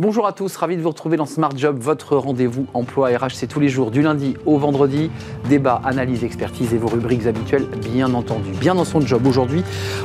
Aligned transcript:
Bonjour 0.00 0.26
à 0.26 0.32
tous, 0.32 0.56
ravi 0.56 0.78
de 0.78 0.80
vous 0.80 0.88
retrouver 0.88 1.18
dans 1.18 1.26
Smart 1.26 1.52
Job, 1.54 1.76
votre 1.78 2.16
rendez-vous 2.16 2.64
emploi 2.72 3.10
RH. 3.10 3.34
C'est 3.34 3.46
tous 3.46 3.60
les 3.60 3.68
jours, 3.68 3.90
du 3.90 4.00
lundi 4.00 4.34
au 4.46 4.56
vendredi. 4.56 5.10
Débat, 5.46 5.82
analyse, 5.84 6.24
expertise 6.24 6.72
et 6.72 6.78
vos 6.78 6.88
rubriques 6.88 7.26
habituelles, 7.26 7.66
bien 7.92 8.14
entendu. 8.14 8.48
Bien 8.52 8.74
dans 8.74 8.86
son 8.86 9.02
job 9.02 9.26
aujourd'hui, 9.26 9.62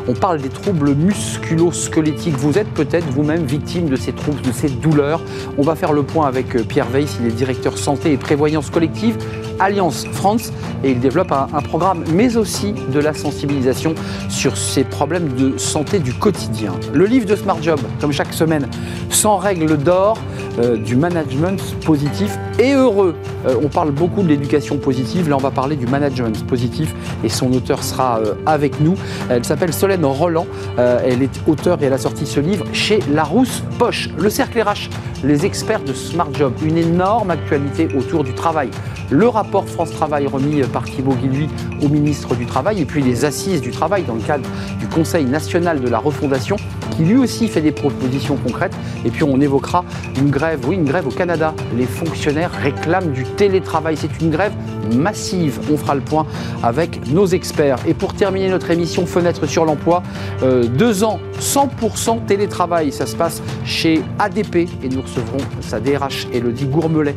on 0.10 0.14
parle 0.14 0.42
des 0.42 0.50
troubles 0.50 0.94
musculo-squelettiques. 0.96 2.36
Vous 2.36 2.58
êtes 2.58 2.68
peut-être 2.74 3.06
vous-même 3.12 3.46
victime 3.46 3.88
de 3.88 3.96
ces 3.96 4.12
troubles, 4.12 4.42
de 4.42 4.52
ces 4.52 4.68
douleurs. 4.68 5.22
On 5.58 5.62
va 5.62 5.76
faire 5.76 5.94
le 5.94 6.04
point 6.04 6.28
avec 6.28 6.58
euh, 6.58 6.64
Pierre 6.66 6.90
Weiss, 6.90 7.16
il 7.22 7.28
est 7.28 7.32
directeur 7.32 7.78
santé 7.78 8.12
et 8.12 8.18
prévoyance 8.18 8.70
collective 8.70 9.18
Alliance 9.60 10.06
France 10.12 10.52
et 10.84 10.92
il 10.92 11.00
développe 11.00 11.32
un, 11.32 11.62
programme, 11.62 12.04
mais 12.14 12.38
aussi 12.38 12.74
de 12.94 13.00
la 13.00 13.14
sensibilisation 13.14 13.96
sur 14.30 14.58
ces 14.58 14.84
problèmes 14.84 15.30
de 15.34 15.58
santé 15.58 16.00
du 16.00 16.14
quotidien. 16.14 16.74
Le 16.94 17.06
livre 17.06 17.26
de 17.26 17.36
Smart 17.36 17.62
Job, 17.62 17.80
comme 18.00 18.12
chaque 18.12 18.34
semaine, 18.34 18.68
sans 19.10 19.38
règles 19.38 19.78
d'or, 19.78 20.18
euh, 20.60 20.78
du 20.78 20.96
management 20.96 21.60
positif 21.86 22.38
et 22.60 22.74
heureux. 22.74 23.16
Euh, 23.46 23.56
on 23.62 23.68
parle 23.68 23.92
beaucoup 23.92 24.24
de 24.24 24.28
l'éducation 24.28 24.78
positive, 24.78 25.28
là 25.28 25.36
on 25.36 25.42
va 25.42 25.52
parler 25.52 25.76
du 25.76 25.86
management 25.86 26.46
positif 26.46 26.94
et 27.24 27.30
son 27.30 27.52
auteur 27.52 27.84
sera 27.84 28.20
euh, 28.20 28.36
avec 28.46 28.80
nous. 28.80 28.96
Elle 29.30 29.44
s'appelle 29.44 29.74
Solène 29.74 30.06
Roland, 30.06 30.48
elle 30.78 31.22
est 31.22 31.42
auteure 31.48 31.82
et 31.82 31.86
elle 31.86 31.94
a 31.94 31.98
sorti 31.98 32.26
ce 32.26 32.40
livre 32.40 32.66
chez 32.74 33.00
Larousse 33.12 33.64
Poche. 33.78 34.10
Le 34.18 34.30
cercle 34.30 34.62
RH, 34.62 34.90
les 35.24 35.46
experts 35.46 35.84
de 35.84 35.94
Smart 35.94 36.30
Job, 36.34 36.54
une 36.64 36.78
énorme 36.78 37.32
actualité 37.32 37.88
autour 37.98 38.24
du 38.24 38.34
travail. 38.34 38.70
Rapport 39.12 39.45
France 39.68 39.92
Travail 39.92 40.28
remis 40.28 40.62
par 40.64 40.84
Thibaut 40.84 41.14
Guilluy 41.14 41.48
au 41.82 41.88
ministre 41.88 42.36
du 42.36 42.46
Travail 42.46 42.82
et 42.82 42.86
puis 42.86 43.02
les 43.02 43.26
assises 43.26 43.62
du 43.62 43.72
travail 43.72 44.04
dans 44.04 44.16
le 44.16 44.22
cadre 44.22 44.48
du 44.80 44.88
Conseil 44.88 45.26
national 45.26 45.80
de 45.82 45.88
la 45.88 45.98
refondation 46.00 46.58
qui 46.96 47.04
lui 47.04 47.18
aussi 47.18 47.48
fait 47.48 47.62
des 47.62 47.72
propositions 47.72 48.38
concrètes. 48.38 48.76
Et 49.06 49.10
puis 49.10 49.24
on 49.24 49.40
évoquera 49.40 49.84
une 50.18 50.30
grève, 50.30 50.60
oui, 50.68 50.76
une 50.76 50.86
grève 50.86 51.08
au 51.08 51.12
Canada. 51.12 51.54
Les 51.78 51.86
fonctionnaires 51.86 52.52
réclament 52.52 53.12
du 53.12 53.24
télétravail. 53.24 53.98
C'est 53.98 54.22
une 54.22 54.30
grève 54.30 54.54
massive. 54.94 55.60
On 55.72 55.78
fera 55.78 55.96
le 55.96 56.02
point 56.02 56.26
avec 56.64 57.08
nos 57.12 57.26
experts. 57.26 57.80
Et 57.88 57.94
pour 57.94 58.14
terminer 58.14 58.50
notre 58.50 58.72
émission 58.72 59.06
Fenêtre 59.06 59.46
sur 59.46 59.66
l'emploi, 59.66 60.04
euh, 60.44 60.66
deux 60.66 61.04
ans, 61.04 61.20
100% 61.40 62.26
télétravail. 62.26 62.92
Ça 62.92 63.06
se 63.06 63.16
passe 63.16 63.42
chez 63.66 64.02
ADP 64.20 64.68
et 64.84 64.90
nous 64.90 65.02
recevrons 65.02 65.38
sa 65.62 65.80
DRH 65.80 66.28
Elodie 66.34 66.66
Gourmelet. 66.66 67.16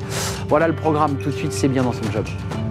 Voilà 0.48 0.66
le 0.66 0.74
programme 0.74 1.16
tout 1.16 1.30
de 1.30 1.34
suite, 1.34 1.52
c'est 1.52 1.68
bien 1.68 1.82
dans 1.82 1.92
son 1.92 2.10
job. 2.12 2.17
başladı. 2.19 2.67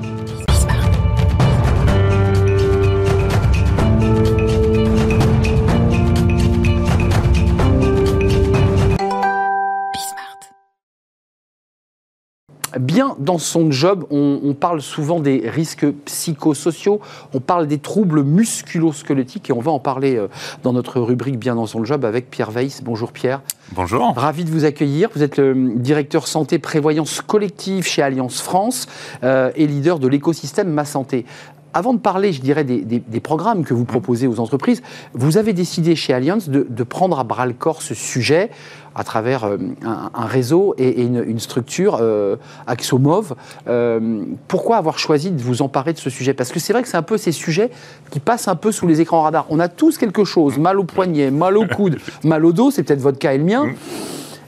Bien 12.80 13.16
dans 13.20 13.38
son 13.38 13.72
job, 13.72 14.06
on, 14.09 14.53
parle 14.53 14.81
souvent 14.81 15.20
des 15.20 15.50
risques 15.50 15.86
psychosociaux, 16.06 17.00
on 17.33 17.39
parle 17.39 17.67
des 17.67 17.78
troubles 17.78 18.23
musculo-squelettiques 18.23 19.50
et 19.50 19.53
on 19.53 19.59
va 19.59 19.72
en 19.72 19.80
parler 19.80 20.16
euh, 20.16 20.28
dans 20.64 20.73
notre 20.73 21.00
rubrique 21.00 21.38
Bien 21.38 21.55
dans 21.55 21.67
son 21.67 21.86
job 21.86 22.05
avec 22.05 22.30
Pierre 22.30 22.52
Weiss. 22.52 22.81
Bonjour 22.83 23.11
Pierre. 23.11 23.42
Bonjour. 23.73 24.14
Ravi 24.16 24.44
de 24.44 24.50
vous 24.50 24.66
accueillir. 24.66 25.09
Vous 25.14 25.23
êtes 25.23 25.38
le 25.38 25.73
directeur 25.75 26.28
santé 26.28 26.58
prévoyance 26.59 27.22
collective 27.22 27.86
chez 27.86 28.02
Alliance 28.02 28.42
France 28.42 28.88
euh, 29.23 29.52
et 29.55 29.67
leader 29.67 30.00
de 30.00 30.08
l'écosystème 30.08 30.70
Ma 30.70 30.86
Santé. 30.86 31.25
Avant 31.73 31.94
de 31.94 32.00
parler, 32.00 32.33
je 32.33 32.42
dirais, 32.42 32.64
des, 32.64 33.20
programmes 33.20 33.64
que 33.64 33.75
vous 33.75 33.86
proposez 33.86 34.25
aux 34.25 34.39
entreprises, 34.39 34.81
vous 35.14 35.38
avez 35.38 35.53
décidé 35.53 35.95
chez 35.95 36.11
Alliance 36.11 36.50
de, 36.50 36.66
de 36.67 36.83
prendre 36.83 37.20
à 37.20 37.23
bras 37.23 37.45
le 37.45 37.53
corps 37.53 37.83
ce 37.83 37.94
sujet 37.94 38.50
à 38.98 39.03
travers 39.03 39.44
euh, 39.44 39.58
un, 39.83 40.26
réseau 40.26 40.73
et, 40.80 41.04
une, 41.04 41.39
structure, 41.39 41.99
euh, 42.02 42.36
Axomov. 42.66 43.36
Euh, 43.67 44.23
pourquoi 44.48 44.77
avoir 44.77 44.98
choisi 44.98 45.30
de 45.30 45.42
vous 45.42 45.61
emparer 45.61 45.94
de 45.94 45.99
ce 45.99 46.10
sujet? 46.10 46.33
Parce 46.33 46.52
que 46.52 46.60
c'est 46.60 46.73
vrai 46.73 46.82
que 46.82 46.89
c'est 46.89 46.98
un 46.98 47.04
peu 47.04 47.17
ces 47.17 47.32
sujets 47.32 47.70
qui 48.10 48.20
passent 48.20 48.48
un 48.48 48.55
peu 48.55 48.71
sous 48.71 48.88
les 48.88 48.99
écrans 48.99 49.21
radars. 49.21 49.45
On 49.49 49.60
a 49.60 49.70
tous 49.70 49.99
quelque 49.99 50.26
chose, 50.26 50.58
mal 50.58 50.80
au 50.80 50.83
poignet, 50.83 51.30
mal 51.30 51.58
au 51.58 51.67
coude, 51.67 51.99
mal 52.23 52.44
au 52.44 52.52
dos, 52.52 52.71
c'est 52.71 52.82
peut-être 52.82 52.99
votre 52.99 53.20
cas 53.20 53.33
et 53.33 53.38
le 53.38 53.44
mien. 53.44 53.67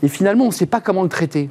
Et 0.01 0.07
finalement, 0.07 0.45
on 0.45 0.47
ne 0.47 0.53
sait 0.53 0.65
pas 0.65 0.81
comment 0.81 1.03
le 1.03 1.09
traiter. 1.09 1.49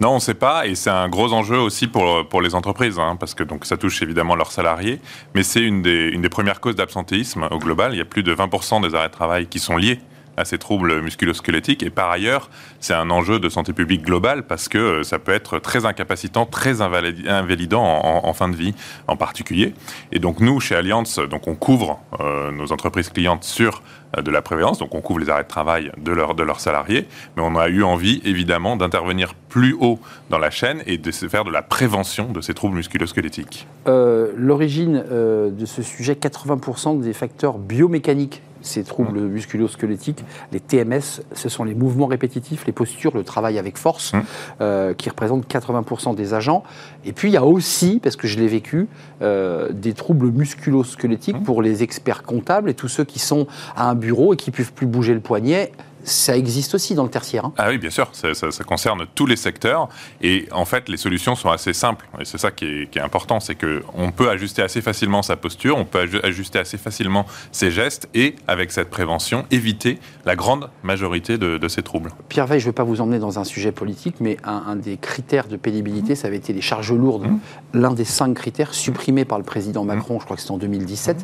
Non, 0.00 0.10
on 0.10 0.14
ne 0.14 0.20
sait 0.20 0.34
pas, 0.34 0.66
et 0.66 0.74
c'est 0.74 0.90
un 0.90 1.08
gros 1.08 1.32
enjeu 1.32 1.58
aussi 1.58 1.86
pour, 1.86 2.26
pour 2.28 2.40
les 2.40 2.54
entreprises, 2.56 2.98
hein, 2.98 3.16
parce 3.20 3.34
que 3.34 3.44
donc, 3.44 3.64
ça 3.64 3.76
touche 3.76 4.02
évidemment 4.02 4.34
leurs 4.34 4.50
salariés, 4.50 5.00
mais 5.34 5.42
c'est 5.42 5.60
une 5.60 5.82
des, 5.82 6.08
une 6.08 6.22
des 6.22 6.30
premières 6.30 6.60
causes 6.60 6.76
d'absentéisme 6.76 7.46
au 7.50 7.58
global. 7.58 7.92
Il 7.92 7.98
y 7.98 8.00
a 8.00 8.06
plus 8.06 8.22
de 8.22 8.34
20% 8.34 8.88
des 8.88 8.94
arrêts 8.96 9.08
de 9.08 9.12
travail 9.12 9.46
qui 9.46 9.58
sont 9.58 9.76
liés 9.76 10.00
à 10.36 10.44
ces 10.44 10.58
troubles 10.58 11.00
musculosquelettiques. 11.00 11.82
Et 11.82 11.90
par 11.90 12.10
ailleurs, 12.10 12.50
c'est 12.80 12.94
un 12.94 13.10
enjeu 13.10 13.38
de 13.38 13.48
santé 13.48 13.72
publique 13.72 14.02
globale 14.02 14.44
parce 14.44 14.68
que 14.68 14.78
euh, 14.78 15.02
ça 15.02 15.18
peut 15.18 15.32
être 15.32 15.58
très 15.58 15.84
incapacitant, 15.86 16.46
très 16.46 16.80
invalidant 16.80 17.84
en, 17.84 18.32
fin 18.32 18.48
de 18.48 18.56
vie 18.56 18.74
en 19.06 19.16
particulier. 19.16 19.74
Et 20.12 20.18
donc 20.18 20.40
nous, 20.40 20.60
chez 20.60 20.74
Allianz, 20.74 21.20
donc 21.28 21.48
on 21.48 21.54
couvre 21.54 22.00
euh, 22.20 22.50
nos 22.52 22.72
entreprises 22.72 23.10
clientes 23.10 23.44
sur 23.44 23.82
euh, 24.16 24.22
de 24.22 24.30
la 24.30 24.40
prévoyance, 24.42 24.78
donc 24.78 24.94
on 24.94 25.00
couvre 25.00 25.20
les 25.20 25.28
arrêts 25.28 25.42
de 25.42 25.48
travail 25.48 25.90
de, 25.98 26.12
leur, 26.12 26.34
de 26.34 26.42
leurs 26.42 26.60
salariés, 26.60 27.06
mais 27.36 27.42
on 27.42 27.56
a 27.56 27.68
eu 27.68 27.82
envie 27.82 28.20
évidemment 28.24 28.76
d'intervenir 28.76 29.34
plus 29.48 29.76
haut 29.78 29.98
dans 30.30 30.38
la 30.38 30.50
chaîne 30.50 30.82
et 30.86 30.96
de 30.96 31.10
faire 31.10 31.44
de 31.44 31.50
la 31.50 31.62
prévention 31.62 32.32
de 32.32 32.40
ces 32.40 32.54
troubles 32.54 32.76
musculosquelettiques. 32.76 33.66
L'origine 33.86 35.04
de 35.10 35.66
ce 35.66 35.82
sujet, 35.82 36.14
80% 36.14 37.00
des 37.00 37.12
facteurs 37.12 37.58
biomécaniques 37.58 38.42
ces 38.62 38.84
troubles 38.84 39.20
mmh. 39.20 39.28
musculo-squelettiques, 39.28 40.24
les 40.52 40.60
TMS, 40.60 41.22
ce 41.32 41.48
sont 41.48 41.64
les 41.64 41.74
mouvements 41.74 42.06
répétitifs, 42.06 42.66
les 42.66 42.72
postures, 42.72 43.14
le 43.14 43.24
travail 43.24 43.58
avec 43.58 43.78
force, 43.78 44.12
mmh. 44.12 44.20
euh, 44.60 44.94
qui 44.94 45.08
représentent 45.08 45.46
80% 45.48 46.14
des 46.14 46.34
agents. 46.34 46.62
Et 47.04 47.12
puis 47.12 47.28
il 47.28 47.32
y 47.32 47.36
a 47.36 47.44
aussi, 47.44 48.00
parce 48.02 48.16
que 48.16 48.26
je 48.26 48.38
l'ai 48.38 48.48
vécu, 48.48 48.88
euh, 49.22 49.70
des 49.72 49.94
troubles 49.94 50.30
musculo-squelettiques 50.30 51.40
mmh. 51.40 51.44
pour 51.44 51.62
les 51.62 51.82
experts 51.82 52.22
comptables 52.22 52.70
et 52.70 52.74
tous 52.74 52.88
ceux 52.88 53.04
qui 53.04 53.18
sont 53.18 53.46
à 53.76 53.88
un 53.88 53.94
bureau 53.94 54.34
et 54.34 54.36
qui 54.36 54.50
ne 54.50 54.56
peuvent 54.56 54.72
plus 54.72 54.86
bouger 54.86 55.14
le 55.14 55.20
poignet 55.20 55.72
ça 56.04 56.36
existe 56.36 56.74
aussi 56.74 56.94
dans 56.94 57.02
le 57.02 57.10
tertiaire. 57.10 57.44
Hein. 57.44 57.52
Ah 57.56 57.68
oui, 57.68 57.78
bien 57.78 57.90
sûr, 57.90 58.10
ça, 58.12 58.64
concerne 58.64 59.06
tous 59.14 59.26
les 59.26 59.36
secteurs. 59.36 59.88
Et 60.22 60.48
en 60.52 60.64
fait, 60.64 60.88
les 60.88 60.96
solutions 60.96 61.34
sont 61.34 61.50
assez 61.50 61.72
simples. 61.72 62.08
Et 62.20 62.24
c'est 62.24 62.38
ça 62.38 62.50
qui 62.50 62.88
est, 62.94 63.00
important, 63.00 63.40
c'est 63.40 63.54
qu'on 63.54 64.12
peut 64.12 64.30
ajuster 64.30 64.62
assez 64.62 64.80
facilement 64.80 65.22
sa 65.22 65.36
posture, 65.36 65.76
on 65.76 65.84
peut 65.84 66.08
ajuster 66.22 66.58
assez 66.58 66.78
facilement 66.78 67.26
ses 67.52 67.70
gestes 67.70 68.08
et, 68.14 68.36
avec 68.46 68.72
cette 68.72 68.90
prévention, 68.90 69.44
éviter 69.50 69.98
la 70.24 70.36
grande 70.36 70.70
majorité 70.82 71.38
de, 71.38 71.68
ces 71.68 71.82
troubles. 71.82 72.10
Pierre 72.28 72.46
Veil, 72.46 72.58
je 72.58 72.66
ne 72.66 72.70
vais 72.70 72.74
pas 72.74 72.84
vous 72.84 73.00
emmener 73.00 73.18
dans 73.18 73.38
un 73.38 73.44
sujet 73.44 73.70
politique, 73.70 74.16
mais 74.20 74.36
un, 74.44 74.76
des 74.76 74.96
critères 74.96 75.46
de 75.46 75.56
pénibilité, 75.56 76.14
ça 76.14 76.28
avait 76.28 76.36
été 76.36 76.52
les 76.52 76.60
charges 76.60 76.92
lourdes. 76.92 77.26
Mmh. 77.26 77.38
L'un 77.74 77.92
des 77.92 78.04
cinq 78.04 78.34
critères 78.34 78.74
supprimés 78.74 79.24
par 79.24 79.38
le 79.38 79.44
président 79.44 79.84
Macron, 79.84 80.18
je 80.18 80.24
crois 80.24 80.36
que 80.36 80.42
c'était 80.42 80.52
en 80.52 80.58
2017. 80.58 81.16
Mmh. 81.16 81.22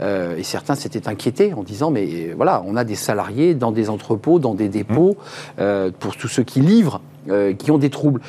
Euh, 0.00 0.36
et 0.36 0.42
certains 0.42 0.74
s'étaient 0.76 1.08
inquiétés 1.08 1.52
en 1.54 1.62
disant, 1.62 1.90
mais 1.90 2.32
voilà, 2.36 2.62
on 2.64 2.76
a 2.76 2.84
des 2.84 2.94
salariés 2.94 3.54
dans 3.54 3.72
des 3.72 3.90
entreprises 3.90 4.17
dans 4.38 4.54
des 4.54 4.68
dépôts, 4.68 5.16
euh, 5.58 5.90
pour 5.98 6.16
tous 6.16 6.28
ceux 6.28 6.42
qui 6.42 6.60
livrent, 6.60 7.00
euh, 7.30 7.54
qui 7.54 7.70
ont 7.70 7.78
des 7.78 7.90
troubles. 7.90 8.20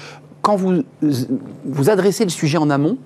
Quand 0.42 0.56
vous, 0.56 0.84
vous 1.02 1.90
adressez 1.90 2.24
le 2.24 2.30
sujet 2.30 2.58
en 2.58 2.70
amont, 2.70 2.98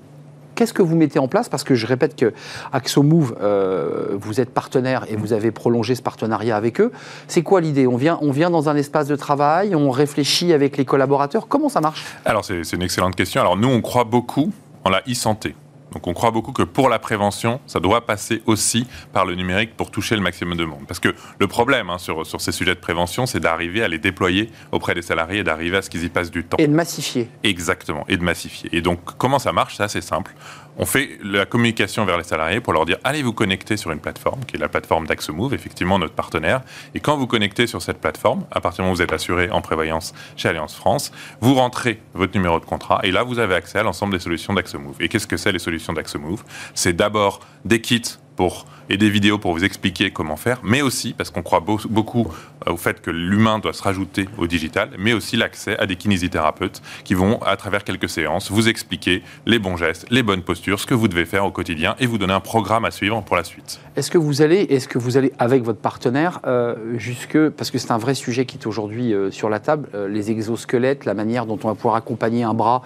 Qu'est-ce 0.56 0.74
que 0.74 0.84
vous 0.84 0.96
mettez 0.96 1.18
en 1.18 1.28
place? 1.28 1.50
Parce 1.50 1.64
que 1.64 1.74
je 1.74 1.88
répète 1.88 2.16
que 2.16 2.32
AxoMove, 2.72 3.36
euh, 3.42 4.10
vous 4.20 4.40
êtes 4.40 4.52
partenaire 4.52 5.04
et 5.10 5.16
vous 5.16 5.34
avez 5.34 5.50
prolongé 5.50 5.96
ce 5.96 6.04
partenariat 6.04 6.56
avec 6.56 6.80
eux. 6.80 6.92
C'est 7.28 7.42
quoi 7.42 7.60
l'idée? 7.60 7.88
On 7.88 7.98
vient, 7.98 8.20
on 8.22 8.30
vient 8.30 8.52
dans 8.52 8.70
un 8.70 8.76
espace 8.76 9.08
de 9.08 9.16
travail, 9.16 9.74
on 9.74 9.90
réfléchit 9.90 10.54
avec 10.54 10.78
les 10.78 10.86
collaborateurs. 10.86 11.48
Comment 11.48 11.70
ça 11.70 11.82
marche? 11.82 12.06
Alors 12.26 12.46
c'est 12.46 12.72
une 12.72 12.84
excellente 12.84 13.16
question. 13.16 13.42
Alors 13.42 13.58
nous, 13.58 13.68
on 13.68 13.82
croit 13.82 14.04
beaucoup 14.04 14.52
en 14.84 14.92
la 14.92 15.02
e-santé. 15.10 15.56
Donc 15.94 16.08
on 16.08 16.14
croit 16.14 16.32
beaucoup 16.32 16.52
que 16.52 16.64
pour 16.64 16.90
la 16.90 17.00
prévention, 17.00 17.60
ça 17.68 17.80
doit 17.80 18.06
passer 18.06 18.42
aussi 18.46 18.88
par 19.12 19.26
le 19.26 19.36
numérique 19.36 19.76
pour 19.78 19.92
toucher 19.92 20.16
le 20.16 20.22
maximum 20.22 20.58
de 20.58 20.66
monde. 20.66 20.86
Parce 20.88 21.00
que 21.00 21.14
le 21.40 21.48
problème 21.48 21.90
hein, 21.90 21.98
sur, 21.98 22.26
sur 22.26 22.42
ces 22.42 22.52
sujets 22.52 22.76
de 22.76 22.80
prévention, 22.80 23.26
c'est 23.26 23.40
d'arriver 23.40 23.84
à 23.84 23.88
les 23.88 24.00
déployer 24.00 24.50
auprès 24.72 24.96
des 24.96 25.02
salariés 25.02 25.40
et 25.40 25.44
d'arriver 25.44 25.78
à 25.78 25.82
ce 25.82 25.90
qu'ils 25.90 26.04
y 26.04 26.10
passent 26.10 26.32
du 26.32 26.44
temps. 26.44 26.58
Et 26.58 26.68
de 26.68 26.74
massifier. 26.74 27.30
Exactement, 27.44 28.06
et 28.08 28.18
de 28.18 28.24
massifier. 28.24 28.70
Et 28.74 28.82
donc 28.82 29.00
comment 29.18 29.40
ça 29.40 29.52
marche? 29.52 29.76
Ça 29.78 29.88
c'est 29.88 30.02
simple 30.02 30.34
on 30.78 30.86
fait 30.86 31.18
la 31.24 31.46
communication 31.46 32.06
vers 32.06 32.18
les 32.18 32.24
salariés 32.24 32.60
pour 32.60 32.74
leur 32.74 32.86
dire 32.86 32.98
allez 33.04 33.24
vous 33.24 33.34
connecter 33.34 33.78
sur 33.78 33.92
une 33.92 34.00
plateforme 34.00 34.44
qui 34.46 34.56
est 34.56 34.60
la 34.60 34.70
plateforme 34.70 35.06
d'AxeMove, 35.08 35.54
effectivement 35.54 36.00
notre 36.00 36.14
partenaire. 36.14 36.62
Et 36.96 37.00
quand 37.00 37.18
vous 37.18 37.28
connectez 37.28 37.68
sur 37.68 37.82
cette 37.82 38.00
plateforme, 38.00 38.46
à 38.52 38.62
partir 38.62 38.84
du 38.84 38.92
vous 38.92 39.02
êtes 39.02 39.14
assuré 39.14 39.50
en 39.52 39.62
prévoyance 39.62 40.14
chez 40.36 40.50
Alliance 40.50 40.76
France, 40.76 41.12
vous 41.42 41.56
rentrez 41.56 42.00
votre 42.14 42.36
numéro 42.36 42.60
de 42.60 42.66
contrat 42.66 43.00
et 43.04 43.12
là 43.12 43.24
vous 43.24 43.40
avez 43.40 43.56
accès 43.56 43.80
à 43.80 43.84
l'ensemble 43.84 44.14
des 44.14 44.20
solutions 44.20 44.54
d'AxeMove. 44.54 44.96
Et 45.00 45.10
qu'est-ce 45.10 45.28
que 45.28 45.38
c'est 45.38 45.52
les 45.52 45.60
solutions 45.60 45.94
d'AxeMove 45.94 46.44
C'est 46.74 46.94
d'abord 46.94 47.40
des 47.66 47.82
kits 47.82 48.02
pour 48.36 48.66
et 48.90 48.98
des 48.98 49.10
vidéos 49.10 49.38
pour 49.38 49.54
vous 49.54 49.64
expliquer 49.64 50.12
comment 50.12 50.36
faire, 50.36 50.60
mais 50.64 50.82
aussi 50.82 51.14
parce 51.14 51.30
qu'on 51.30 51.42
croit 51.42 51.62
beaucoup 51.62 52.28
euh, 52.68 52.74
au 52.74 52.78
fait 52.78 53.02
que 53.02 53.12
l'humain 53.12 53.60
doit 53.60 53.74
se 53.74 53.84
rajouter 53.84 54.28
au 54.38 54.48
digital, 54.48 54.90
mais 54.98 55.14
aussi 55.14 55.38
l'accès 55.38 55.78
à 55.80 55.86
des 55.86 55.96
kinésithérapeutes 55.96 56.82
qui 57.04 57.14
vont, 57.14 57.42
à 57.42 57.56
travers 57.56 57.84
quelques 57.84 58.10
séances, 58.10 58.52
vous 58.52 58.68
expliquer 58.68 59.24
les 59.46 59.60
bons 59.60 59.78
gestes, 59.78 60.06
les 60.10 60.24
bonnes 60.24 60.42
postures, 60.42 60.80
ce 60.80 60.86
que 60.86 60.94
vous 60.94 61.08
devez 61.08 61.26
faire 61.26 61.46
au 61.46 61.52
quotidien 61.52 61.96
et 62.00 62.06
vous 62.06 62.18
donner 62.18 62.34
un 62.34 62.40
programme 62.40 62.86
à 62.86 62.92
suivre 62.92 63.22
pour 63.22 63.36
la 63.36 63.44
suite. 63.44 63.80
Est-ce 63.96 64.12
que 64.12 64.18
vous 64.18 64.42
allez, 64.42 64.62
est-ce 64.70 64.88
que 64.88 64.98
vous 64.98 65.18
allez 65.18 65.34
avec 65.40 65.64
votre 65.64 65.80
partenaire 65.80 66.40
euh, 66.46 66.76
jusque, 66.98 67.50
parce 67.50 67.72
que 67.72 67.78
c'est 67.78 67.92
un 67.92 67.98
vrai 67.98 68.16
sujet 68.16 68.46
qui 68.46 68.58
est 68.58 68.68
aujourd'hui 68.68 69.14
euh, 69.14 69.32
sur 69.32 69.50
la 69.50 69.60
table, 69.60 69.90
les 70.10 70.32
exosquelettes, 70.32 71.06
la 71.06 71.14
manière 71.14 71.46
dont 71.46 71.60
on 71.64 71.68
va 71.68 71.76
pouvoir 71.76 71.96
accompagner 71.96 72.44
un 72.44 72.54
bras, 72.54 72.82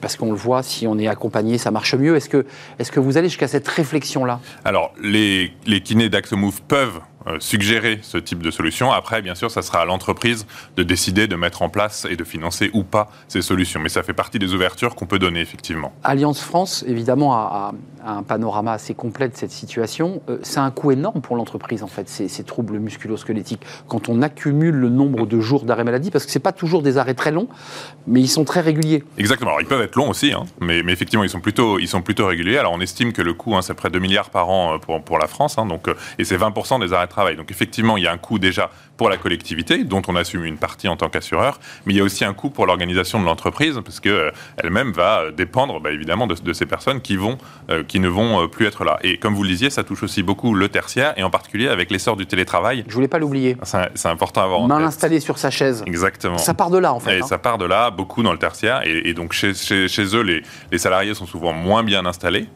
parce 0.00 0.16
qu'on 0.16 0.30
le 0.30 0.36
voit, 0.36 0.62
si 0.62 0.86
on 0.86 0.98
est 0.98 1.08
accompagné, 1.08 1.58
ça 1.58 1.70
marche 1.70 1.94
mieux. 1.94 2.16
Est-ce 2.16 2.28
que, 2.28 2.44
est-ce 2.78 2.90
que 2.90 3.00
vous 3.00 3.16
allez 3.16 3.28
jusqu'à 3.28 3.48
cette 3.48 3.68
réflexion-là? 3.68 4.40
Alors, 4.64 4.92
les, 5.02 5.29
les 5.66 5.80
kinés 5.80 6.08
d'Axomove 6.08 6.62
peuvent 6.62 7.00
suggérer 7.38 7.98
ce 8.02 8.18
type 8.18 8.42
de 8.42 8.50
solution. 8.50 8.92
Après, 8.92 9.22
bien 9.22 9.34
sûr, 9.34 9.50
ça 9.50 9.62
sera 9.62 9.80
à 9.80 9.84
l'entreprise 9.84 10.46
de 10.76 10.82
décider 10.82 11.26
de 11.26 11.36
mettre 11.36 11.62
en 11.62 11.68
place 11.68 12.06
et 12.08 12.16
de 12.16 12.24
financer 12.24 12.70
ou 12.72 12.82
pas 12.82 13.10
ces 13.28 13.42
solutions. 13.42 13.80
Mais 13.80 13.88
ça 13.88 14.02
fait 14.02 14.14
partie 14.14 14.38
des 14.38 14.54
ouvertures 14.54 14.94
qu'on 14.94 15.06
peut 15.06 15.18
donner, 15.18 15.40
effectivement. 15.40 15.92
Alliance 16.02 16.40
France, 16.40 16.84
évidemment, 16.86 17.34
a, 17.34 17.72
un 18.04 18.22
panorama 18.22 18.72
assez 18.72 18.94
complet 18.94 19.28
de 19.28 19.36
cette 19.36 19.50
situation. 19.50 20.22
Euh, 20.28 20.38
c'est 20.42 20.60
un 20.60 20.70
coût 20.70 20.90
énorme 20.90 21.20
pour 21.20 21.36
l'entreprise, 21.36 21.82
en 21.82 21.86
fait, 21.86 22.08
ces, 22.08 22.28
ces 22.28 22.44
troubles 22.44 22.78
musculo-squelettiques. 22.78 23.62
Quand 23.88 24.08
on 24.08 24.22
accumule 24.22 24.74
le 24.74 24.88
nombre 24.88 25.26
de 25.26 25.40
jours 25.40 25.64
d'arrêt 25.64 25.84
maladie, 25.84 26.10
parce 26.10 26.24
que 26.24 26.32
ce 26.32 26.38
n'est 26.38 26.42
pas 26.42 26.52
toujours 26.52 26.82
des 26.82 26.96
arrêts 26.96 27.14
très 27.14 27.30
longs, 27.30 27.48
mais 28.06 28.20
ils 28.20 28.28
sont 28.28 28.44
très 28.44 28.60
réguliers. 28.60 29.04
Exactement. 29.18 29.50
Alors, 29.50 29.60
ils 29.60 29.66
peuvent 29.66 29.82
être 29.82 29.96
longs 29.96 30.10
aussi, 30.10 30.32
hein, 30.32 30.44
mais, 30.60 30.82
mais, 30.82 30.92
effectivement, 30.92 31.24
ils 31.24 31.30
sont, 31.30 31.40
plutôt, 31.40 31.78
ils 31.78 31.88
sont 31.88 32.02
plutôt 32.02 32.26
réguliers. 32.26 32.58
Alors, 32.58 32.72
on 32.72 32.80
estime 32.80 33.12
que 33.12 33.22
le 33.22 33.34
coût, 33.34 33.54
hein, 33.54 33.62
c'est 33.62 33.74
près 33.74 33.88
de 33.88 33.94
2 33.94 34.00
milliards 34.00 34.30
par 34.30 34.48
an 34.48 34.74
euh, 34.74 34.78
pour, 34.78 35.02
pour 35.02 35.18
la 35.18 35.26
France, 35.26 35.58
hein, 35.58 35.66
donc, 35.66 35.88
et 36.18 36.24
c'est 36.24 36.38
20% 36.38 36.80
des 36.80 36.92
arrêts 36.92 37.08
Donc 37.36 37.50
effectivement, 37.50 37.96
il 37.96 38.04
y 38.04 38.06
a 38.06 38.12
un 38.12 38.18
coût 38.18 38.38
déjà 38.38 38.70
pour 39.00 39.08
la 39.08 39.16
collectivité, 39.16 39.82
dont 39.84 40.02
on 40.08 40.14
assume 40.14 40.44
une 40.44 40.58
partie 40.58 40.86
en 40.86 40.94
tant 40.94 41.08
qu'assureur, 41.08 41.58
mais 41.86 41.94
il 41.94 41.96
y 41.96 42.00
a 42.00 42.04
aussi 42.04 42.22
un 42.22 42.34
coût 42.34 42.50
pour 42.50 42.66
l'organisation 42.66 43.18
de 43.18 43.24
l'entreprise, 43.24 43.80
parce 43.82 43.98
qu'elle 43.98 44.12
euh, 44.12 44.70
même 44.70 44.92
va 44.92 45.30
dépendre 45.34 45.80
bah, 45.80 45.90
évidemment 45.90 46.26
de, 46.26 46.52
ces 46.52 46.66
personnes 46.66 47.00
qui, 47.00 47.16
vont, 47.16 47.38
euh, 47.70 47.82
qui 47.82 47.98
ne 47.98 48.08
vont 48.08 48.42
euh, 48.42 48.46
plus 48.46 48.66
être 48.66 48.84
là. 48.84 48.98
Et 49.02 49.16
comme 49.16 49.34
vous 49.34 49.42
le 49.42 49.48
disiez, 49.48 49.70
ça 49.70 49.84
touche 49.84 50.02
aussi 50.02 50.22
beaucoup 50.22 50.52
le 50.52 50.68
tertiaire, 50.68 51.14
et 51.16 51.22
en 51.22 51.30
particulier 51.30 51.68
avec 51.68 51.90
l'essor 51.90 52.14
du 52.14 52.26
télétravail. 52.26 52.84
Je 52.88 52.92
voulais 52.92 53.08
pas 53.08 53.18
l'oublier. 53.18 53.56
C'est 53.94 54.08
important 54.08 54.42
à 54.42 54.44
avoir 54.44 54.68
Main 54.68 54.84
installée 54.84 55.20
sur 55.20 55.38
sa 55.38 55.48
chaise. 55.50 55.82
Exactement. 55.86 56.36
Ça 56.36 56.52
part 56.52 56.68
de 56.68 56.76
là, 56.76 56.92
en 56.92 57.00
fait. 57.00 57.16
Et 57.16 57.22
hein. 57.22 57.26
ça 57.26 57.38
part 57.38 57.56
de 57.56 57.64
là, 57.64 57.90
beaucoup 57.90 58.22
dans 58.22 58.32
le 58.32 58.38
tertiaire, 58.38 58.82
et, 58.84 59.14
donc 59.14 59.32
chez, 59.32 59.54
chez, 59.54 60.14
eux, 60.14 60.20
les, 60.20 60.42
les, 60.70 60.78
salariés 60.78 61.14
sont 61.14 61.24
souvent 61.24 61.54
moins 61.54 61.84
bien 61.84 62.04
installés 62.04 62.48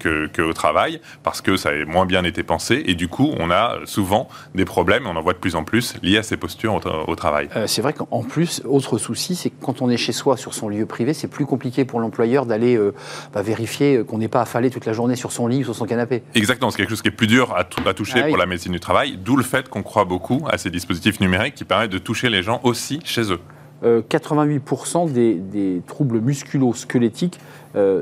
qu'au 0.00 0.52
travail, 0.52 1.00
parce 1.24 1.40
que 1.40 1.56
ça 1.56 1.70
a 1.70 1.84
moins 1.86 2.06
bien 2.06 2.22
été 2.22 2.44
pensé, 2.44 2.84
et 2.86 2.94
du 2.94 3.08
coup, 3.08 3.34
on 3.40 3.50
a 3.50 3.78
souvent 3.84 4.28
des 4.54 4.64
problèmes, 4.64 5.08
on 5.08 5.16
en 5.16 5.22
voit 5.22 5.32
de 5.32 5.38
plus 5.38 5.56
en 5.56 5.64
plus, 5.64 5.87
liés 6.02 6.18
à 6.18 6.22
ces 6.22 6.36
postures 6.36 6.80
au, 7.06 7.16
travail. 7.16 7.48
Euh, 7.56 7.66
c'est 7.66 7.82
vrai 7.82 7.92
qu'en 7.92 8.22
plus, 8.22 8.62
autre 8.64 8.98
souci, 8.98 9.34
c'est 9.34 9.50
que 9.50 9.62
quand 9.62 9.82
on 9.82 9.90
est 9.90 9.96
chez 9.96 10.12
soi, 10.12 10.36
sur 10.36 10.54
son 10.54 10.68
lieu 10.68 10.86
privé, 10.86 11.14
c'est 11.14 11.28
plus 11.28 11.46
compliqué 11.46 11.84
pour 11.84 12.00
l'employeur 12.00 12.46
d'aller 12.46 12.76
euh, 12.76 12.94
bah, 13.32 13.42
vérifier 13.42 13.96
euh, 13.96 14.04
qu'on 14.04 14.18
n'est 14.18 14.28
pas 14.28 14.42
affalé 14.42 14.70
toute 14.70 14.86
la 14.86 14.92
journée 14.92 15.16
sur 15.16 15.32
son 15.32 15.46
lit 15.46 15.60
ou 15.60 15.64
sur 15.64 15.74
son 15.74 15.86
canapé. 15.86 16.22
Exactement, 16.34 16.70
c'est 16.70 16.78
quelque 16.78 16.90
chose 16.90 17.02
qui 17.02 17.08
est 17.08 17.12
plus 17.12 17.26
dur 17.26 17.54
à, 17.54 17.60
à 17.88 17.94
toucher 17.94 18.22
ah 18.24 18.28
pour 18.28 18.36
la 18.36 18.46
médecine 18.46 18.72
du 18.72 18.80
travail, 18.80 19.16
d'où 19.16 19.36
le 19.36 19.42
fait 19.42 19.68
qu'on 19.68 19.82
croit 19.82 20.04
beaucoup 20.04 20.44
à 20.50 20.58
ces 20.58 20.70
dispositifs 20.70 21.20
numériques 21.20 21.54
qui 21.54 21.64
permettent 21.64 21.92
de 21.92 21.98
toucher 21.98 22.28
les 22.28 22.42
gens 22.42 22.60
aussi 22.64 23.00
chez 23.04 23.32
eux. 23.32 23.40
88% 23.82 25.12
des, 25.12 25.82
troubles 25.86 26.20
musculo-squelettiques, 26.20 27.38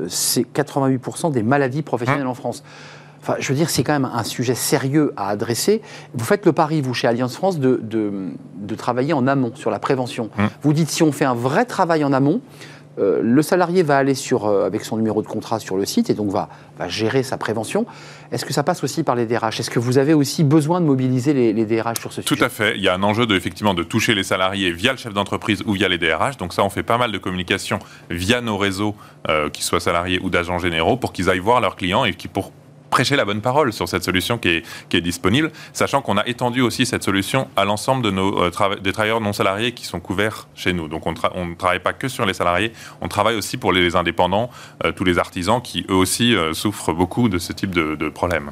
c'est 0.07 0.41
88% 0.41 1.31
des 1.31 1.43
maladies 1.43 1.83
professionnelles 1.83 2.25
hein 2.25 2.29
en 2.29 2.33
France 2.33 2.63
je 3.39 3.47
veux 3.49 3.55
dire, 3.55 3.69
c'est 3.69 3.83
quand 3.83 3.93
même 3.93 4.09
un 4.11 4.23
sujet 4.23 4.55
sérieux 4.55 5.13
à 5.17 5.29
adresser. 5.29 5.81
Vous 6.13 6.25
faites 6.25 6.45
le 6.45 6.53
pari, 6.53 6.81
vous, 6.81 6.93
chez 6.93 7.07
Alliance 7.07 7.35
France, 7.35 7.59
de, 7.59 7.81
de, 7.83 8.75
travailler 8.75 9.13
en 9.13 9.27
amont, 9.27 9.51
sur 9.55 9.71
la 9.71 9.79
prévention. 9.79 10.29
Hum. 10.37 10.49
Vous 10.61 10.73
dites, 10.73 10.89
si 10.89 11.03
on 11.03 11.11
fait 11.11 11.25
un 11.25 11.33
vrai 11.33 11.65
travail 11.65 12.03
en 12.03 12.13
amont, 12.13 12.41
euh, 12.99 13.19
le 13.21 13.41
salarié 13.41 13.83
va 13.83 13.97
aller 13.97 14.15
sur, 14.15 14.45
euh, 14.45 14.65
avec 14.65 14.83
son 14.83 14.97
numéro 14.97 15.21
de 15.21 15.27
contrat 15.27 15.59
sur 15.59 15.77
le 15.77 15.85
site 15.85 16.09
et 16.09 16.15
donc 16.15 16.31
va, 16.31 16.49
va 16.79 16.87
gérer 16.87 17.21
sa 17.21 17.37
prévention. 17.37 17.85
Est-ce 18.31 18.43
que 18.43 18.53
ça 18.53 18.63
passe 18.63 18.83
aussi 18.83 19.03
par 19.03 19.15
les 19.15 19.27
DRH 19.27 19.59
Est-ce 19.59 19.69
que 19.69 19.79
vous 19.79 19.99
avez 19.99 20.13
aussi 20.13 20.43
besoin 20.43 20.81
de 20.81 20.85
mobiliser 20.85 21.33
les, 21.33 21.53
les, 21.53 21.65
DRH 21.65 21.99
sur 21.99 22.11
ce 22.11 22.21
sujet? 22.21 22.35
Tout 22.35 22.43
à 22.43 22.49
fait. 22.49 22.75
Il 22.75 22.81
y 22.81 22.87
a 22.87 22.95
un 22.95 23.03
enjeu 23.03 23.27
de, 23.27 23.35
effectivement 23.35 23.75
de 23.75 23.83
toucher 23.83 24.15
les 24.15 24.23
salariés 24.23 24.71
via 24.71 24.93
le 24.93 24.97
chef 24.97 25.13
d'entreprise 25.13 25.61
ou 25.67 25.73
via 25.73 25.87
les 25.87 25.99
DRH. 25.99 26.37
Donc 26.37 26.53
ça, 26.53 26.63
on 26.63 26.69
fait 26.69 26.83
pas 26.83 26.97
mal 26.97 27.11
de 27.11 27.17
communication 27.19 27.77
via 28.09 28.41
nos 28.41 28.57
réseaux, 28.57 28.95
euh, 29.29 29.49
qu'ils 29.49 29.63
soient 29.63 29.79
salariés 29.79 30.19
ou 30.23 30.29
d'agents 30.31 30.59
généraux, 30.59 30.97
pour 30.97 31.13
qu'ils 31.13 31.29
aillent 31.29 31.37
voir 31.37 31.61
leurs 31.61 31.75
clients 31.75 32.03
et 32.03 32.13
qui 32.13 32.27
pour 32.27 32.51
prêcher 32.89 33.15
la 33.15 33.25
bonne 33.25 33.41
parole 33.41 33.73
sur 33.73 33.87
cette 33.87 34.03
solution 34.03 34.37
qui 34.37 34.49
est, 34.49 34.65
qui 34.89 34.97
est 34.97 35.01
disponible, 35.01 35.51
sachant 35.73 36.01
qu'on 36.01 36.17
a 36.17 36.25
étendu 36.27 36.61
aussi 36.61 36.85
cette 36.85 37.03
solution 37.03 37.47
à 37.55 37.65
l'ensemble 37.65 38.03
de 38.03 38.11
nos 38.11 38.41
euh, 38.41 38.51
des 38.81 38.91
travailleurs 38.91 39.21
non 39.21 39.33
salariés 39.33 39.73
qui 39.73 39.85
sont 39.85 39.99
couverts 39.99 40.47
chez 40.55 40.73
nous. 40.73 40.87
Donc 40.87 41.05
on, 41.05 41.11
ne 41.11 41.55
travaille 41.55 41.79
pas 41.79 41.93
que 41.93 42.07
sur 42.07 42.25
les 42.25 42.33
salariés, 42.33 42.71
on 43.01 43.07
travaille 43.07 43.35
aussi 43.35 43.57
pour 43.57 43.71
les 43.71 43.95
indépendants, 43.95 44.49
euh, 44.85 44.91
tous 44.91 45.03
les 45.03 45.19
artisans 45.19 45.61
qui 45.61 45.85
eux 45.89 45.95
aussi 45.95 46.35
euh, 46.35 46.53
souffrent 46.53 46.93
beaucoup 46.93 47.29
de 47.29 47.37
ce 47.37 47.53
type 47.53 47.73
de, 47.73 47.95
de 47.95 48.09
problèmes. 48.09 48.51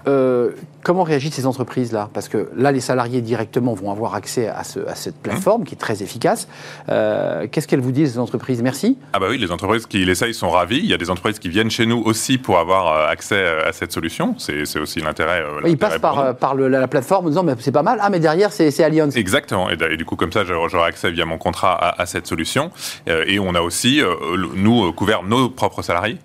comment 0.83 1.03
réagissent 1.03 1.35
ces 1.35 1.45
entreprises-là? 1.45 2.09
Parce 2.13 2.29
que 2.29 2.49
là, 2.55 2.71
les 2.71 2.79
salariés 2.79 3.21
directement 3.21 3.73
vont 3.73 3.91
avoir 3.91 4.15
accès 4.15 4.47
à, 4.47 4.63
ce, 4.63 4.79
à 4.87 4.95
cette 4.95 5.15
plateforme 5.15 5.63
qui 5.63 5.75
est 5.75 5.77
très 5.77 6.03
efficace. 6.03 6.47
Qu'est-ce 6.87 7.67
qu'elles 7.67 7.81
vous 7.81 7.91
disent, 7.91 8.13
ces 8.13 8.19
entreprises? 8.19 8.61
Merci 8.61 8.97
Ah 9.13 9.19
bah 9.19 9.27
oui, 9.29 9.37
les 9.37 9.51
entreprises 9.51 9.85
qui 9.85 10.03
l'essayent 10.05 10.33
sont 10.33 10.49
ravies. 10.49 10.79
Il 10.79 10.89
y 10.89 10.93
a 10.93 10.97
des 10.97 11.09
entreprises 11.09 11.39
qui 11.39 11.49
viennent 11.49 11.71
chez 11.71 11.85
nous 11.85 12.01
aussi 12.05 12.37
pour 12.37 12.59
avoir 12.59 13.09
accès 13.09 13.45
à 13.45 13.71
cette 13.73 13.91
solution. 13.91 14.24
C'est 14.37 14.79
aussi 14.79 14.99
l'intérêt. 14.99 15.41
Euh, 15.41 15.61
il 15.67 15.77
passe 15.77 15.99
par, 15.99 16.19
euh, 16.19 16.69
la, 16.69 16.87
plateforme 16.87 17.25
en 17.27 17.29
disant 17.29 17.43
mais 17.43 17.53
c'est 17.59 17.71
pas 17.71 17.83
mal. 17.83 17.99
Ah 18.01 18.09
mais 18.09 18.19
derrière 18.19 18.51
c'est 18.51 18.83
Allianz. 18.83 19.15
Exactement. 19.17 19.69
Et, 19.69 19.75
du 19.97 20.05
coup 20.05 20.15
comme 20.15 20.31
ça 20.31 20.43
j'aurai 20.43 20.87
accès 20.87 21.11
via 21.11 21.25
mon 21.25 21.37
contrat 21.37 21.77
à, 21.97 22.05
cette 22.05 22.27
solution. 22.27 22.71
Euh, 23.07 23.25
et 23.27 23.39
on 23.39 23.55
a 23.55 23.61
aussi 23.61 24.01
nous 24.55 24.91
couvert 24.93 25.23
nos 25.23 25.49
propres 25.49 25.81
salariés. 25.81 26.17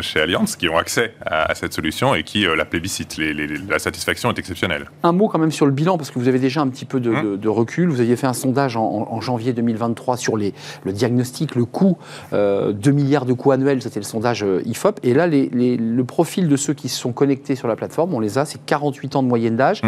Chez 0.00 0.20
Allianz 0.20 0.56
qui 0.56 0.68
ont 0.68 0.76
accès 0.76 1.14
à, 1.24 1.54
cette 1.54 1.72
solution 1.72 2.14
et 2.14 2.22
qui 2.22 2.44
la 2.56 2.64
plébiscitent. 2.64 3.18
la 3.68 3.78
satisfaction 3.78 4.30
est 4.30 4.38
exceptionnelle. 4.38 4.90
Un 5.02 5.12
mot 5.12 5.28
quand 5.28 5.38
même 5.38 5.52
sur 5.52 5.66
le 5.66 5.72
bilan, 5.72 5.96
parce 5.96 6.10
que 6.10 6.18
vous 6.18 6.28
avez 6.28 6.38
déjà 6.38 6.60
un 6.60 6.68
petit 6.68 6.84
peu 6.84 7.00
de, 7.00 7.10
hum. 7.10 7.38
recul. 7.46 7.88
Vous 7.88 8.00
aviez 8.00 8.16
fait 8.16 8.26
un 8.26 8.32
sondage 8.32 8.76
en, 8.76 9.20
janvier 9.20 9.52
2023 9.52 10.16
sur 10.16 10.36
les, 10.36 10.52
le 10.84 10.92
diagnostic, 10.92 11.54
le 11.54 11.64
coût, 11.64 11.96
2 12.32 12.72
milliards 12.90 13.26
de 13.26 13.32
coûts 13.32 13.52
annuels, 13.52 13.82
c'était 13.82 14.00
le 14.00 14.04
sondage 14.04 14.44
IFOP. 14.64 15.00
Et 15.02 15.14
là, 15.14 15.26
le 15.26 16.02
profil 16.02 16.48
de 16.48 16.56
ceux 16.56 16.74
qui 16.74 16.88
se 16.88 16.98
sont 16.98 17.12
connectés 17.12 17.56
sur 17.56 17.68
la 17.68 17.76
plateforme, 17.76 18.14
on 18.14 18.20
les 18.20 18.38
a, 18.38 18.44
c'est 18.44 18.64
48 18.64 19.16
ans 19.16 19.22
de 19.22 19.28
moyenne 19.28 19.56
d'âge. 19.56 19.82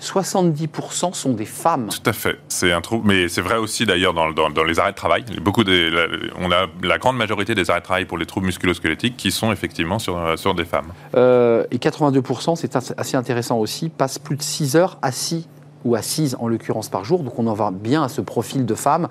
70% 0.00 1.10
mm. 1.10 1.14
sont 1.14 1.32
des 1.32 1.44
femmes. 1.44 1.88
Tout 1.88 2.08
à 2.08 2.12
fait. 2.12 2.38
C'est 2.48 2.72
un 2.72 2.80
trou, 2.80 3.02
mais 3.04 3.28
c'est 3.28 3.40
vrai 3.40 3.56
aussi 3.56 3.86
d'ailleurs 3.86 4.14
dans, 4.14 4.30
dans, 4.30 4.64
les 4.64 4.78
arrêts 4.78 4.92
de 4.92 4.96
travail. 4.96 5.24
Beaucoup 5.40 5.64
des, 5.64 5.90
on 6.38 6.50
a 6.50 6.66
la 6.82 6.98
grande 6.98 7.16
majorité 7.16 7.54
des 7.54 7.70
arrêts 7.70 7.80
de 7.80 7.84
travail 7.84 8.04
pour 8.04 8.18
les 8.18 8.26
troubles 8.26 8.46
musculosquelettiques 8.46 9.16
qui 9.16 9.30
sont 9.30 9.52
effectivement 9.52 9.98
sur, 9.98 10.38
sur 10.38 10.54
des 10.54 10.64
femmes. 10.64 10.92
Euh, 11.14 11.64
et 11.70 11.78
82%, 11.78 12.56
c'est 12.56 12.76
assez 12.76 13.16
intéressant 13.16 13.58
aussi, 13.58 13.88
passent 13.88 14.18
plus 14.18 14.36
de 14.36 14.42
6 14.42 14.76
heures 14.76 14.98
assis 15.02 15.48
ou 15.84 15.94
assises 15.94 16.36
en 16.40 16.48
l'occurrence 16.48 16.88
par 16.88 17.04
jour. 17.04 17.22
Donc 17.22 17.38
on 17.38 17.46
en 17.46 17.54
va 17.54 17.70
bien 17.70 18.02
à 18.02 18.08
ce 18.08 18.20
profil 18.20 18.66
de 18.66 18.74
femmes 18.74 19.08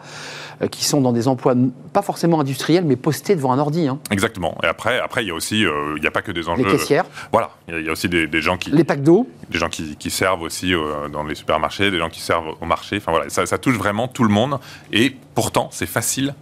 euh, 0.61 0.67
qui 0.67 0.85
sont 0.85 1.01
dans 1.01 1.11
des 1.11 1.27
emplois 1.27 1.55
pas 1.93 2.01
forcément 2.01 2.39
industriels, 2.39 2.85
mais 2.85 2.95
postés 2.95 3.35
devant 3.35 3.51
un 3.51 3.59
ordi. 3.59 3.87
Hein. 3.87 3.99
Exactement. 4.11 4.57
Et 4.63 4.67
après, 4.67 4.99
après 4.99 5.23
il 5.23 5.27
y 5.27 5.31
a 5.31 5.33
aussi, 5.33 5.65
euh, 5.65 5.93
il 5.95 6.01
n'y 6.01 6.07
a 6.07 6.11
pas 6.11 6.21
que 6.21 6.31
des 6.31 6.49
enjeux. 6.49 6.63
Les 6.63 6.71
caissières. 6.71 7.05
voilà, 7.31 7.51
il 7.67 7.81
y, 7.81 7.89
a 7.89 7.91
aussi 7.91 8.09
des, 8.09 8.41
gens 8.41 8.57
qui. 8.57 8.71
Les 8.71 8.83
packs 8.83 9.03
d'eau. 9.03 9.27
Des 9.49 9.57
gens 9.57 9.69
qui, 9.69 10.09
servent 10.09 10.41
aussi 10.41 10.73
euh, 10.73 11.07
dans 11.09 11.23
les 11.23 11.35
supermarchés, 11.35 11.91
des 11.91 11.99
gens 11.99 12.09
qui 12.09 12.21
servent 12.21 12.55
au 12.59 12.65
marché. 12.65 12.97
Enfin 12.97 13.11
voilà, 13.11 13.29
ça, 13.29 13.57
touche 13.57 13.77
vraiment 13.77 14.07
tout 14.07 14.23
le 14.23 14.29
monde. 14.29 14.59
Et 14.91 15.15
pourtant, 15.35 15.69
c'est 15.71 15.85
facile 15.85 16.33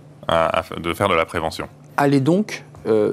de 0.77 0.93
faire 0.93 1.07
de 1.07 1.15
la 1.15 1.25
prévention. 1.25 1.69
Allez 1.95 2.19
donc 2.19 2.65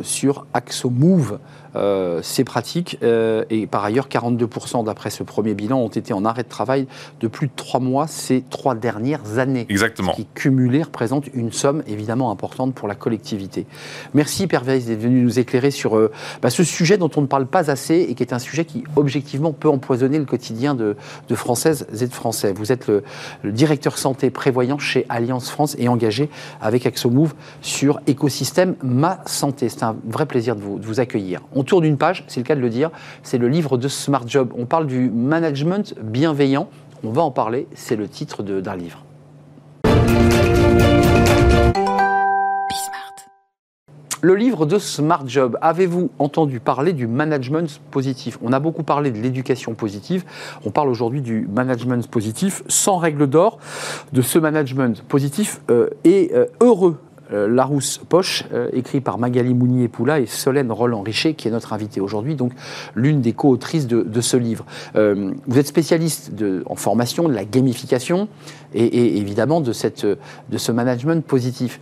sur 0.02 0.46
AxoMove 0.52 1.38
euh, 1.76 2.20
c'est 2.22 2.44
pratique. 2.44 2.98
Euh, 3.02 3.44
et 3.50 3.66
par 3.66 3.84
ailleurs, 3.84 4.08
42% 4.08 4.84
d'après 4.84 5.10
ce 5.10 5.22
premier 5.22 5.54
bilan 5.54 5.78
ont 5.78 5.88
été 5.88 6.12
en 6.12 6.24
arrêt 6.24 6.42
de 6.42 6.48
travail 6.48 6.86
de 7.20 7.28
plus 7.28 7.48
de 7.48 7.52
trois 7.56 7.80
mois 7.80 8.06
ces 8.06 8.42
trois 8.48 8.74
dernières 8.74 9.38
années. 9.38 9.66
Exactement. 9.68 10.12
Ce 10.12 10.16
qui 10.16 10.26
cumulé 10.34 10.82
représente 10.82 11.26
une 11.34 11.52
somme 11.52 11.82
évidemment 11.86 12.30
importante 12.30 12.74
pour 12.74 12.88
la 12.88 12.94
collectivité. 12.94 13.66
Merci 14.14 14.46
Père 14.46 14.64
Weiss 14.64 14.86
d'être 14.86 15.00
venu 15.00 15.22
nous 15.22 15.38
éclairer 15.38 15.70
sur 15.70 15.96
euh, 15.96 16.10
bah, 16.42 16.50
ce 16.50 16.64
sujet 16.64 16.98
dont 16.98 17.10
on 17.16 17.22
ne 17.22 17.26
parle 17.26 17.46
pas 17.46 17.70
assez 17.70 18.06
et 18.08 18.14
qui 18.14 18.22
est 18.22 18.32
un 18.32 18.38
sujet 18.38 18.64
qui 18.64 18.84
objectivement 18.96 19.52
peut 19.52 19.68
empoisonner 19.68 20.18
le 20.18 20.24
quotidien 20.24 20.74
de, 20.74 20.96
Françaises 21.34 21.86
et 22.00 22.06
de 22.06 22.12
Français. 22.12 22.52
Vous 22.52 22.70
êtes 22.70 22.86
le, 22.86 23.02
directeur 23.44 23.98
santé 23.98 24.30
prévoyant 24.30 24.78
chez 24.78 25.04
Alliance 25.08 25.50
France 25.50 25.74
et 25.78 25.88
engagé 25.88 26.30
avec 26.60 26.86
AxoMove 26.86 27.34
sur 27.60 28.00
écosystème 28.06 28.76
Ma 28.82 29.20
Santé. 29.26 29.68
C'est 29.68 29.82
un 29.82 29.96
vrai 30.06 30.26
plaisir 30.26 30.54
de 30.54 30.60
vous, 30.60 30.78
de 30.78 30.86
vous 30.86 31.00
accueillir. 31.00 31.40
On 31.54 31.63
autour 31.64 31.80
d'une 31.80 31.96
page, 31.96 32.24
c'est 32.26 32.40
le 32.40 32.44
cas 32.44 32.56
de 32.56 32.60
le 32.60 32.68
dire, 32.68 32.90
c'est 33.22 33.38
le 33.38 33.48
livre 33.48 33.78
de 33.78 33.88
Smart 33.88 34.24
Job. 34.26 34.52
On 34.54 34.66
parle 34.66 34.86
du 34.86 35.08
management 35.08 35.94
bienveillant. 36.02 36.68
On 37.02 37.10
va 37.10 37.22
en 37.22 37.30
parler, 37.30 37.66
c'est 37.74 37.96
le 37.96 38.06
titre 38.06 38.42
d'un 38.42 38.76
livre. 38.76 39.02
Le 44.20 44.34
livre 44.34 44.66
de 44.66 44.78
Smart 44.78 45.26
Job, 45.26 45.56
avez-vous 45.62 46.10
entendu 46.18 46.60
parler 46.60 46.92
du 46.92 47.06
management 47.06 47.80
positif? 47.90 48.38
On 48.42 48.52
a 48.52 48.60
beaucoup 48.60 48.82
parlé 48.82 49.10
de 49.10 49.18
l'éducation 49.18 49.72
positive, 49.72 50.24
on 50.66 50.70
parle 50.70 50.90
aujourd'hui 50.90 51.22
du 51.22 51.48
management 51.50 52.06
positif 52.08 52.62
sans 52.68 52.98
règle 52.98 53.26
d'or, 53.26 53.58
de 54.12 54.20
ce 54.20 54.38
management 54.38 55.02
positif 55.02 55.62
euh, 55.70 55.88
et 56.04 56.30
euh, 56.34 56.44
heureux 56.60 56.98
Larousse 57.34 58.00
Poche, 58.08 58.44
euh, 58.52 58.68
écrit 58.72 59.00
par 59.00 59.18
Magali 59.18 59.54
Mounier-Poula 59.54 60.20
et 60.20 60.26
Solène 60.26 60.70
Roland-Richer, 60.70 61.34
qui 61.34 61.48
est 61.48 61.50
notre 61.50 61.72
invitée 61.72 62.00
aujourd'hui, 62.00 62.34
donc 62.34 62.52
l'une 62.94 63.20
des 63.20 63.32
co-autrices 63.32 63.86
de, 63.86 64.20
ce 64.20 64.36
livre. 64.36 64.64
Euh, 64.96 65.32
vous 65.46 65.58
êtes 65.58 65.66
spécialiste 65.66 66.32
en 66.66 66.76
formation, 66.76 67.28
de 67.28 67.34
la 67.34 67.44
gamification 67.44 68.28
et, 68.74 69.18
évidemment 69.18 69.60
de, 69.60 69.72
cette, 69.72 70.04
de 70.04 70.58
ce 70.58 70.72
management 70.72 71.24
positif. 71.24 71.80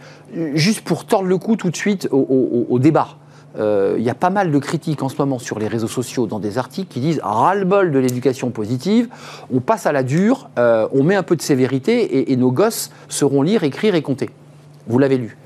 Juste 0.54 0.82
pour 0.82 1.04
tordre 1.04 1.28
le 1.28 1.38
cou 1.38 1.56
tout 1.56 1.70
de 1.70 1.76
suite 1.76 2.08
au, 2.10 2.78
débat. 2.78 3.16
Il 3.58 4.02
y 4.02 4.10
a 4.10 4.14
pas 4.14 4.30
mal 4.30 4.50
de 4.50 4.58
critiques 4.58 5.02
en 5.02 5.08
ce 5.08 5.16
moment 5.16 5.38
sur 5.38 5.58
les 5.58 5.68
réseaux 5.68 5.88
sociaux 5.88 6.26
dans 6.26 6.38
des 6.38 6.58
articles 6.58 6.88
qui 6.88 7.00
disent 7.00 7.20
ras-le-bol 7.22 7.92
de 7.92 7.98
l'éducation 7.98 8.50
positive, 8.50 9.08
on 9.52 9.60
passe 9.60 9.86
à 9.86 9.92
la 9.92 10.02
dure, 10.02 10.50
on 10.56 11.02
met 11.02 11.14
un 11.14 11.22
peu 11.22 11.36
de 11.36 11.42
sévérité 11.42 12.02
et, 12.02 12.32
et 12.32 12.36
nos 12.36 12.50
gosses 12.50 12.90
sauront 13.08 13.42
lire, 13.42 13.62
écrire 13.62 13.94
et 13.94 14.02
compter. 14.02 14.30
Vous 14.86 14.98
l'avez 14.98 15.18
lu? 15.18 15.36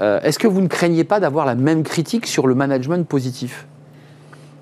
Euh, 0.00 0.20
est-ce 0.22 0.38
que 0.38 0.46
vous 0.46 0.60
ne 0.60 0.68
craignez 0.68 1.04
pas 1.04 1.20
d'avoir 1.20 1.46
la 1.46 1.54
même 1.54 1.82
critique 1.82 2.26
sur 2.26 2.46
le 2.46 2.54
management 2.54 3.06
positif? 3.06 3.66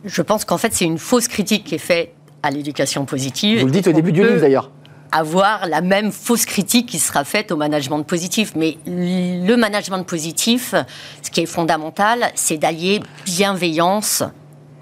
Je 0.04 0.22
pense 0.22 0.44
qu'en 0.44 0.58
fait, 0.58 0.72
c'est 0.72 0.84
une 0.84 0.98
fausse 0.98 1.28
critique 1.28 1.64
qui 1.64 1.74
est 1.74 1.78
faite 1.78 2.14
à 2.42 2.50
l'éducation 2.50 3.04
positive. 3.04 3.60
Vous 3.60 3.66
le 3.66 3.72
dites 3.72 3.86
au 3.86 3.92
début 3.92 4.12
du 4.12 4.22
livre 4.22 4.40
d'ailleurs 4.40 4.70
avoir 5.12 5.66
la 5.66 5.80
même 5.80 6.12
fausse 6.12 6.44
critique 6.44 6.86
qui 6.86 6.98
sera 6.98 7.24
faite 7.24 7.50
au 7.52 7.56
management 7.56 8.02
positif. 8.02 8.52
Mais 8.56 8.78
le 8.86 9.56
management 9.56 10.04
positif, 10.04 10.74
ce 11.22 11.30
qui 11.30 11.40
est 11.40 11.46
fondamental, 11.46 12.30
c'est 12.34 12.58
d'allier 12.58 13.00
bienveillance 13.24 14.22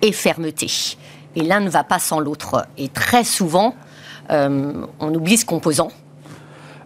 et 0.03 0.13
fermeté. 0.13 0.71
Et 1.37 1.43
l'un 1.43 1.61
ne 1.61 1.71
va 1.71 1.85
pas 1.85 1.99
sans 1.99 2.21
l'autre. 2.21 2.67
Et 2.77 2.89
très 2.89 3.25
souvent, 3.25 3.75
euh, 4.31 4.85
on 5.01 5.15
oublie 5.15 5.39
ce 5.39 5.47
composant. 5.47 5.89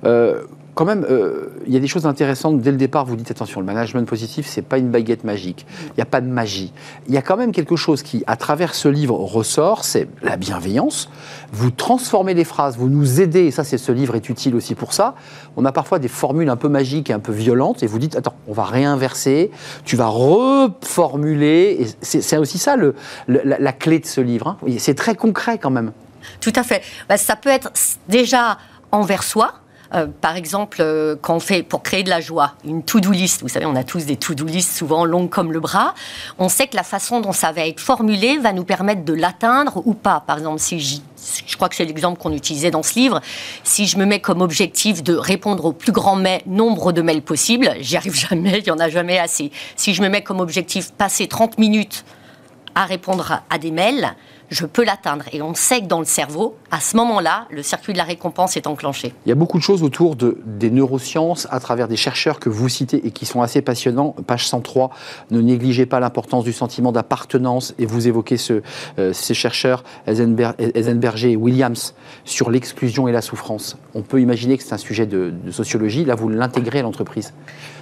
Euh, 0.04 0.42
quand 0.74 0.86
même, 0.86 1.04
euh, 1.10 1.48
il 1.66 1.72
y 1.72 1.76
a 1.76 1.80
des 1.80 1.86
choses 1.86 2.06
intéressantes. 2.06 2.60
Dès 2.60 2.70
le 2.70 2.78
départ, 2.78 3.04
vous 3.04 3.16
dites 3.16 3.30
attention, 3.30 3.60
le 3.60 3.66
management 3.66 4.08
positif, 4.08 4.46
c'est 4.46 4.62
pas 4.62 4.78
une 4.78 4.90
baguette 4.90 5.22
magique. 5.22 5.66
Il 5.88 5.94
n'y 5.98 6.02
a 6.02 6.06
pas 6.06 6.22
de 6.22 6.26
magie. 6.26 6.72
Il 7.08 7.14
y 7.14 7.18
a 7.18 7.22
quand 7.22 7.36
même 7.36 7.52
quelque 7.52 7.76
chose 7.76 8.02
qui, 8.02 8.24
à 8.26 8.36
travers 8.36 8.74
ce 8.74 8.88
livre, 8.88 9.14
ressort, 9.14 9.84
c'est 9.84 10.08
la 10.22 10.36
bienveillance. 10.36 11.10
Vous 11.52 11.70
transformez 11.70 12.32
les 12.32 12.44
phrases, 12.44 12.78
vous 12.78 12.88
nous 12.88 13.20
aidez, 13.20 13.40
et 13.40 13.50
ça, 13.50 13.64
c'est 13.64 13.76
ce 13.76 13.92
livre 13.92 14.14
est 14.14 14.30
utile 14.30 14.54
aussi 14.54 14.74
pour 14.74 14.94
ça. 14.94 15.14
On 15.56 15.66
a 15.66 15.72
parfois 15.72 15.98
des 15.98 16.08
formules 16.08 16.48
un 16.48 16.56
peu 16.56 16.68
magiques 16.68 17.10
et 17.10 17.12
un 17.12 17.20
peu 17.20 17.32
violentes, 17.32 17.82
et 17.82 17.86
vous 17.86 17.98
dites 17.98 18.16
attends, 18.16 18.34
on 18.48 18.54
va 18.54 18.64
réinverser, 18.64 19.50
tu 19.84 19.96
vas 19.96 20.06
reformuler. 20.06 21.86
C'est 22.00 22.38
aussi 22.38 22.56
ça 22.56 22.76
le, 22.76 22.94
la, 23.28 23.72
clé 23.72 23.98
de 23.98 24.06
ce 24.06 24.22
livre. 24.22 24.56
Hein. 24.62 24.76
C'est 24.78 24.94
très 24.94 25.16
concret 25.16 25.58
quand 25.58 25.70
même. 25.70 25.92
Tout 26.40 26.52
à 26.56 26.62
fait. 26.62 26.82
Bah, 27.10 27.18
ça 27.18 27.36
peut 27.36 27.50
être 27.50 27.70
déjà 28.08 28.56
envers 28.90 29.22
soi 29.22 29.61
euh, 29.94 30.06
par 30.20 30.36
exemple, 30.36 30.78
euh, 30.80 31.16
quand 31.20 31.36
on 31.36 31.40
fait, 31.40 31.62
pour 31.62 31.82
créer 31.82 32.02
de 32.02 32.10
la 32.10 32.20
joie, 32.20 32.54
une 32.64 32.82
to-do 32.82 33.10
list, 33.10 33.42
vous 33.42 33.48
savez, 33.48 33.66
on 33.66 33.76
a 33.76 33.84
tous 33.84 34.06
des 34.06 34.16
to-do 34.16 34.44
list 34.44 34.76
souvent 34.76 35.04
longues 35.04 35.28
comme 35.30 35.52
le 35.52 35.60
bras, 35.60 35.94
on 36.38 36.48
sait 36.48 36.66
que 36.66 36.76
la 36.76 36.82
façon 36.82 37.20
dont 37.20 37.32
ça 37.32 37.52
va 37.52 37.66
être 37.66 37.80
formulé 37.80 38.38
va 38.38 38.52
nous 38.52 38.64
permettre 38.64 39.04
de 39.04 39.12
l'atteindre 39.12 39.82
ou 39.84 39.94
pas. 39.94 40.22
Par 40.26 40.38
exemple, 40.38 40.60
si 40.60 41.02
je 41.46 41.56
crois 41.56 41.68
que 41.68 41.76
c'est 41.76 41.84
l'exemple 41.84 42.20
qu'on 42.20 42.32
utilisait 42.32 42.70
dans 42.70 42.82
ce 42.82 42.94
livre. 42.94 43.20
Si 43.64 43.86
je 43.86 43.96
me 43.96 44.04
mets 44.04 44.20
comme 44.20 44.40
objectif 44.40 45.02
de 45.02 45.14
répondre 45.14 45.66
au 45.66 45.72
plus 45.72 45.92
grand 45.92 46.20
nombre 46.46 46.92
de 46.92 47.02
mails 47.02 47.22
possible, 47.22 47.72
j'y 47.80 47.96
arrive 47.96 48.14
jamais, 48.28 48.58
il 48.58 48.64
n'y 48.64 48.70
en 48.70 48.78
a 48.78 48.88
jamais 48.88 49.18
assez. 49.18 49.50
Si 49.76 49.94
je 49.94 50.02
me 50.02 50.08
mets 50.08 50.22
comme 50.22 50.40
objectif 50.40 50.92
passer 50.92 51.28
30 51.28 51.58
minutes 51.58 52.04
à 52.74 52.86
répondre 52.86 53.42
à 53.50 53.58
des 53.58 53.70
mails, 53.70 54.14
je 54.52 54.66
peux 54.66 54.84
l'atteindre. 54.84 55.24
Et 55.32 55.40
on 55.40 55.54
sait 55.54 55.80
que 55.80 55.86
dans 55.86 55.98
le 55.98 56.04
cerveau, 56.04 56.56
à 56.70 56.78
ce 56.78 56.96
moment-là, 56.98 57.46
le 57.50 57.62
circuit 57.62 57.94
de 57.94 57.98
la 57.98 58.04
récompense 58.04 58.56
est 58.56 58.66
enclenché. 58.66 59.14
Il 59.24 59.30
y 59.30 59.32
a 59.32 59.34
beaucoup 59.34 59.58
de 59.58 59.62
choses 59.62 59.82
autour 59.82 60.14
de, 60.14 60.38
des 60.44 60.70
neurosciences 60.70 61.48
à 61.50 61.58
travers 61.58 61.88
des 61.88 61.96
chercheurs 61.96 62.38
que 62.38 62.50
vous 62.50 62.68
citez 62.68 63.06
et 63.06 63.10
qui 63.10 63.24
sont 63.24 63.40
assez 63.40 63.62
passionnants. 63.62 64.14
Page 64.26 64.46
103, 64.46 64.90
ne 65.30 65.40
négligez 65.40 65.86
pas 65.86 66.00
l'importance 66.00 66.44
du 66.44 66.52
sentiment 66.52 66.92
d'appartenance. 66.92 67.74
Et 67.78 67.86
vous 67.86 68.06
évoquez 68.06 68.36
ce, 68.36 68.62
euh, 68.98 69.14
ces 69.14 69.34
chercheurs, 69.34 69.84
Eisenberger 70.06 71.32
et 71.32 71.36
Williams, 71.36 71.94
sur 72.24 72.50
l'exclusion 72.50 73.08
et 73.08 73.12
la 73.12 73.22
souffrance. 73.22 73.78
On 73.94 74.02
peut 74.02 74.20
imaginer 74.20 74.58
que 74.58 74.64
c'est 74.64 74.74
un 74.74 74.78
sujet 74.78 75.06
de, 75.06 75.32
de 75.44 75.50
sociologie. 75.50 76.04
Là, 76.04 76.14
vous 76.14 76.28
l'intégrez 76.28 76.80
à 76.80 76.82
l'entreprise. 76.82 77.32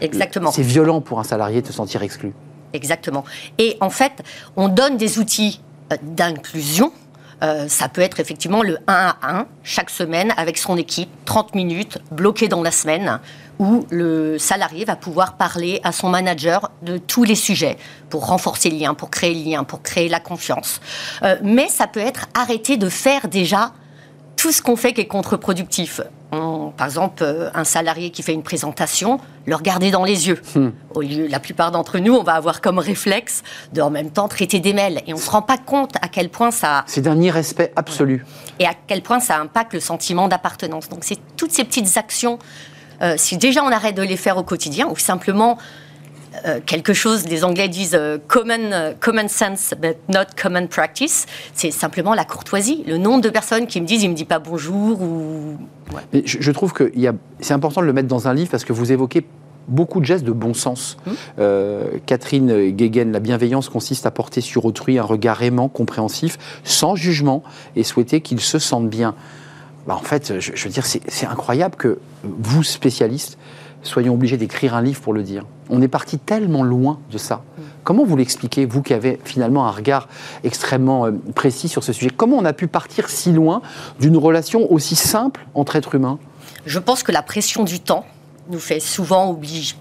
Exactement. 0.01 0.53
C'est 0.53 0.63
violent 0.63 1.01
pour 1.01 1.19
un 1.19 1.25
salarié 1.25 1.63
de 1.63 1.67
se 1.67 1.73
sentir 1.73 2.05
exclu. 2.05 2.33
Exactement. 2.73 3.25
Et 3.59 3.77
en 3.81 3.91
fait, 3.91 4.23
on 4.57 4.69
donne 4.69 4.97
des 4.97 5.19
outils 5.19 5.61
d'inclusion. 6.03 6.93
Euh, 7.43 7.69
ça 7.69 7.89
peut 7.89 8.03
être 8.03 8.21
effectivement 8.21 8.63
le 8.63 8.79
1 8.87 8.93
à 8.93 9.17
1 9.23 9.47
chaque 9.63 9.91
semaine 9.91 10.33
avec 10.37 10.59
son 10.59 10.77
équipe, 10.77 11.09
30 11.25 11.55
minutes 11.55 11.99
bloquées 12.11 12.49
dans 12.49 12.63
la 12.63 12.71
semaine, 12.71 13.19
où 13.59 13.87
le 13.91 14.39
salarié 14.39 14.85
va 14.85 14.97
pouvoir 14.97 15.37
parler 15.37 15.81
à 15.85 15.93
son 15.93 16.09
manager 16.09 16.71
de 16.83 16.99
tous 16.99 17.25
les 17.25 17.35
sujets 17.35 17.79
pour 18.09 18.27
renforcer 18.27 18.71
le 18.71 18.77
lien, 18.77 18.95
pour 18.95 19.11
créer 19.11 19.35
le 19.35 19.51
lien, 19.51 19.65
pour 19.65 19.83
créer 19.83 20.09
la 20.09 20.21
confiance. 20.21 20.81
Euh, 21.23 21.37
mais 21.43 21.69
ça 21.69 21.87
peut 21.87 22.01
être 22.01 22.27
arrêter 22.35 22.77
de 22.77 22.89
faire 22.89 23.29
déjà 23.29 23.73
tout 24.41 24.53
ce 24.53 24.63
qu'on 24.63 24.75
fait 24.75 24.95
qui 24.95 25.03
est 25.03 25.07
contre-productif. 25.07 26.01
par 26.31 26.87
exemple, 26.87 27.23
euh, 27.23 27.51
un 27.53 27.65
salarié 27.65 28.09
qui 28.09 28.23
fait 28.23 28.33
une 28.33 28.43
présentation, 28.43 29.21
le 29.45 29.55
regarder 29.55 29.91
dans 29.91 30.03
les 30.03 30.29
yeux. 30.29 30.41
Hmm. 30.55 30.71
Au 30.95 31.03
lieu, 31.03 31.27
la 31.27 31.41
plupart 31.41 31.71
d'entre 31.73 31.99
nous, 31.99 32.15
on 32.15 32.23
va 32.23 32.37
avoir 32.37 32.63
comme 32.63 32.79
réflexe 32.79 33.43
de 33.75 33.83
en 33.83 33.91
même 33.91 34.11
temps 34.11 34.29
traiter 34.29 34.59
des 34.59 34.73
mails. 34.73 35.03
Et 35.07 35.13
on 35.13 35.19
ne 35.19 35.21
se 35.21 35.29
rend 35.29 35.43
pas 35.43 35.59
compte 35.59 35.97
à 36.01 36.09
quel 36.09 36.31
point 36.31 36.51
ça... 36.53 36.85
C'est 36.87 37.03
d'un 37.03 37.21
irrespect 37.21 37.71
absolu. 37.77 38.25
Et 38.59 38.65
à 38.65 38.73
quel 38.87 39.03
point 39.03 39.21
ça 39.21 39.39
impacte 39.39 39.75
le 39.75 39.81
sentiment 39.81 40.27
d'appartenance. 40.27 40.89
Donc 40.89 41.01
c'est 41.03 41.19
toutes 41.37 41.53
ces 41.53 41.65
petites 41.65 41.99
actions, 41.99 42.39
euh, 43.03 43.17
si 43.19 43.37
déjà 43.37 43.63
on 43.63 43.71
arrête 43.71 43.95
de 43.95 44.03
les 44.03 44.17
faire 44.17 44.39
au 44.39 44.43
quotidien, 44.43 44.89
ou 44.89 44.97
simplement 44.97 45.59
euh, 46.47 46.61
quelque 46.65 46.93
chose, 46.93 47.27
les 47.29 47.45
Anglais 47.45 47.69
disent 47.69 47.95
euh, 47.95 48.19
common, 48.29 48.73
euh, 48.73 48.93
common 48.99 49.29
sense, 49.29 49.75
but 49.81 49.97
not 50.09 50.27
common 50.41 50.67
practice. 50.67 51.27
C'est 51.55 51.71
simplement 51.71 52.15
la 52.15 52.25
courtoisie. 52.25 52.85
Le 52.87 52.99
nombre 52.99 53.23
de 53.23 53.31
personnes 53.31 53.67
qui 53.67 53.81
me 53.81 53.87
disent, 53.87 54.03
il 54.03 54.11
me 54.11 54.15
dit 54.15 54.25
pas 54.25 54.39
bonjour 54.39 55.01
ou. 55.03 55.57
Mais 56.13 56.23
je, 56.25 56.53
trouve 56.53 56.73
que 56.73 56.93
c'est 57.41 57.55
important 57.55 57.81
de 57.81 57.87
le 57.87 57.93
mettre 57.93 58.09
dans 58.09 58.29
un 58.29 58.35
livre 58.35 58.51
parce 58.51 58.65
que 58.65 58.73
vous 58.73 58.93
évoquez 58.93 59.27
beaucoup 59.67 60.01
de 60.01 60.05
gestes 60.05 60.25
de 60.25 60.31
bon 60.31 60.55
sens. 60.55 60.97
Mmh. 61.07 61.43
Catherine 62.07 62.71
Guéguen, 62.71 63.11
la 63.11 63.19
bienveillance 63.19 63.69
consiste 63.69 64.07
à 64.07 64.13
porter 64.13 64.41
sur 64.41 64.65
autrui 64.67 64.99
un 64.99 65.03
regard 65.03 65.43
aimant, 65.43 65.69
compréhensif, 65.69 66.39
sans 66.63 66.95
jugement, 66.95 67.43
et 67.75 67.83
souhaiter 67.83 68.21
qu'il 68.21 68.41
se 68.41 68.61
sente 68.61 68.89
bien. 68.89 69.17
Bah, 69.89 69.97
en 69.97 70.05
fait, 70.05 70.39
je, 70.39 70.53
je 70.55 70.65
veux 70.65 70.71
dire, 70.71 70.87
c'est 70.87 71.27
incroyable 71.27 71.75
que 71.75 71.99
vous, 72.23 72.63
spécialistes, 72.63 73.37
soyons 73.83 74.15
obligés 74.15 74.37
d'écrire 74.37 74.75
un 74.75 74.83
livre 74.83 75.01
pour 75.01 75.13
le 75.13 75.23
dire. 75.23 75.45
On 75.69 75.83
est 75.83 75.89
parti 75.89 76.19
tellement 76.19 76.63
loin 76.63 76.99
de 77.11 77.19
ça. 77.19 77.37
Mm. 77.37 77.63
Comment 77.85 78.05
vous 78.05 78.17
l'expliquez, 78.17 78.67
vous 78.67 78.83
qui 78.83 78.95
avez 78.95 79.19
finalement 79.25 79.67
un 79.67 79.71
regard 79.71 80.09
extrêmement 80.45 81.07
euh, 81.07 81.13
précis 81.35 81.69
sur 81.69 81.83
ce 81.83 81.93
sujet? 81.93 82.11
Comment 82.15 82.37
on 82.37 82.45
a 82.45 82.53
pu 82.53 82.67
partir 82.67 83.09
si 83.09 83.33
loin 83.33 83.63
d'une 84.01 84.17
relation 84.17 84.71
aussi 84.73 84.97
simple 84.97 85.47
entre 85.55 85.77
êtres 85.77 85.95
humains? 85.95 86.19
Je 86.67 86.79
pense 86.79 87.03
que 87.03 87.13
la 87.13 87.23
pression 87.23 87.65
du 87.65 87.81
temps 87.81 88.05
nous 88.51 88.59
fait 88.59 88.81
souvent 88.81 89.39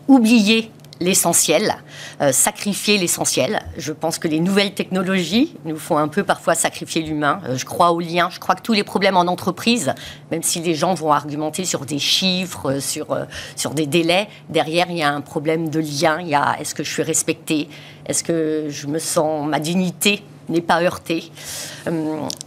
oublier 0.07 0.71
l'essentiel, 0.99 1.75
euh, 2.21 2.31
sacrifier 2.31 2.97
l'essentiel. 2.97 3.61
Je 3.77 3.93
pense 3.93 4.19
que 4.19 4.27
les 4.27 4.39
nouvelles 4.39 4.73
technologies 4.73 5.55
nous 5.65 5.77
font 5.77 5.97
un 5.97 6.07
peu 6.07 6.23
parfois 6.23 6.55
sacrifier 6.55 7.01
l'humain. 7.01 7.41
Euh, 7.45 7.57
je 7.57 7.65
crois 7.65 7.91
au 7.91 7.99
lien. 7.99 8.29
Je 8.31 8.39
crois 8.39 8.55
que 8.55 8.61
tous 8.61 8.73
les 8.73 8.83
problèmes 8.83 9.17
en 9.17 9.21
entreprise, 9.21 9.93
même 10.31 10.43
si 10.43 10.59
les 10.59 10.75
gens 10.75 10.93
vont 10.93 11.11
argumenter 11.11 11.65
sur 11.65 11.85
des 11.85 11.99
chiffres, 11.99 12.71
euh, 12.71 12.79
sur, 12.79 13.17
sur 13.55 13.71
des 13.71 13.87
délais, 13.87 14.27
derrière, 14.49 14.87
il 14.89 14.97
y 14.97 15.03
a 15.03 15.11
un 15.11 15.21
problème 15.21 15.69
de 15.69 15.79
lien. 15.79 16.19
Il 16.21 16.27
y 16.27 16.35
a 16.35 16.57
est-ce 16.59 16.75
que 16.75 16.83
je 16.83 16.91
suis 16.91 17.03
respecté 17.03 17.69
Est-ce 18.05 18.23
que 18.23 18.65
je 18.69 18.87
me 18.87 18.99
sens 18.99 19.47
ma 19.47 19.59
dignité 19.59 20.23
n'est 20.49 20.61
pas 20.61 20.81
heurtée? 20.81 21.31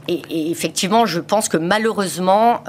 Et, 0.08 0.50
effectivement, 0.50 1.06
je 1.06 1.20
pense 1.20 1.48
que 1.48 1.56
malheureusement, 1.56 2.62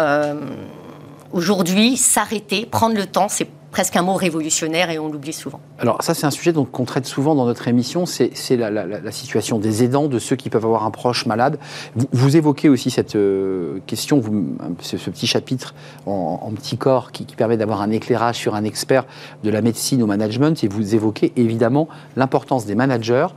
aujourd'hui, 1.32 1.98
s'arrêter, 1.98 2.66
prendre 2.66 2.96
le 2.96 3.06
temps, 3.06 3.28
c'est 3.30 3.48
presque 3.74 3.98
un 3.98 4.04
mot 4.04 4.14
révolutionnaire 4.14 4.92
et 4.92 5.00
on 5.00 5.12
l'oublie 5.12 5.34
souvent. 5.34 5.60
Alors 5.80 6.02
ça 6.04 6.14
c'est 6.14 6.28
un 6.28 6.32
sujet 6.32 6.54
qu'on 6.54 6.86
traite 6.86 7.08
souvent 7.08 7.34
dans 7.34 7.46
notre 7.46 7.68
émission, 7.68 8.06
c'est 8.06 8.32
la, 8.56 9.12
situation 9.12 9.58
des 9.58 9.84
aidants, 9.84 10.08
de 10.08 10.20
ceux 10.20 10.36
qui 10.36 10.52
peuvent 10.52 10.64
avoir 10.64 10.86
un 10.86 10.92
proche 10.92 11.26
malade. 11.26 11.58
Vous, 12.12 12.38
évoquez 12.38 12.70
aussi 12.70 12.92
cette 12.92 13.16
euh, 13.16 13.80
question, 13.88 14.22
ce, 14.80 15.10
petit 15.10 15.26
chapitre 15.26 15.74
en, 16.06 16.52
petit 16.56 16.78
corps 16.78 17.12
qui, 17.12 17.26
permet 17.26 17.58
d'avoir 17.58 17.82
un 17.82 17.90
éclairage 17.90 18.36
sur 18.36 18.54
un 18.54 18.64
expert 18.64 19.06
de 19.44 19.50
la 19.50 19.62
médecine 19.64 20.04
au 20.04 20.06
management 20.06 20.64
et 20.64 20.68
vous 20.68 20.94
évoquez 20.94 21.34
évidemment 21.36 21.88
l'importance 22.16 22.68
des 22.68 22.76
managers 22.76 23.28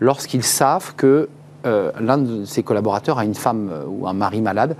lorsqu'ils 0.00 0.42
savent 0.42 0.94
que 0.96 1.28
euh, 1.66 1.92
l'un 2.00 2.18
de 2.18 2.44
ses 2.44 2.64
collaborateurs 2.64 3.18
a 3.18 3.24
une 3.24 3.36
femme 3.36 3.70
euh, 3.72 3.84
ou 3.86 4.08
un 4.08 4.12
mari 4.12 4.40
malade. 4.40 4.76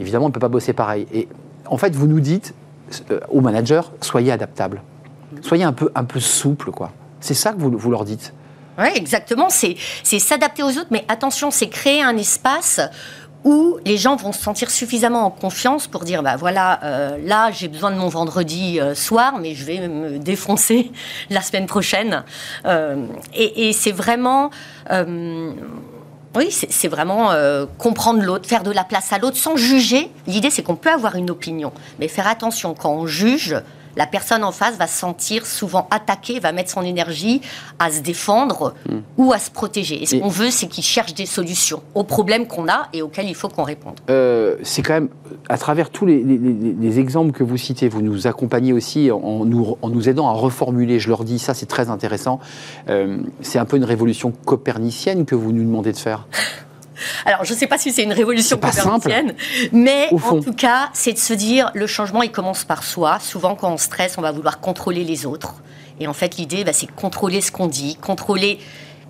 Évidemment, 0.00 0.26
on 0.26 0.28
ne 0.28 0.34
peut 0.34 0.38
pas 0.38 0.48
bosser 0.48 0.74
pareil. 0.74 1.06
Et 1.14 1.28
en 1.66 1.78
fait, 1.78 1.96
vous 1.96 2.06
nous 2.06 2.20
dites, 2.20 2.54
aux 3.28 3.40
managers, 3.40 3.82
soyez 4.00 4.32
adaptables. 4.32 4.82
Soyez 5.42 5.64
un 5.64 5.72
peu, 5.72 5.90
un 5.94 6.04
peu 6.04 6.20
souple, 6.20 6.70
quoi. 6.70 6.92
C'est 7.20 7.34
ça 7.34 7.52
que 7.52 7.58
vous, 7.58 7.70
vous 7.76 7.90
leur 7.90 8.04
dites 8.04 8.32
Oui, 8.78 8.88
exactement. 8.94 9.48
C'est 9.48 9.76
s'adapter 10.02 10.62
aux 10.62 10.70
autres, 10.70 10.88
mais 10.90 11.04
attention, 11.08 11.50
c'est 11.50 11.68
créer 11.68 12.02
un 12.02 12.16
espace 12.16 12.80
où 13.44 13.78
les 13.84 13.96
gens 13.96 14.16
vont 14.16 14.32
se 14.32 14.42
sentir 14.42 14.70
suffisamment 14.70 15.24
en 15.24 15.30
confiance 15.30 15.86
pour 15.86 16.04
dire 16.04 16.22
bah 16.22 16.36
voilà 16.36 16.80
euh, 16.84 17.18
là 17.24 17.50
j'ai 17.50 17.68
besoin 17.68 17.90
de 17.90 17.96
mon 17.96 18.08
vendredi 18.08 18.78
euh, 18.78 18.94
soir 18.94 19.38
mais 19.40 19.54
je 19.54 19.64
vais 19.64 19.88
me 19.88 20.18
défoncer 20.18 20.92
la 21.30 21.40
semaine 21.40 21.66
prochaine 21.66 22.24
euh, 22.66 23.06
et, 23.34 23.72
c'est 23.72 23.92
vraiment 23.92 24.50
oui, 26.36 26.50
c'est 26.50 26.88
vraiment 26.88 27.30
comprendre 27.78 28.22
l'autre, 28.22 28.48
faire 28.48 28.62
de 28.62 28.70
la 28.70 28.84
place 28.84 29.12
à 29.12 29.18
l'autre 29.18 29.36
sans 29.36 29.56
juger. 29.56 30.10
L'idée, 30.26 30.50
c'est 30.50 30.62
qu'on 30.62 30.76
peut 30.76 30.90
avoir 30.90 31.16
une 31.16 31.30
opinion, 31.30 31.72
mais 31.98 32.06
faire 32.06 32.28
attention 32.28 32.74
quand 32.74 32.92
on 32.92 33.06
juge, 33.06 33.56
la 33.96 34.06
personne 34.06 34.44
en 34.44 34.52
face 34.52 34.76
va 34.76 34.86
se 34.86 34.98
sentir 34.98 35.46
souvent 35.46 35.88
attaquée, 35.90 36.40
va 36.40 36.52
mettre 36.52 36.70
son 36.70 36.82
énergie 36.82 37.40
à 37.78 37.90
se 37.90 38.00
défendre 38.00 38.74
hmm. 38.88 38.98
ou 39.18 39.32
à 39.32 39.38
se 39.38 39.50
protéger. 39.50 40.02
Et 40.02 40.06
ce 40.06 40.16
qu'on 40.16 40.28
veut, 40.28 40.50
c'est 40.50 40.66
qu'il 40.66 40.84
cherche 40.84 41.14
des 41.14 41.26
solutions 41.26 41.82
aux 41.94 42.04
problèmes 42.04 42.46
qu'on 42.46 42.68
a 42.68 42.88
et 42.92 43.02
auxquels 43.02 43.28
il 43.28 43.34
faut 43.34 43.48
qu'on 43.48 43.64
réponde. 43.64 43.94
Euh, 44.08 44.56
c'est 44.62 44.82
quand 44.82 44.94
même, 44.94 45.08
à 45.48 45.58
travers 45.58 45.90
tous 45.90 46.06
les, 46.06 46.98
exemples 46.98 47.32
que 47.32 47.44
vous 47.44 47.56
citez, 47.56 47.88
vous 47.88 48.02
nous 48.02 48.26
accompagnez 48.26 48.72
aussi 48.72 49.10
en 49.10 49.44
nous, 49.44 49.76
en 49.80 49.88
nous 49.88 50.08
aidant 50.08 50.28
à 50.28 50.32
reformuler. 50.32 50.98
Je 50.98 51.08
leur 51.08 51.24
dis, 51.24 51.38
ça 51.38 51.54
c'est 51.54 51.66
très 51.66 51.88
intéressant. 51.88 52.40
Euh, 52.88 53.18
c'est 53.40 53.58
un 53.58 53.64
peu 53.64 53.76
une 53.76 53.84
révolution 53.84 54.32
copernicienne 54.44 55.24
que 55.24 55.34
vous 55.34 55.52
nous 55.52 55.62
demandez 55.62 55.92
de 55.92 55.98
faire. 55.98 56.26
Alors, 57.24 57.44
je 57.44 57.52
ne 57.52 57.58
sais 57.58 57.66
pas 57.66 57.78
si 57.78 57.92
c'est 57.92 58.02
une 58.02 58.12
révolution 58.12 58.58
copernicienne, 58.58 59.34
mais 59.72 60.08
en 60.12 60.40
tout 60.40 60.54
cas, 60.54 60.90
c'est 60.92 61.12
de 61.12 61.18
se 61.18 61.32
dire 61.32 61.70
le 61.74 61.86
changement, 61.86 62.22
il 62.22 62.32
commence 62.32 62.64
par 62.64 62.82
soi. 62.82 63.18
Souvent, 63.20 63.54
quand 63.54 63.72
on 63.72 63.78
stresse, 63.78 64.16
on 64.18 64.22
va 64.22 64.32
vouloir 64.32 64.60
contrôler 64.60 65.04
les 65.04 65.26
autres. 65.26 65.54
Et 66.00 66.06
en 66.06 66.14
fait, 66.14 66.36
l'idée, 66.36 66.64
bah, 66.64 66.72
c'est 66.72 66.90
contrôler 66.90 67.40
ce 67.40 67.52
qu'on 67.52 67.66
dit, 67.66 67.96
contrôler 67.96 68.58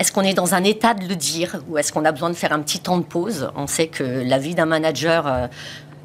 est-ce 0.00 0.12
qu'on 0.12 0.22
est 0.22 0.32
dans 0.32 0.54
un 0.54 0.64
état 0.64 0.94
de 0.94 1.06
le 1.06 1.14
dire 1.14 1.62
ou 1.68 1.76
est-ce 1.76 1.92
qu'on 1.92 2.06
a 2.06 2.12
besoin 2.12 2.30
de 2.30 2.34
faire 2.34 2.54
un 2.54 2.60
petit 2.60 2.80
temps 2.80 2.96
de 2.96 3.02
pause? 3.02 3.50
On 3.54 3.66
sait 3.66 3.88
que 3.88 4.02
la 4.02 4.38
vie 4.38 4.54
d'un 4.54 4.64
manager 4.64 5.26
euh, 5.26 5.46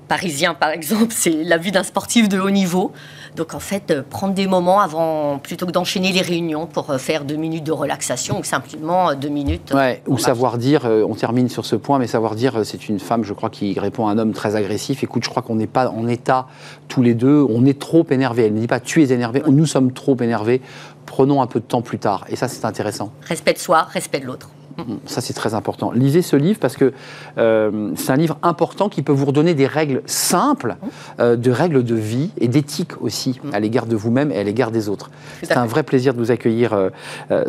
parisien, 0.09 0.53
par 0.53 0.71
exemple, 0.71 1.07
c'est 1.15 1.43
la 1.43 1.57
vie 1.57 1.71
d'un 1.71 1.83
sportif 1.83 2.27
de 2.27 2.37
haut 2.37 2.49
niveau. 2.49 2.91
Donc 3.35 3.53
en 3.53 3.59
fait, 3.59 3.91
euh, 3.91 4.01
prendre 4.07 4.33
des 4.33 4.47
moments 4.47 4.79
avant, 4.79 5.39
plutôt 5.39 5.65
que 5.65 5.71
d'enchaîner 5.71 6.11
les 6.11 6.21
réunions 6.21 6.67
pour 6.67 6.89
euh, 6.89 6.97
faire 6.97 7.25
deux 7.25 7.35
minutes 7.35 7.65
de 7.65 7.71
relaxation 7.71 8.39
ou 8.39 8.43
simplement 8.43 9.09
euh, 9.09 9.15
deux 9.15 9.29
minutes. 9.29 9.73
Ouais, 9.73 10.01
ou 10.07 10.17
savoir 10.17 10.57
dire, 10.57 10.85
on 10.85 11.15
termine 11.15 11.49
sur 11.49 11.65
ce 11.65 11.75
point, 11.75 11.99
mais 11.99 12.07
savoir 12.07 12.35
dire, 12.35 12.65
c'est 12.65 12.87
une 12.87 12.99
femme, 12.99 13.23
je 13.23 13.33
crois, 13.33 13.49
qui 13.49 13.77
répond 13.79 14.07
à 14.07 14.11
un 14.11 14.17
homme 14.17 14.31
très 14.31 14.55
agressif. 14.55 15.03
Écoute, 15.03 15.23
je 15.23 15.29
crois 15.29 15.41
qu'on 15.41 15.55
n'est 15.55 15.67
pas 15.67 15.89
en 15.89 16.07
état 16.07 16.47
tous 16.87 17.01
les 17.01 17.13
deux, 17.13 17.45
on 17.49 17.65
est 17.65 17.79
trop 17.79 18.05
énervé. 18.09 18.45
Elle 18.45 18.53
ne 18.53 18.59
dit 18.59 18.67
pas 18.67 18.79
tu 18.79 19.03
es 19.03 19.11
énervé, 19.11 19.43
nous 19.47 19.65
sommes 19.65 19.91
trop 19.91 20.15
énervés. 20.21 20.61
Prenons 21.05 21.41
un 21.41 21.47
peu 21.47 21.59
de 21.59 21.65
temps 21.65 21.81
plus 21.81 21.99
tard. 21.99 22.25
Et 22.29 22.35
ça, 22.35 22.47
c'est 22.47 22.65
intéressant. 22.65 23.11
Respect 23.21 23.53
de 23.53 23.59
soi, 23.59 23.83
respect 23.83 24.19
de 24.19 24.25
l'autre. 24.25 24.49
Mm, 24.77 24.95
ça, 25.05 25.21
c'est 25.21 25.33
très 25.33 25.53
important. 25.53 25.91
Lisez 25.91 26.21
ce 26.21 26.35
livre 26.35 26.59
parce 26.59 26.75
que 26.75 26.93
euh, 27.37 27.91
c'est 27.95 28.11
un 28.11 28.17
livre 28.17 28.37
important 28.43 28.89
qui 28.89 29.01
peut 29.01 29.13
vous 29.13 29.25
redonner 29.25 29.53
des 29.53 29.67
règles 29.67 30.01
simples, 30.05 30.75
euh, 31.19 31.35
de 31.35 31.51
règles 31.51 31.83
de 31.83 31.95
vie 31.95 32.31
et 32.37 32.47
d'éthique 32.47 33.01
aussi 33.01 33.39
à 33.53 33.59
l'égard 33.59 33.85
de 33.85 33.95
vous-même 33.95 34.31
et 34.31 34.37
à 34.37 34.43
l'égard 34.43 34.71
des 34.71 34.89
autres. 34.89 35.11
C'est 35.43 35.57
un 35.57 35.65
vrai 35.65 35.83
plaisir 35.83 36.13
de 36.13 36.19
vous 36.19 36.31
accueillir, 36.31 36.73
euh, 36.73 36.89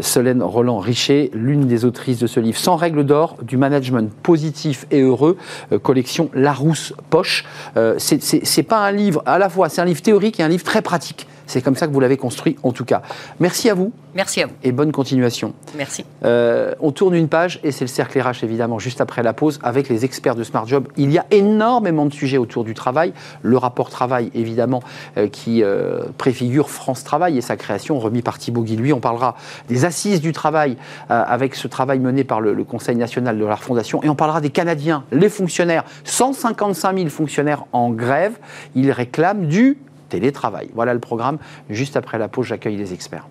Solène 0.00 0.42
Roland-Richer, 0.42 1.30
l'une 1.34 1.66
des 1.66 1.84
autrices 1.84 2.18
de 2.18 2.26
ce 2.26 2.40
livre. 2.40 2.58
Sans 2.58 2.76
règles 2.76 3.04
d'or, 3.04 3.36
du 3.42 3.56
management 3.56 4.12
positif 4.22 4.86
et 4.90 5.00
heureux, 5.00 5.36
collection 5.82 6.30
Larousse 6.34 6.92
Poche. 7.10 7.44
c'est 7.98 8.62
pas 8.62 8.86
un 8.86 8.92
livre, 8.92 9.22
à 9.26 9.38
la 9.38 9.48
fois, 9.48 9.68
c'est 9.68 9.80
un 9.80 9.84
livre 9.84 10.02
théorique 10.02 10.40
et 10.40 10.42
un 10.42 10.48
livre 10.48 10.64
très 10.64 10.82
pratique. 10.82 11.26
C'est 11.46 11.62
comme 11.62 11.76
ça 11.76 11.86
que 11.86 11.92
vous 11.92 12.00
l'avez 12.00 12.16
construit, 12.16 12.56
en 12.62 12.72
tout 12.72 12.84
cas. 12.84 13.02
Merci 13.40 13.70
à 13.70 13.74
vous. 13.74 13.92
Merci 14.14 14.42
à 14.42 14.46
vous. 14.46 14.52
Et 14.62 14.72
bonne 14.72 14.92
continuation. 14.92 15.52
Merci. 15.76 16.04
Euh, 16.24 16.74
on 16.80 16.90
tourne 16.90 17.14
une 17.14 17.28
page 17.28 17.60
et 17.62 17.72
c'est 17.72 17.84
le 17.84 17.88
cercle 17.88 18.20
RH, 18.20 18.42
évidemment, 18.42 18.78
juste 18.78 19.00
après 19.00 19.22
la 19.22 19.32
pause, 19.32 19.58
avec 19.62 19.88
les 19.88 20.04
experts 20.04 20.34
de 20.34 20.44
Smart 20.44 20.66
Job. 20.66 20.88
Il 20.96 21.12
y 21.12 21.18
a 21.18 21.26
énormément 21.30 22.06
de 22.06 22.12
sujets 22.12 22.38
autour 22.38 22.64
du 22.64 22.74
travail. 22.74 23.12
Le 23.42 23.56
rapport 23.56 23.90
travail, 23.90 24.30
évidemment, 24.34 24.82
euh, 25.16 25.28
qui 25.28 25.62
euh, 25.62 26.04
préfigure 26.18 26.70
France 26.70 27.04
Travail 27.04 27.38
et 27.38 27.40
sa 27.40 27.56
création, 27.56 27.98
remis 27.98 28.22
par 28.22 28.38
Thibaut 28.38 28.62
Guilluy. 28.62 28.92
On 28.92 29.00
parlera 29.00 29.36
des 29.68 29.84
assises 29.84 30.20
du 30.20 30.32
travail 30.32 30.76
avec 31.08 31.54
ce 31.54 31.68
travail 31.68 31.98
mené 31.98 32.24
par 32.24 32.40
le, 32.40 32.52
le, 32.52 32.64
Conseil 32.64 32.96
national 32.96 33.38
de 33.38 33.44
la 33.44 33.56
Fondation. 33.56 34.02
Et 34.02 34.08
on 34.08 34.14
parlera 34.14 34.40
des 34.40 34.50
Canadiens, 34.50 35.04
les 35.12 35.28
fonctionnaires, 35.28 35.84
155 36.04 36.96
000 36.96 37.08
fonctionnaires 37.08 37.64
en 37.72 37.90
grève. 37.90 38.38
Ils 38.74 38.90
réclament 38.90 39.46
du 39.46 39.78
télétravail. 40.08 40.70
Voilà 40.74 40.94
le 40.94 41.00
programme. 41.00 41.38
Juste 41.70 41.96
après 41.96 42.18
la 42.18 42.28
pause, 42.28 42.46
j'accueille 42.46 42.76
les 42.76 42.92
experts. 42.92 43.26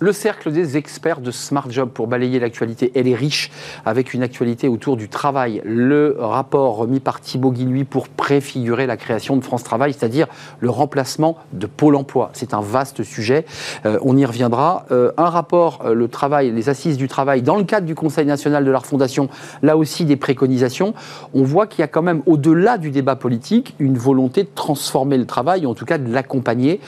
Le 0.00 0.12
cercle 0.12 0.52
des 0.52 0.76
experts 0.76 1.20
de 1.20 1.32
Smart 1.32 1.68
Job 1.70 1.90
pour 1.90 2.06
balayer 2.06 2.38
l'actualité, 2.38 2.92
elle 2.94 3.08
est 3.08 3.16
riche 3.16 3.50
avec 3.84 4.14
une 4.14 4.22
actualité 4.22 4.68
autour 4.68 4.96
du 4.96 5.08
travail. 5.08 5.60
Le 5.64 6.14
rapport 6.20 6.76
remis 6.76 7.00
par 7.00 7.20
Thibaut 7.20 7.50
Guilluy 7.50 7.82
pour 7.82 8.08
préfigurer 8.08 8.86
la 8.86 8.96
création 8.96 9.36
de 9.36 9.42
France 9.42 9.64
Travail, 9.64 9.92
c'est-à-dire 9.92 10.28
le 10.60 10.70
remplacement 10.70 11.36
de 11.52 11.66
Pôle 11.66 11.96
emploi. 11.96 12.30
C'est 12.32 12.54
un 12.54 12.60
vaste 12.60 13.02
sujet, 13.02 13.44
euh, 13.86 13.98
on 14.02 14.16
y 14.16 14.24
reviendra. 14.24 14.86
Euh, 14.92 15.10
un 15.16 15.30
rapport, 15.30 15.80
euh, 15.84 15.94
le 15.94 16.06
travail, 16.06 16.52
les 16.52 16.68
assises 16.68 16.96
du 16.96 17.08
travail, 17.08 17.42
dans 17.42 17.56
le 17.56 17.64
cadre 17.64 17.84
du 17.84 17.96
Conseil 17.96 18.24
national 18.24 18.64
de 18.64 18.70
la 18.70 18.78
refondation, 18.78 19.28
là 19.62 19.76
aussi 19.76 20.04
des 20.04 20.16
préconisations. 20.16 20.94
On 21.34 21.42
voit 21.42 21.66
qu'il 21.66 21.80
y 21.80 21.84
a 21.84 21.88
quand 21.88 22.02
même, 22.02 22.22
au-delà 22.26 22.78
du 22.78 22.92
débat 22.92 23.16
politique, 23.16 23.74
une 23.80 23.98
volonté 23.98 24.44
de 24.44 24.50
transformer 24.54 25.18
le 25.18 25.26
travail, 25.26 25.66
en 25.66 25.74
tout 25.74 25.86
cas 25.86 25.98
de 25.98 26.12
l'accompagner. 26.12 26.80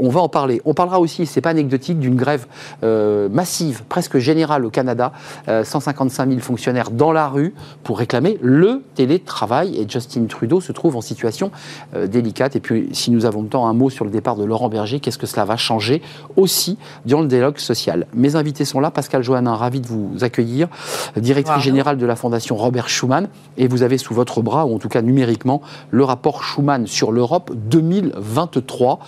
on 0.00 0.08
va 0.08 0.20
en 0.20 0.28
parler. 0.28 0.60
On 0.64 0.74
parlera 0.74 0.98
aussi, 0.98 1.26
c'est 1.26 1.40
pas 1.40 1.50
anecdotique, 1.50 2.00
d'une 2.00 2.16
grève 2.16 2.48
euh, 2.82 3.28
massive, 3.28 3.84
presque 3.88 4.18
générale 4.18 4.64
au 4.64 4.70
Canada, 4.70 5.12
155 5.46 6.24
euh, 6.24 6.30
000 6.30 6.40
fonctionnaires 6.40 6.90
dans 6.90 7.12
la 7.12 7.28
rue 7.28 7.54
pour 7.82 7.98
réclamer 7.98 8.38
le 8.42 8.82
télétravail. 8.94 9.76
Et 9.76 9.86
Justin 9.88 10.26
Trudeau 10.26 10.60
se 10.60 10.72
trouve 10.72 10.96
en 10.96 11.00
situation 11.00 11.50
euh, 11.94 12.06
délicate. 12.06 12.56
Et 12.56 12.60
puis, 12.60 12.88
si 12.92 13.10
nous 13.10 13.24
avons 13.26 13.42
le 13.42 13.48
temps, 13.48 13.66
un 13.66 13.74
mot 13.74 13.90
sur 13.90 14.04
le 14.04 14.10
départ 14.10 14.36
de 14.36 14.44
Laurent 14.44 14.68
Berger. 14.68 15.00
Qu'est-ce 15.00 15.18
que 15.18 15.26
cela 15.26 15.44
va 15.44 15.56
changer 15.56 16.02
aussi 16.36 16.78
dans 17.04 17.20
le 17.20 17.28
dialogue 17.28 17.58
social? 17.58 18.06
Mes 18.14 18.36
invités 18.36 18.64
sont 18.64 18.80
là. 18.80 18.90
Pascal 18.90 19.22
Johannin, 19.22 19.54
ravi 19.54 19.80
de 19.80 19.86
vous 19.86 20.12
accueillir, 20.22 20.68
directrice 21.16 21.62
générale 21.62 21.98
de 21.98 22.06
la 22.06 22.16
Fondation 22.16 22.56
Robert 22.56 22.88
Schuman. 22.88 23.28
Et 23.56 23.68
vous 23.68 23.82
avez 23.82 23.98
sous 23.98 24.14
votre 24.14 24.42
bras, 24.42 24.66
ou 24.66 24.74
en 24.74 24.78
tout 24.78 24.88
cas 24.88 25.02
numériquement, 25.02 25.62
le 25.90 26.04
rapport 26.04 26.42
Schuman 26.42 26.86
sur 26.86 27.12
l'Europe 27.12 27.52
2023 27.54 29.00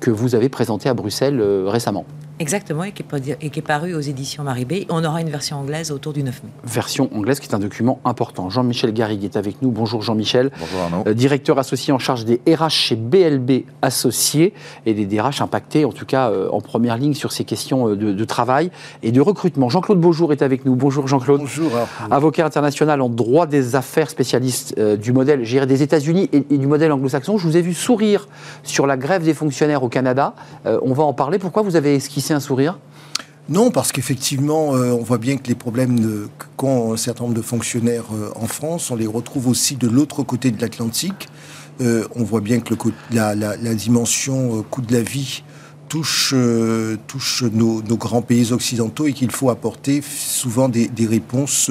que 0.00 0.10
vous 0.10 0.34
avez 0.34 0.48
présenté 0.48 0.88
à 0.88 0.94
Bruxelles 0.94 1.40
récemment. 1.66 2.04
Exactement, 2.40 2.82
et 2.82 2.90
qui, 2.90 3.02
est, 3.02 3.62
paru 3.62 3.94
aux 3.94 4.00
éditions 4.00 4.42
Maribé. 4.42 4.86
On 4.90 5.04
aura 5.04 5.20
une 5.20 5.30
version 5.30 5.58
anglaise 5.58 5.92
autour 5.92 6.12
du 6.12 6.24
9 6.24 6.42
mai. 6.42 6.50
Version 6.64 7.08
anglaise 7.14 7.38
qui 7.38 7.48
est 7.48 7.54
un 7.54 7.60
document 7.60 8.00
important. 8.04 8.50
Jean-Michel 8.50 8.92
Garrigue 8.92 9.22
est 9.22 9.36
avec 9.36 9.62
nous. 9.62 9.70
Bonjour 9.70 10.02
Jean-Michel. 10.02 10.50
Bonjour 10.58 10.80
Arnaud. 10.80 11.04
Euh, 11.06 11.14
directeur 11.14 11.60
associé 11.60 11.92
en 11.92 12.00
charge 12.00 12.24
des 12.24 12.40
RH 12.52 12.70
chez 12.70 12.96
BLB 12.96 13.64
Associés 13.82 14.52
et 14.84 14.94
des 14.94 15.06
DRH 15.06 15.42
impactés, 15.42 15.84
en 15.84 15.92
tout 15.92 16.06
cas 16.06 16.30
euh, 16.30 16.48
en 16.50 16.60
première 16.60 16.98
ligne 16.98 17.14
sur 17.14 17.30
ces 17.30 17.44
questions 17.44 17.90
euh, 17.90 17.94
de, 17.94 18.24
travail 18.24 18.72
et 19.04 19.12
de 19.12 19.20
recrutement. 19.20 19.68
Jean-Claude 19.68 20.00
Beaujour 20.00 20.32
est 20.32 20.42
avec 20.42 20.64
nous. 20.64 20.74
Bonjour 20.74 21.06
Jean-Claude. 21.06 21.40
Bonjour. 21.40 21.70
Avocat 22.10 22.44
international 22.44 23.00
en 23.00 23.08
droit 23.08 23.46
des 23.46 23.76
affaires, 23.76 24.10
spécialiste 24.10 24.78
du 24.80 25.12
modèle 25.12 25.44
géré 25.44 25.66
des 25.66 25.82
États-Unis 25.82 26.28
et, 26.32 26.44
et, 26.50 26.58
du 26.58 26.66
modèle 26.66 26.90
anglo-saxon. 26.90 27.38
Je 27.38 27.46
vous 27.46 27.56
ai 27.56 27.62
vu 27.62 27.74
sourire 27.74 28.26
sur 28.64 28.88
la 28.88 28.96
grève 28.96 29.22
des 29.22 29.34
fonctionnaires 29.34 29.84
au 29.84 29.88
Canada. 29.88 30.34
on 30.64 30.92
va 30.92 31.04
en 31.04 31.12
parler. 31.12 31.38
Pourquoi 31.38 31.62
vous 31.62 31.76
avez 31.76 31.94
esquissé 31.94 32.23
non, 33.50 33.70
parce 33.70 33.92
qu'effectivement, 33.92 34.74
euh, 34.74 34.92
on 34.92 35.02
voit 35.02 35.18
bien 35.18 35.36
que 35.36 35.48
les 35.48 35.54
problèmes 35.54 36.28
qu'ont 36.56 36.94
un 36.94 36.96
certain 36.96 37.24
nombre 37.24 37.36
de 37.36 37.42
fonctionnaires 37.42 38.06
euh, 38.14 38.30
en 38.36 38.46
France, 38.46 38.90
on 38.90 38.96
les 38.96 39.06
retrouve 39.06 39.48
aussi 39.48 39.76
de 39.76 39.86
l'autre 39.86 40.22
côté 40.22 40.50
de 40.50 40.58
l'Atlantique. 40.62 41.28
Euh, 41.82 42.06
on 42.14 42.24
voit 42.24 42.40
bien 42.40 42.60
que 42.60 42.72
la, 43.12 43.56
dimension 43.74 44.64
coût 44.70 44.80
de 44.80 44.94
la 44.94 45.02
vie 45.02 45.42
touche, 45.90 46.32
nos, 46.32 47.82
grands 47.82 48.22
pays 48.22 48.52
occidentaux 48.52 49.06
et 49.06 49.12
qu'il 49.12 49.30
faut 49.30 49.50
apporter 49.50 50.02
souvent 50.02 50.70
des 50.70 51.06
réponses 51.06 51.70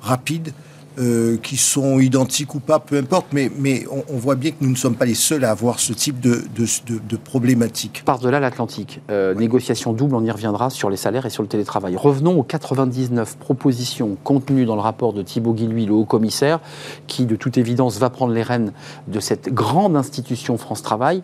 rapides 0.00 0.54
euh, 0.98 1.36
qui 1.36 1.56
sont 1.56 2.00
identiques 2.00 2.54
ou 2.54 2.60
pas, 2.60 2.80
peu 2.80 2.98
importe, 2.98 3.26
mais, 3.32 3.50
mais 3.58 3.84
on, 3.90 4.02
on 4.12 4.16
voit 4.16 4.34
bien 4.34 4.50
que 4.50 4.56
nous 4.60 4.70
ne 4.70 4.76
sommes 4.76 4.96
pas 4.96 5.04
les 5.04 5.14
seuls 5.14 5.44
à 5.44 5.50
avoir 5.50 5.78
ce 5.78 5.92
type 5.92 6.20
de, 6.20 6.42
de, 6.56 6.66
de, 6.86 6.98
de 6.98 7.16
problématique. 7.16 8.02
Par-delà 8.04 8.40
l'Atlantique, 8.40 9.00
euh, 9.10 9.34
négociation 9.34 9.92
double, 9.92 10.14
on 10.16 10.24
y 10.24 10.30
reviendra 10.30 10.68
sur 10.68 10.90
les 10.90 10.96
salaires 10.96 11.26
et 11.26 11.30
sur 11.30 11.42
le 11.42 11.48
télétravail. 11.48 11.96
Revenons 11.96 12.38
aux 12.38 12.42
99 12.42 13.36
propositions 13.38 14.16
contenues 14.24 14.66
dans 14.66 14.74
le 14.74 14.80
rapport 14.80 15.12
de 15.12 15.22
Thibaut 15.22 15.54
Guilluy, 15.54 15.86
le 15.86 15.94
haut-commissaire, 15.94 16.60
qui 17.06 17.26
de 17.26 17.36
toute 17.36 17.56
évidence 17.56 17.98
va 17.98 18.10
prendre 18.10 18.32
les 18.32 18.42
rênes 18.42 18.72
de 19.08 19.20
cette 19.20 19.52
grande 19.54 19.96
institution 19.96 20.58
France 20.58 20.82
Travail. 20.82 21.22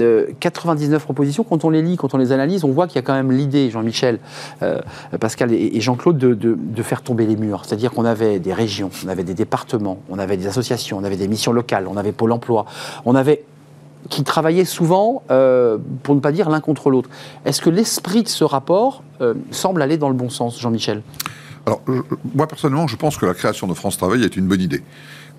Euh, 0.00 0.26
99 0.38 1.02
propositions, 1.02 1.44
quand 1.44 1.64
on 1.64 1.70
les 1.70 1.82
lit, 1.82 1.96
quand 1.96 2.14
on 2.14 2.18
les 2.18 2.32
analyse, 2.32 2.64
on 2.64 2.70
voit 2.70 2.86
qu'il 2.86 2.96
y 2.96 2.98
a 2.98 3.02
quand 3.02 3.14
même 3.14 3.32
l'idée, 3.32 3.70
Jean-Michel, 3.70 4.18
euh, 4.62 4.80
Pascal 5.18 5.52
et, 5.52 5.80
Jean-Claude, 5.80 6.18
de, 6.18 6.82
faire 6.82 7.02
tomber 7.02 7.26
les 7.26 7.36
murs. 7.36 7.64
C'est-à-dire 7.64 7.90
qu'on 7.90 8.04
avait 8.04 8.38
des 8.38 8.52
régions, 8.52 8.90
on 9.04 9.08
avait 9.08 9.24
des 9.24 9.34
départements, 9.34 9.98
on 10.08 10.18
avait 10.18 10.36
des 10.36 10.46
associations, 10.46 10.98
on 10.98 11.04
avait 11.04 11.16
des 11.16 11.28
missions 11.28 11.52
locales, 11.52 11.86
on 11.86 11.96
avait 11.96 12.12
Pôle 12.12 12.32
emploi, 12.32 12.64
on 13.04 13.14
avait 13.14 13.44
qui 14.08 14.24
travaillaient 14.24 14.64
souvent, 14.64 15.22
euh, 15.30 15.76
pour 16.02 16.14
ne 16.14 16.20
pas 16.20 16.32
dire 16.32 16.48
l'un 16.48 16.60
contre 16.60 16.88
l'autre. 16.88 17.10
Est-ce 17.44 17.60
que 17.60 17.68
l'esprit 17.68 18.22
de 18.22 18.28
ce 18.28 18.44
rapport 18.44 19.02
euh, 19.20 19.34
semble 19.50 19.82
aller 19.82 19.98
dans 19.98 20.08
le 20.08 20.14
bon 20.14 20.30
sens, 20.30 20.58
Jean-Michel? 20.58 21.02
Alors, 21.66 21.82
moi 22.34 22.46
personnellement, 22.46 22.86
je 22.86 22.96
pense 22.96 23.18
que 23.18 23.26
la 23.26 23.34
création 23.34 23.66
de 23.66 23.74
France 23.74 23.98
Travail 23.98 24.24
est 24.24 24.36
une 24.36 24.46
bonne 24.46 24.62
idée. 24.62 24.82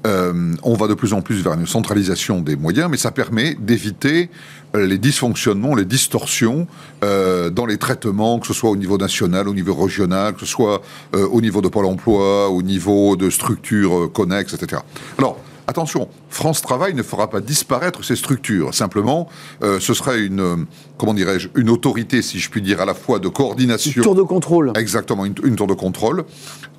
Euh, 0.07 0.55
on 0.63 0.73
va 0.73 0.87
de 0.87 0.93
plus 0.93 1.13
en 1.13 1.21
plus 1.21 1.43
vers 1.43 1.53
une 1.53 1.67
centralisation 1.67 2.39
des 2.39 2.55
moyens, 2.55 2.89
mais 2.89 2.97
ça 2.97 3.11
permet 3.11 3.55
d'éviter 3.55 4.29
euh, 4.75 4.87
les 4.87 4.97
dysfonctionnements, 4.97 5.75
les 5.75 5.85
distorsions 5.85 6.67
euh, 7.03 7.49
dans 7.49 7.65
les 7.65 7.77
traitements, 7.77 8.39
que 8.39 8.47
ce 8.47 8.53
soit 8.53 8.69
au 8.69 8.75
niveau 8.75 8.97
national, 8.97 9.47
au 9.47 9.53
niveau 9.53 9.75
régional, 9.75 10.33
que 10.33 10.39
ce 10.39 10.45
soit 10.45 10.81
euh, 11.15 11.27
au 11.27 11.41
niveau 11.41 11.61
de 11.61 11.67
Pôle 11.67 11.85
Emploi, 11.85 12.49
au 12.49 12.63
niveau 12.63 13.15
de 13.15 13.29
structures 13.29 14.11
connexes, 14.11 14.53
etc. 14.53 14.81
Alors, 15.17 15.37
attention, 15.71 16.07
France 16.29 16.61
Travail 16.61 16.93
ne 16.93 17.03
fera 17.03 17.29
pas 17.29 17.41
disparaître 17.41 18.03
ces 18.03 18.15
structures. 18.15 18.73
Simplement, 18.73 19.27
euh, 19.63 19.79
ce 19.79 19.93
sera 19.93 20.15
une, 20.15 20.39
euh, 20.39 20.55
comment 20.97 21.13
dirais-je, 21.13 21.49
une 21.55 21.69
autorité, 21.69 22.21
si 22.21 22.39
je 22.39 22.49
puis 22.49 22.61
dire, 22.61 22.79
à 22.81 22.85
la 22.85 22.93
fois 22.93 23.19
de 23.19 23.27
coordination. 23.27 24.03
Tour 24.03 24.15
de 24.15 24.21
contrôle. 24.21 24.71
Exactement, 24.75 25.25
une, 25.25 25.35
une 25.43 25.55
tour 25.55 25.67
de 25.67 25.73
contrôle. 25.73 26.25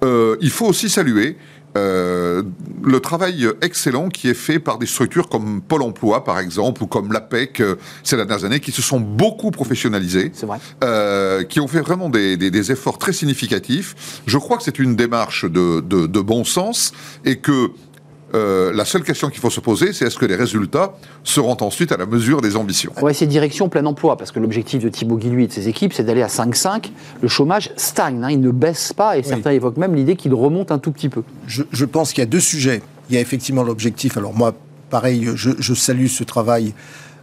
Euh, 0.04 0.36
il 0.40 0.50
faut 0.50 0.66
aussi 0.66 0.88
saluer 0.88 1.36
euh, 1.76 2.42
le 2.84 3.00
travail 3.00 3.48
excellent 3.62 4.08
qui 4.08 4.28
est 4.28 4.34
fait 4.34 4.58
par 4.58 4.78
des 4.78 4.86
structures 4.86 5.28
comme 5.28 5.60
Pôle 5.62 5.82
Emploi, 5.82 6.24
par 6.24 6.38
exemple, 6.38 6.82
ou 6.82 6.86
comme 6.86 7.12
l'APEC 7.12 7.60
euh, 7.60 7.76
ces 8.02 8.16
dernières 8.16 8.44
années, 8.44 8.60
qui 8.60 8.72
se 8.72 8.82
sont 8.82 9.00
beaucoup 9.00 9.50
professionnalisées, 9.50 10.30
euh, 10.84 11.44
qui 11.44 11.60
ont 11.60 11.68
fait 11.68 11.80
vraiment 11.80 12.10
des, 12.10 12.36
des- 12.36 12.50
des 12.50 12.72
efforts 12.72 12.98
très 12.98 13.12
significatifs. 13.12 14.22
Je 14.26 14.38
crois 14.38 14.56
que 14.58 14.62
c'est 14.64 14.78
une 14.78 14.96
démarche 14.96 15.44
de, 15.44 15.80
de- 15.80 16.06
de 16.06 16.20
bon 16.20 16.44
sens 16.44 16.92
et 17.24 17.36
que 17.38 17.70
euh, 18.34 18.72
la 18.72 18.84
seule 18.84 19.02
question 19.02 19.28
qu'il 19.28 19.40
faut 19.40 19.50
se 19.50 19.60
poser, 19.60 19.92
c'est 19.92 20.06
est-ce 20.06 20.16
que 20.18 20.26
les 20.26 20.36
résultats 20.36 20.94
seront 21.24 21.56
ensuite 21.60 21.92
à 21.92 21.96
la 21.96 22.06
mesure 22.06 22.40
des 22.40 22.56
ambitions? 22.56 22.92
On 22.96 23.04
va 23.04 23.10
essayer 23.10 23.26
direction 23.26 23.68
plein 23.68 23.84
emploi, 23.86 24.16
parce 24.16 24.32
que 24.32 24.40
l'objectif 24.40 24.82
de 24.82 24.88
Thibaut 24.88 25.16
Guilluy 25.16 25.44
et 25.44 25.46
de 25.48 25.52
ses 25.52 25.68
équipes, 25.68 25.92
c'est 25.92 26.04
d'aller 26.04 26.22
à 26.22 26.28
5,5. 26.28 26.90
Le 27.20 27.28
chômage 27.28 27.70
stagne, 27.76 28.22
hein, 28.24 28.30
il 28.30 28.40
ne 28.40 28.50
baisse 28.50 28.92
pas, 28.92 29.18
et 29.18 29.22
certains 29.22 29.50
évoquent 29.50 29.76
même 29.76 29.94
l'idée 29.94 30.16
qu'il 30.16 30.32
remonte 30.34 30.72
un 30.72 30.78
tout 30.78 30.92
petit 30.92 31.08
peu. 31.08 31.22
Je, 31.46 31.62
je 31.72 31.84
pense 31.84 32.12
qu'il 32.12 32.20
y 32.22 32.26
a 32.26 32.26
deux 32.26 32.40
sujets. 32.40 32.82
Il 33.10 33.14
y 33.14 33.18
a 33.18 33.20
effectivement 33.20 33.62
l'objectif. 33.62 34.16
Alors 34.16 34.32
moi, 34.34 34.54
pareil, 34.88 35.28
je, 35.34 35.50
je 35.58 35.74
salue 35.74 36.06
ce 36.06 36.24
travail. 36.24 36.72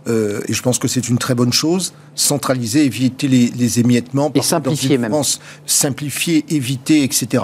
euh, 0.08 0.42
et 0.48 0.54
je 0.54 0.62
pense 0.62 0.80
que 0.80 0.88
c'est 0.88 1.10
une 1.10 1.18
très 1.18 1.36
bonne 1.36 1.54
chose. 1.54 1.94
Centraliser, 2.16 2.86
éviter 2.86 3.28
les, 3.28 3.48
les 3.58 3.80
émiettements. 3.80 4.30
Dans 4.30 4.42
simplifier 4.42 4.96
une 4.96 5.02
même. 5.02 5.12
France, 5.12 5.40
simplifier, 5.66 6.46
éviter, 6.50 7.04
etc. 7.04 7.44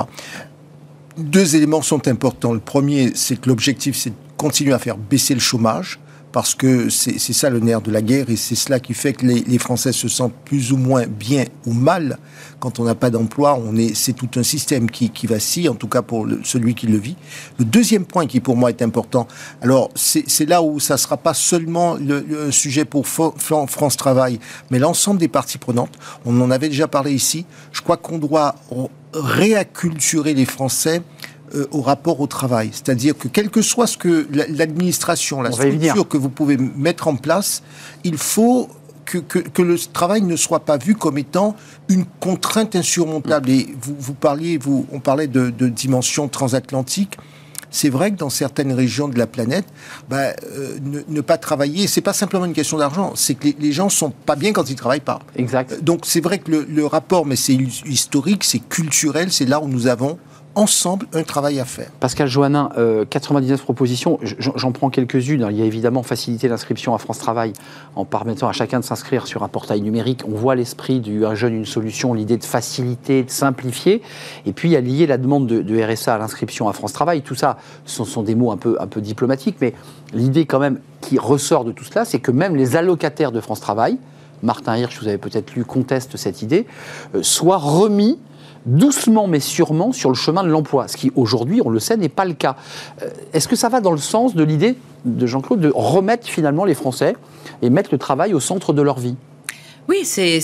Deux 1.17 1.55
éléments 1.55 1.81
sont 1.81 2.07
importants. 2.07 2.53
Le 2.53 2.59
premier, 2.59 3.11
c'est 3.15 3.39
que 3.39 3.47
l'objectif, 3.47 3.95
c'est 3.95 4.09
de 4.09 4.15
continuer 4.37 4.73
à 4.73 4.79
faire 4.79 4.97
baisser 4.97 5.33
le 5.33 5.39
chômage. 5.39 5.99
Parce 6.35 6.53
que 6.53 6.89
c'est 6.89 7.17
ça 7.17 7.49
le 7.49 7.61
nerf 7.61 7.79
de 7.79 7.91
la 7.91 8.01
guerre 8.01 8.29
et 8.29 8.35
c'est 8.35 8.55
cela 8.55 8.81
qui 8.81 8.93
fait 8.93 9.13
que 9.13 9.25
les, 9.25 9.57
Français 9.57 9.93
se 9.93 10.09
sentent 10.09 10.35
plus 10.43 10.73
ou 10.73 10.75
moins 10.75 11.07
bien 11.07 11.45
ou 11.65 11.71
mal 11.71 12.17
quand 12.59 12.77
on 12.77 12.83
n'a 12.83 12.93
pas 12.93 13.09
d'emploi. 13.09 13.57
Est, 13.77 13.95
c'est 13.95 14.11
tout 14.11 14.27
un 14.35 14.43
système 14.43 14.91
qui, 14.91 15.11
qui 15.11 15.27
vacille, 15.27 15.69
en 15.69 15.75
tout 15.75 15.87
cas 15.87 16.01
pour 16.01 16.27
celui 16.43 16.75
qui 16.75 16.87
le 16.87 16.97
vit. 16.97 17.15
Le 17.57 17.63
deuxième 17.63 18.03
point 18.03 18.27
qui 18.27 18.41
pour 18.41 18.57
moi 18.57 18.69
est 18.69 18.81
important, 18.81 19.29
alors 19.61 19.91
c'est 19.95 20.45
là 20.45 20.61
où 20.61 20.81
ça 20.81 20.97
sera 20.97 21.15
pas 21.15 21.33
seulement 21.33 21.95
le, 21.95 22.19
le 22.27 22.51
sujet 22.51 22.83
pour 22.83 23.07
France 23.07 23.95
Travail, 23.95 24.41
mais 24.71 24.79
l'ensemble 24.79 25.21
des 25.21 25.29
parties 25.29 25.57
prenantes. 25.57 25.97
On 26.25 26.41
en 26.41 26.51
avait 26.51 26.67
déjà 26.67 26.89
parlé 26.89 27.13
ici. 27.13 27.45
Je 27.71 27.79
crois 27.81 27.95
qu'on 27.95 28.17
doit 28.17 28.55
réacculturer 29.13 30.33
les 30.33 30.43
Français 30.43 31.01
euh, 31.55 31.65
au 31.71 31.81
rapport 31.81 32.19
au 32.21 32.27
travail. 32.27 32.69
C'est-à-dire 32.73 33.17
que 33.17 33.27
quel 33.27 33.49
que 33.49 33.61
soit 33.61 33.87
ce 33.87 33.97
que 33.97 34.27
la- 34.31 34.47
l'administration, 34.47 35.41
la 35.41 35.49
structure 35.85 36.07
que 36.07 36.17
vous 36.17 36.29
pouvez 36.29 36.57
mettre 36.57 37.07
en 37.07 37.15
place, 37.15 37.63
il 38.03 38.17
faut 38.17 38.69
que, 39.05 39.19
que- 39.19 39.39
que 39.39 39.61
le 39.61 39.77
travail 39.93 40.21
ne 40.23 40.35
soit 40.35 40.61
pas 40.65 40.77
vu 40.77 40.95
comme 40.95 41.17
étant 41.17 41.55
une 41.89 42.05
contrainte 42.19 42.75
insurmontable. 42.75 43.49
Et 43.51 43.67
vous, 43.81 43.95
vous 43.99 44.13
parliez, 44.13 44.57
vous, 44.57 44.85
on 44.91 44.99
parlait 44.99 45.27
de, 45.27 45.49
de 45.51 45.67
dimension 45.69 46.27
transatlantique. 46.27 47.17
C'est 47.71 47.89
vrai 47.89 48.11
que 48.11 48.15
dans 48.15 48.29
certaines 48.29 48.71
régions 48.71 49.09
de 49.09 49.17
la 49.17 49.27
planète, 49.27 49.65
bah, 50.09 50.17
euh, 50.43 50.77
ne, 50.81 50.99
ne 51.07 51.21
pas 51.21 51.37
travailler, 51.37 51.87
c'est 51.87 51.99
pas 52.01 52.13
simplement 52.13 52.45
une 52.45 52.53
question 52.53 52.77
d'argent, 52.77 53.11
c'est 53.15 53.35
que 53.35 53.45
les, 53.47 53.55
les 53.59 53.71
gens 53.73 53.89
sont 53.89 54.11
pas 54.11 54.37
bien 54.37 54.53
quand 54.53 54.69
ils 54.69 54.75
travaillent 54.77 55.01
pas. 55.01 55.19
Exact. 55.35 55.83
Donc 55.83 56.01
c'est 56.05 56.21
vrai 56.21 56.39
que 56.39 56.49
le, 56.51 56.65
le 56.69 56.85
rapport, 56.85 57.25
mais 57.25 57.35
c'est 57.35 57.57
historique, 57.85 58.43
c'est 58.45 58.59
culturel, 58.59 59.29
c'est 59.31 59.45
là 59.45 59.59
où 59.61 59.67
nous 59.67 59.87
avons 59.87 60.17
ensemble 60.55 61.07
un 61.13 61.23
travail 61.23 61.59
à 61.59 61.65
faire. 61.65 61.89
Pascal 61.99 62.27
Joannin, 62.27 62.69
euh, 62.77 63.05
99 63.09 63.61
propositions, 63.61 64.19
J- 64.21 64.35
j'en 64.39 64.71
prends 64.71 64.89
quelques-unes. 64.89 65.43
hein. 65.43 65.49
Il 65.51 65.57
y 65.57 65.61
a 65.61 65.65
évidemment 65.65 66.03
faciliter 66.03 66.47
l'inscription 66.47 66.95
à 66.95 66.97
France 66.97 67.19
Travail 67.19 67.53
en 67.95 68.05
permettant 68.05 68.47
à 68.47 68.51
chacun 68.53 68.79
de 68.79 68.85
s'inscrire 68.85 69.27
sur 69.27 69.43
un 69.43 69.47
portail 69.47 69.81
numérique. 69.81 70.23
On 70.27 70.35
voit 70.35 70.55
l'esprit 70.55 70.99
du 70.99 71.25
un 71.25 71.35
jeune, 71.35 71.53
une 71.55 71.65
solution, 71.65 72.13
l'idée 72.13 72.37
de 72.37 72.43
faciliter, 72.43 73.23
de 73.23 73.29
simplifier. 73.29 74.01
Et 74.45 74.53
puis 74.53 74.69
il 74.69 74.71
y 74.71 74.77
a 74.77 74.81
lié 74.81 75.07
la 75.07 75.17
demande 75.17 75.47
de, 75.47 75.83
RSA 75.85 76.15
à 76.15 76.17
l'inscription 76.17 76.67
à 76.69 76.73
France 76.73 76.93
Travail. 76.93 77.21
Tout 77.21 77.35
ça, 77.35 77.57
ce 77.85 77.97
sont, 77.97 78.05
sont 78.05 78.23
des 78.23 78.35
mots 78.35 78.51
un 78.51 78.57
peu, 78.57 78.77
un 78.79 78.87
peu 78.87 79.01
diplomatiques, 79.01 79.57
mais 79.61 79.73
l'idée 80.13 80.45
quand 80.45 80.59
même 80.59 80.79
qui 81.01 81.19
ressort 81.19 81.65
de 81.65 81.71
tout 81.71 81.83
cela, 81.83 82.05
c'est 82.05 82.19
que 82.19 82.31
même 82.31 82.55
les 82.55 82.75
allocataires 82.75 83.31
de 83.31 83.41
France 83.41 83.59
Travail, 83.59 83.97
Martin 84.43 84.77
Hirsch, 84.77 84.99
vous 85.01 85.07
avez 85.07 85.17
peut-être 85.17 85.53
lu, 85.55 85.65
conteste 85.65 86.17
cette 86.17 86.41
idée, 86.41 86.65
euh, 87.15 87.23
soient 87.23 87.57
remis 87.57 88.17
doucement 88.65 89.27
mais 89.27 89.39
sûrement 89.39 89.91
sur 89.91 90.09
le 90.09 90.15
chemin 90.15 90.43
de 90.43 90.49
l'emploi, 90.49 90.87
ce 90.87 90.97
qui 90.97 91.11
aujourd'hui, 91.15 91.61
on 91.63 91.69
le 91.69 91.79
sait, 91.79 91.97
n'est 91.97 92.09
pas 92.09 92.25
le 92.25 92.33
cas. 92.33 92.55
Euh, 93.01 93.09
Est-ce 93.33 93.47
que 93.47 93.55
ça 93.55 93.69
va 93.69 93.81
dans 93.81 93.91
le 93.91 93.97
sens 93.97 94.35
de 94.35 94.43
l'idée 94.43 94.75
de 95.05 95.27
Jean-Claude 95.27 95.59
de 95.59 95.71
remettre 95.73 96.27
finalement 96.27 96.65
les 96.65 96.73
Français 96.73 97.15
et 97.61 97.69
mettre 97.69 97.89
le 97.91 97.97
travail 97.97 98.33
au 98.33 98.39
centre 98.39 98.73
de 98.73 98.81
leur 98.81 98.99
vie? 98.99 99.15
Oui, 99.87 100.03
c'est 100.03 100.39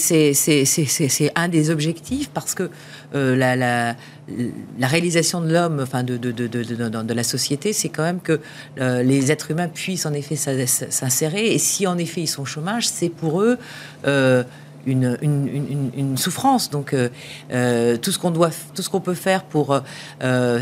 un 1.35 1.47
des 1.47 1.69
objectifs 1.71 2.29
parce 2.29 2.53
que 2.53 2.69
euh, 3.15 3.35
la, 3.35 3.95
réalisation 4.87 5.41
de 5.41 5.51
l'homme, 5.51 5.79
enfin 5.81 6.03
de, 6.03 7.13
la 7.13 7.23
société, 7.23 7.73
c'est 7.73 7.89
quand 7.89 8.03
même 8.03 8.19
que 8.19 8.39
euh, 8.79 9.01
les 9.01 9.31
êtres 9.31 9.49
humains 9.49 9.67
puissent 9.67 10.05
en 10.05 10.13
effet 10.13 10.35
s'in- 10.35 10.67
s'insérer. 10.67 11.53
Et 11.53 11.57
si 11.57 11.87
en 11.87 11.97
effet 11.97 12.21
ils 12.21 12.27
sont 12.27 12.43
au 12.43 12.45
chômage, 12.45 12.87
c'est 12.87 13.09
pour 13.09 13.41
eux 13.41 13.57
une, 14.85 15.17
une, 15.21 15.91
une- 15.95 16.17
souffrance. 16.17 16.69
Donc 16.69 16.93
euh, 16.93 17.09
euh, 17.51 17.97
tout 17.97 18.11
ce 18.11 18.19
qu'on 18.19 18.31
doit, 18.31 18.49
tout 18.75 18.81
ce 18.81 18.89
qu'on 18.89 19.01
peut 19.01 19.13
faire 19.13 19.43
pour 19.43 19.81
euh, 20.21 20.59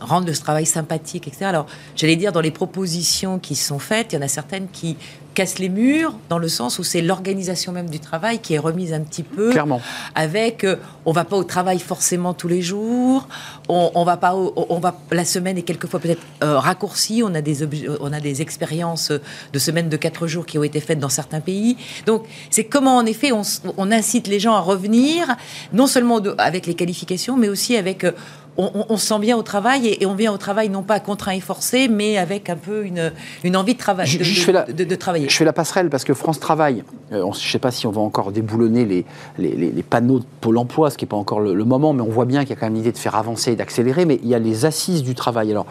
rendre 0.00 0.26
le 0.26 0.36
travail 0.36 0.66
sympathique, 0.66 1.26
etc. 1.28 1.46
Alors 1.46 1.66
j'allais 1.96 2.16
dire 2.16 2.32
dans 2.32 2.40
les 2.40 2.50
propositions 2.50 3.38
qui 3.38 3.54
sont 3.56 3.78
faites, 3.78 4.12
il 4.12 4.16
y 4.16 4.18
en 4.18 4.22
a 4.22 4.28
certaines 4.28 4.68
qui 4.68 4.96
cassent 5.34 5.58
les 5.60 5.68
murs 5.68 6.14
dans 6.28 6.38
le 6.38 6.48
sens 6.48 6.78
où 6.80 6.84
c'est 6.84 7.00
l'organisation 7.00 7.70
même 7.72 7.88
du 7.88 8.00
travail 8.00 8.40
qui 8.40 8.54
est 8.54 8.58
remise 8.58 8.92
un 8.92 9.00
petit 9.00 9.22
peu 9.22 9.50
Clairement. 9.50 9.80
avec 10.14 10.64
euh, 10.64 10.76
on 11.06 11.12
va 11.12 11.24
pas 11.24 11.36
au 11.36 11.44
travail 11.44 11.78
forcément 11.78 12.34
tous 12.34 12.48
les 12.48 12.60
jours 12.60 13.28
on, 13.68 13.92
on 13.94 14.04
va 14.04 14.16
pas 14.16 14.34
au- 14.34 14.52
on 14.68 14.78
va 14.80 14.98
la 15.12 15.24
semaine 15.24 15.56
est 15.56 15.62
quelquefois 15.62 16.00
peut-être 16.00 16.22
euh, 16.42 16.58
raccourcie 16.58 17.22
on 17.24 17.34
a 17.34 17.40
des 17.40 17.58
on 18.00 18.12
a 18.12 18.20
des 18.20 18.42
expériences 18.42 19.12
de 19.52 19.58
semaines 19.58 19.88
de 19.88 19.96
quatre 19.96 20.26
jours 20.26 20.44
qui 20.44 20.58
ont 20.58 20.64
été 20.64 20.80
faites 20.80 20.98
dans 20.98 21.08
certains 21.08 21.40
pays 21.40 21.76
donc 22.06 22.24
c'est 22.50 22.64
comment 22.64 22.96
en 22.96 23.06
effet 23.06 23.30
on, 23.32 23.92
incite 23.92 24.26
les 24.26 24.40
gens 24.40 24.54
à 24.54 24.60
revenir 24.60 25.36
non 25.72 25.86
seulement 25.86 26.18
de- 26.20 26.34
avec 26.38 26.66
les 26.66 26.74
qualifications 26.74 27.36
mais 27.36 27.48
aussi 27.48 27.76
avec 27.76 28.02
euh, 28.04 28.12
on, 28.58 28.70
on- 28.74 28.86
on 28.90 28.96
se 28.96 29.06
sent 29.06 29.18
bien 29.20 29.36
au 29.36 29.42
travail 29.42 29.86
et, 29.86 30.02
et 30.02 30.06
on 30.06 30.14
vient 30.14 30.32
au 30.32 30.36
travail 30.36 30.68
non 30.68 30.82
pas 30.82 31.00
contraint 31.00 31.32
et 31.32 31.40
forcé 31.40 31.88
mais 31.88 32.18
avec 32.18 32.50
un 32.50 32.56
peu 32.56 32.84
une, 32.84 33.12
une 33.44 33.56
envie 33.56 33.74
de 33.74 33.78
travail 33.78 34.06
Je- 34.06 34.18
de, 34.18 34.24
je 34.24 34.34
de- 34.40 34.44
fais 34.44 34.52
la- 34.52 34.64
de- 34.64 34.84
de 34.84 34.94
travailler 34.96 35.28
Je 35.28 35.36
fais 35.36 35.44
la 35.44 35.52
passerelle 35.52 35.88
parce 35.88 36.04
que 36.04 36.12
France 36.14 36.40
Travail, 36.40 36.82
euh, 37.12 37.22
on- 37.22 37.32
je 37.32 37.46
ne 37.46 37.50
sais 37.50 37.58
pas 37.58 37.70
si 37.70 37.86
on 37.86 37.90
va 37.92 38.00
encore 38.00 38.32
déboulonner 38.32 38.84
les, 38.84 39.04
les- 39.38 39.54
les- 39.54 39.70
les 39.70 39.82
panneaux 39.82 40.18
de 40.18 40.24
Pôle 40.40 40.58
emploi, 40.58 40.90
ce 40.90 40.98
qui 40.98 41.04
n'est 41.04 41.08
pas 41.08 41.16
encore 41.16 41.40
le, 41.40 41.54
le 41.54 41.64
moment, 41.64 41.92
mais 41.92 42.02
on 42.02 42.08
voit 42.10 42.24
bien 42.26 42.40
qu'il 42.40 42.50
y 42.50 42.52
a 42.52 42.56
quand 42.56 42.66
même 42.66 42.74
l'idée 42.74 42.92
de 42.92 42.98
faire 42.98 43.14
avancer 43.14 43.52
et 43.52 43.56
d'accélérer, 43.56 44.04
mais 44.04 44.18
il 44.22 44.28
y 44.28 44.34
a 44.34 44.38
les 44.38 44.64
assises 44.64 45.02
du 45.02 45.14
travail. 45.14 45.50
Alors, 45.50 45.66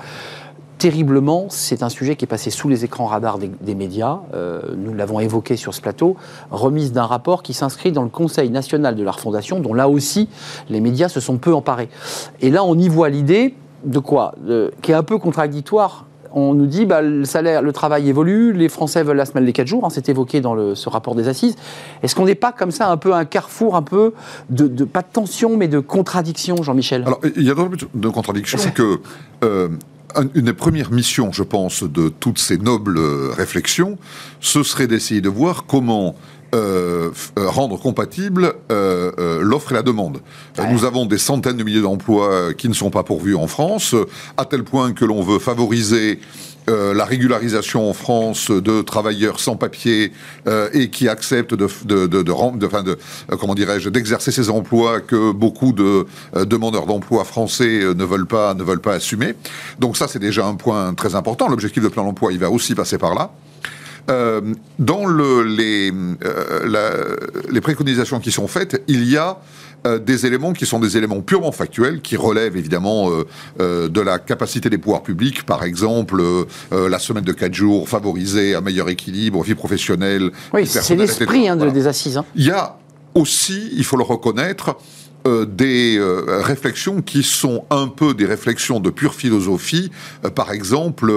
terriblement, 0.77 1.47
c'est 1.49 1.83
un 1.83 1.89
sujet 1.89 2.15
qui 2.15 2.25
est 2.25 2.27
passé 2.27 2.49
sous 2.49 2.69
les 2.69 2.85
écrans 2.85 3.05
radars 3.05 3.37
des, 3.39 3.49
des 3.61 3.75
médias, 3.75 4.19
euh, 4.33 4.61
nous 4.77 4.93
l'avons 4.93 5.19
évoqué 5.19 5.55
sur 5.55 5.73
ce 5.73 5.81
plateau, 5.81 6.15
remise 6.51 6.91
d'un 6.91 7.05
rapport 7.05 7.43
qui 7.43 7.53
s'inscrit 7.53 7.91
dans 7.91 8.03
le 8.03 8.09
Conseil 8.09 8.49
national 8.49 8.95
de 8.95 9.03
la 9.03 9.11
refondation, 9.11 9.59
dont 9.59 9.73
là 9.73 9.89
aussi 9.89 10.29
les 10.69 10.79
médias 10.81 11.09
se 11.09 11.19
sont 11.19 11.37
peu 11.37 11.53
emparés. 11.53 11.89
Et 12.41 12.49
là, 12.51 12.63
on 12.63 12.77
y 12.77 12.89
voit 12.89 13.09
l'idée 13.09 13.55
de 13.85 13.99
quoi? 13.99 14.35
De- 14.45 14.71
Qui 14.81 14.91
est 14.91 14.95
un 14.95 15.03
peu 15.03 15.17
contradictoire. 15.17 16.05
On 16.33 16.53
nous 16.53 16.65
dit 16.67 16.85
bah, 16.85 17.01
le 17.01 17.23
salaire, 17.25 17.61
le 17.61 17.71
travail 17.71 18.09
évolue, 18.09 18.51
les 18.53 18.69
Français 18.69 19.01
veulent 19.01 19.17
la 19.17 19.25
semaine 19.25 19.45
des 19.45 19.53
4 19.53 19.65
jours, 19.65 19.85
hein, 19.85 19.89
c'est 19.89 20.09
évoqué 20.09 20.41
dans 20.41 20.53
le- 20.53 20.75
ce 20.75 20.89
rapport 20.89 21.15
des 21.15 21.27
assises. 21.29 21.55
Est-ce 22.03 22.15
qu'on 22.15 22.25
n'est 22.25 22.35
pas 22.35 22.51
comme 22.51 22.69
ça 22.71 22.89
un 22.91 22.97
peu 22.97 23.13
un 23.13 23.25
carrefour, 23.25 23.75
un 23.75 23.81
peu 23.81 24.13
de, 24.49 24.67
de- 24.67 24.83
pas 24.83 25.01
de 25.01 25.07
tension, 25.11 25.55
mais 25.57 25.67
de 25.69 25.79
contradiction, 25.79 26.61
Jean-Michel? 26.61 27.03
Alors, 27.07 27.19
il 27.35 27.43
y 27.43 27.49
a 27.49 27.55
d'autant 27.55 27.69
plus 27.69 27.87
de 27.93 28.09
contradictions 28.09 28.59
que 28.75 28.99
euh, 29.43 29.69
une 30.35 30.45
des 30.45 30.53
premières 30.53 30.91
missions, 30.91 31.31
je 31.31 31.43
pense, 31.43 31.83
de 31.83 32.09
toutes 32.09 32.39
ces 32.39 32.57
nobles 32.57 32.97
euh, 32.97 33.31
réflexions, 33.35 33.97
ce 34.39 34.63
serait 34.63 34.87
d'essayer 34.87 35.21
de 35.21 35.29
voir 35.29 35.65
comment 35.65 36.15
euh, 36.55 37.11
euh, 37.37 37.49
rendre 37.49 37.77
compatible 37.77 38.53
euh, 38.71 39.11
euh, 39.19 39.41
l'offre 39.41 39.71
et 39.71 39.75
la 39.75 39.81
demande. 39.81 40.21
Nous 40.71 40.85
avons 40.85 41.05
des 41.05 41.17
centaines 41.17 41.57
de 41.57 41.63
milliers 41.63 41.81
d'emplois 41.81 42.53
qui 42.53 42.69
ne 42.69 42.73
sont 42.73 42.89
pas 42.89 43.03
pourvus 43.03 43.35
en 43.35 43.47
France, 43.47 43.95
à 44.37 44.45
tel 44.45 44.63
point 44.63 44.93
que 44.93 45.03
l'on 45.03 45.21
veut 45.21 45.39
favoriser 45.39 46.19
euh, 46.69 46.93
la 46.93 47.05
régularisation 47.05 47.89
en 47.89 47.93
France 47.93 48.51
de 48.51 48.81
travailleurs 48.81 49.39
sans 49.39 49.55
papier 49.55 50.11
euh, 50.47 50.69
et 50.73 50.89
qui 50.89 51.07
acceptent 51.07 51.53
de, 51.53 51.67
de, 51.85 52.07
de, 52.07 52.21
de, 52.23 52.23
de- 52.23 52.57
de 52.83 52.97
euh, 53.31 53.35
comment 53.39 53.55
dirais-je 53.55 53.89
d'exercer 53.89 54.31
ces 54.31 54.49
emplois 54.49 54.99
que 55.01 55.31
beaucoup 55.31 55.71
de 55.73 56.05
euh, 56.35 56.45
demandeurs 56.45 56.85
d'emploi 56.85 57.23
français 57.23 57.81
ne 57.95 58.03
veulent 58.05 58.27
pas 58.27 58.53
ne 58.53 58.63
veulent 58.63 58.81
pas 58.81 58.93
assumer. 58.93 59.35
Donc 59.79 59.97
ça 59.97 60.07
c'est 60.07 60.19
déjà 60.19 60.45
un 60.45 60.55
point 60.55 60.93
très 60.93 61.15
important. 61.15 61.47
L'objectif 61.47 61.83
de 61.83 61.89
plan 61.89 62.03
d'emploi 62.03 62.31
il 62.33 62.39
va 62.39 62.49
aussi 62.49 62.75
passer 62.75 62.97
par 62.97 63.15
là. 63.15 63.31
Euh, 64.09 64.39
dans 64.79 65.05
le, 65.05 65.43
les, 65.43 65.91
euh, 66.23 66.65
la- 66.65 67.51
les 67.51 67.59
préconisations 67.59 68.21
qui 68.21 68.31
sont 68.31 68.47
faites, 68.47 68.81
il 68.87 69.03
y 69.03 69.17
a 69.17 69.37
euh, 69.85 69.99
des 69.99 70.25
éléments 70.25 70.53
qui 70.53 70.65
sont 70.65 70.79
des 70.79 70.97
éléments 70.97 71.21
purement 71.21 71.51
factuels, 71.51 72.01
qui 72.01 72.17
relèvent 72.17 72.57
évidemment 72.57 73.09
euh, 73.11 73.25
euh, 73.59 73.87
de 73.87 74.01
la 74.01 74.19
capacité 74.19 74.69
des 74.69 74.77
pouvoirs 74.77 75.03
publics, 75.03 75.43
par 75.45 75.63
exemple 75.63 76.23
la 76.71 76.99
semaine 76.99 77.23
de 77.23 77.31
4 77.31 77.53
jours, 77.53 77.87
favoriser 77.87 78.55
un 78.55 78.61
meilleur 78.61 78.89
équilibre, 78.89 79.41
vie 79.43 79.55
professionnelle. 79.55 80.31
Oui, 80.53 80.65
c'est 80.65 80.95
l'esprit 80.95 81.47
hein, 81.47 81.55
Voilà. 81.55 81.71
des 81.71 81.87
assises. 81.87 82.17
hein. 82.17 82.25
Il 82.35 82.45
y 82.45 82.51
a 82.51 82.77
aussi, 83.13 83.69
il 83.73 83.83
faut 83.83 83.97
le 83.97 84.03
reconnaître, 84.03 84.75
euh, 85.25 85.45
des 85.45 85.97
euh, 85.97 86.41
réflexions 86.41 87.01
qui 87.01 87.23
sont 87.23 87.65
un 87.69 87.87
peu 87.87 88.13
des 88.13 88.25
réflexions 88.25 88.79
de 88.79 88.89
pure 88.89 89.13
philosophie. 89.13 89.91
Euh, 90.25 90.29
par 90.29 90.51
exemple, 90.51 91.11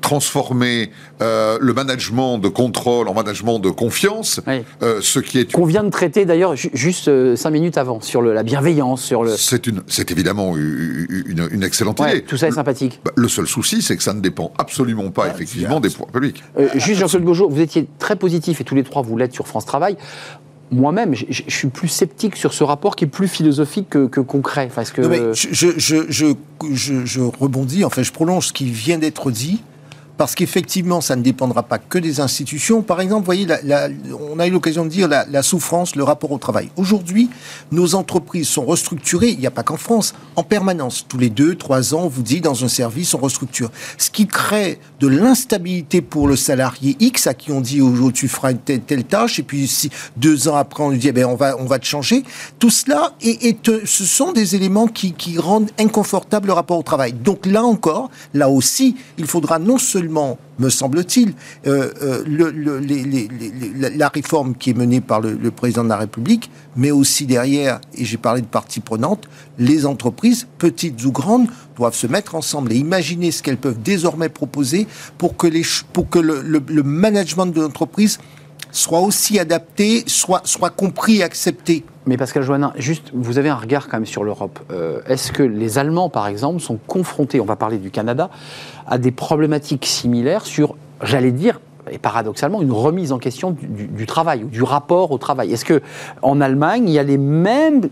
transformer 0.00 0.90
le 1.20 1.72
management 1.72 2.38
de 2.38 2.48
contrôle 2.48 3.08
en 3.08 3.14
management 3.14 3.58
de 3.58 3.70
confiance, 3.70 4.40
Oui. 4.46 4.62
ce 5.00 5.18
qui 5.20 5.38
est 5.38 5.52
Qu'on 5.52 5.64
vient 5.64 5.84
de 5.84 5.90
traiter 5.90 6.24
d'ailleurs 6.24 6.56
ju- 6.56 6.70
juste 6.74 7.34
cinq 7.36 7.50
minutes 7.50 7.78
avant, 7.78 8.00
sur 8.00 8.20
le- 8.22 8.34
la 8.34 8.42
bienveillance, 8.42 9.02
sur 9.02 9.24
le. 9.24 9.30
c'est 9.36 9.66
une, 9.66 9.82
c'est 9.86 10.10
évidemment 10.10 10.56
une, 10.56 11.48
une 11.50 11.62
excellente 11.62 12.00
Ouais, 12.00 12.18
idée. 12.18 12.22
tout 12.24 12.36
ça 12.36 12.48
est 12.48 12.52
sympathique. 12.52 13.00
Bah, 13.04 13.12
le 13.16 13.28
seul 13.28 13.46
souci, 13.46 13.80
c'est 13.82 13.96
que 13.96 14.02
ça 14.02 14.12
ne 14.12 14.20
dépend 14.20 14.52
absolument 14.58 15.10
pas, 15.10 15.28
effectivement, 15.28 15.80
des 15.80 15.88
pouvoirs 15.90 16.10
publics. 16.10 16.42
Juste 16.74 17.00
Jean-Claude 17.00 17.24
Gaujo, 17.24 17.48
vous 17.48 17.60
étiez 17.60 17.86
très 17.98 18.16
positif 18.16 18.60
et 18.60 18.64
tous 18.64 18.74
les 18.74 18.82
trois 18.84 19.02
vous 19.02 19.16
l'êtes 19.16 19.32
sur 19.32 19.46
France 19.46 19.64
Travail. 19.66 19.96
Moi-même, 20.74 21.14
je 21.14 21.42
suis 21.48 21.68
plus 21.68 21.88
sceptique 21.88 22.36
sur 22.36 22.52
ce 22.52 22.64
rapport 22.64 22.96
qui 22.96 23.04
est 23.04 23.08
plus 23.08 23.28
philosophique 23.28 23.90
que, 23.90 24.20
concret. 24.20 24.68
Parce 24.74 24.90
que 24.90 25.02
je- 25.32 27.04
je 27.04 27.20
rebondis, 27.20 27.84
enfin 27.84 28.02
je 28.02 28.12
prolonge 28.12 28.48
ce 28.48 28.52
qui 28.52 28.66
vient 28.66 28.98
d'être 28.98 29.30
dit, 29.30 29.62
parce 30.16 30.34
qu'effectivement, 30.34 31.00
ça 31.00 31.16
ne 31.16 31.22
dépendra 31.22 31.62
pas 31.62 31.78
que 31.78 31.98
des 31.98 32.20
institutions. 32.20 32.82
Par 32.82 33.00
exemple, 33.00 33.20
vous 33.20 33.26
voyez, 33.26 33.46
on 34.30 34.38
a 34.38 34.46
eu 34.46 34.50
l'occasion 34.50 34.84
de 34.84 34.90
dire 34.90 35.08
la, 35.08 35.42
souffrance, 35.42 35.96
le 35.96 36.04
rapport 36.04 36.30
au 36.30 36.38
travail. 36.38 36.70
Aujourd'hui, 36.76 37.30
nos 37.72 37.94
entreprises 37.94 38.48
sont 38.48 38.64
restructurées, 38.64 39.30
il 39.30 39.38
n'y 39.38 39.46
a 39.46 39.50
pas 39.50 39.62
qu'en 39.62 39.76
France, 39.76 40.14
en 40.36 40.42
permanence. 40.42 41.04
Tous 41.08 41.18
les 41.18 41.30
deux, 41.30 41.56
trois 41.56 41.94
ans, 41.94 42.02
on 42.04 42.08
vous 42.08 42.22
dit, 42.22 42.40
dans 42.40 42.64
un 42.64 42.68
service, 42.68 43.14
on 43.14 43.18
restructure. 43.18 43.70
Ce 43.98 44.10
qui 44.10 44.26
crée 44.26 44.78
de 45.00 45.08
l'instabilité 45.08 46.00
pour 46.00 46.28
le 46.28 46.36
salarié 46.36 46.96
X, 47.00 47.26
à 47.26 47.34
qui 47.34 47.50
on 47.50 47.60
dit, 47.60 47.80
aujourd'hui, 47.80 48.12
tu 48.12 48.28
feras 48.28 48.52
telle, 48.54 48.82
telle 48.82 49.04
tâche, 49.04 49.38
et 49.38 49.42
puis 49.42 49.70
deux 50.16 50.48
ans 50.48 50.56
après, 50.56 50.84
on 50.84 50.90
lui 50.90 50.98
dit, 50.98 51.08
eh 51.08 51.12
ben, 51.12 51.26
on, 51.26 51.34
va, 51.34 51.56
on 51.58 51.64
va 51.64 51.78
te 51.78 51.86
changer. 51.86 52.22
Tout 52.58 52.70
cela, 52.70 53.14
et, 53.20 53.54
te- 53.54 53.84
ce 53.84 54.04
sont 54.04 54.32
des 54.32 54.54
éléments 54.54 54.86
qui 54.86 55.14
rendent 55.38 55.70
inconfortable 55.78 56.46
le 56.46 56.52
rapport 56.52 56.78
au 56.78 56.82
travail. 56.82 57.12
Donc 57.12 57.46
là 57.46 57.64
encore, 57.64 58.10
là 58.32 58.48
aussi, 58.48 58.96
il 59.18 59.26
faudra 59.26 59.58
non 59.58 59.78
seulement, 59.78 60.03
me 60.08 60.68
semble-t-il, 60.68 61.34
euh, 61.66 61.90
euh, 62.02 63.90
la- 63.96 64.08
réforme 64.08 64.54
qui 64.54 64.70
est 64.70 64.74
menée 64.74 65.00
par 65.00 65.20
le, 65.20 65.50
président 65.50 65.84
de 65.84 65.88
la 65.88 65.96
République, 65.96 66.50
mais 66.76 66.90
aussi 66.90 67.26
derrière, 67.26 67.80
et 67.96 68.04
j'ai 68.04 68.16
parlé 68.16 68.40
de 68.40 68.46
parties 68.46 68.80
prenantes, 68.80 69.28
les 69.58 69.86
entreprises, 69.86 70.46
petites 70.58 71.04
ou 71.04 71.12
grandes, 71.12 71.48
doivent 71.76 71.94
se 71.94 72.06
mettre 72.06 72.34
ensemble 72.34 72.72
et 72.72 72.76
imaginer 72.76 73.30
ce 73.30 73.42
qu'elles 73.42 73.56
peuvent 73.56 73.82
désormais 73.82 74.28
proposer 74.28 74.86
pour 75.18 75.36
que, 75.36 75.46
les, 75.46 75.62
pour 75.92 76.06
le, 76.14 76.82
management 76.82 77.46
de 77.46 77.60
l'entreprise 77.60 78.18
soit 78.70 79.00
aussi 79.00 79.38
adapté, 79.38 80.04
soit, 80.06 80.42
soit 80.44 80.70
compris 80.70 81.16
et 81.16 81.22
accepté. 81.22 81.84
Mais 82.06 82.18
Pascal 82.18 82.42
Joannin, 82.42 82.72
juste, 82.76 83.10
vous 83.14 83.38
avez 83.38 83.48
un 83.48 83.54
regard 83.54 83.88
quand 83.88 83.96
même 83.96 84.04
sur 84.06 84.24
l'Europe. 84.24 84.58
Euh, 84.70 85.00
Est-ce 85.08 85.32
que 85.32 85.42
les 85.42 85.78
Allemands, 85.78 86.10
par 86.10 86.26
exemple, 86.26 86.60
sont 86.60 86.78
confrontés, 86.86 87.40
on 87.40 87.46
va 87.46 87.56
parler 87.56 87.78
du 87.78 87.90
Canada, 87.90 88.28
à 88.86 88.98
des 88.98 89.10
problématiques 89.10 89.86
similaires 89.86 90.44
sur, 90.44 90.76
j'allais 91.02 91.32
dire, 91.32 91.60
et 91.90 91.98
paradoxalement, 91.98 92.60
une 92.60 92.72
remise 92.72 93.10
en 93.12 93.18
question 93.18 93.52
du, 93.52 93.86
du- 93.86 94.06
travail 94.06 94.44
ou 94.44 94.48
du 94.48 94.62
rapport 94.62 95.12
au 95.12 95.18
travail? 95.18 95.52
Est-ce 95.52 95.64
que 95.64 95.80
en 96.20 96.40
Allemagne, 96.42 96.84
il 96.88 96.92
y 96.92 96.98
a 96.98 97.02
les 97.02 97.18
mêmes 97.18 97.88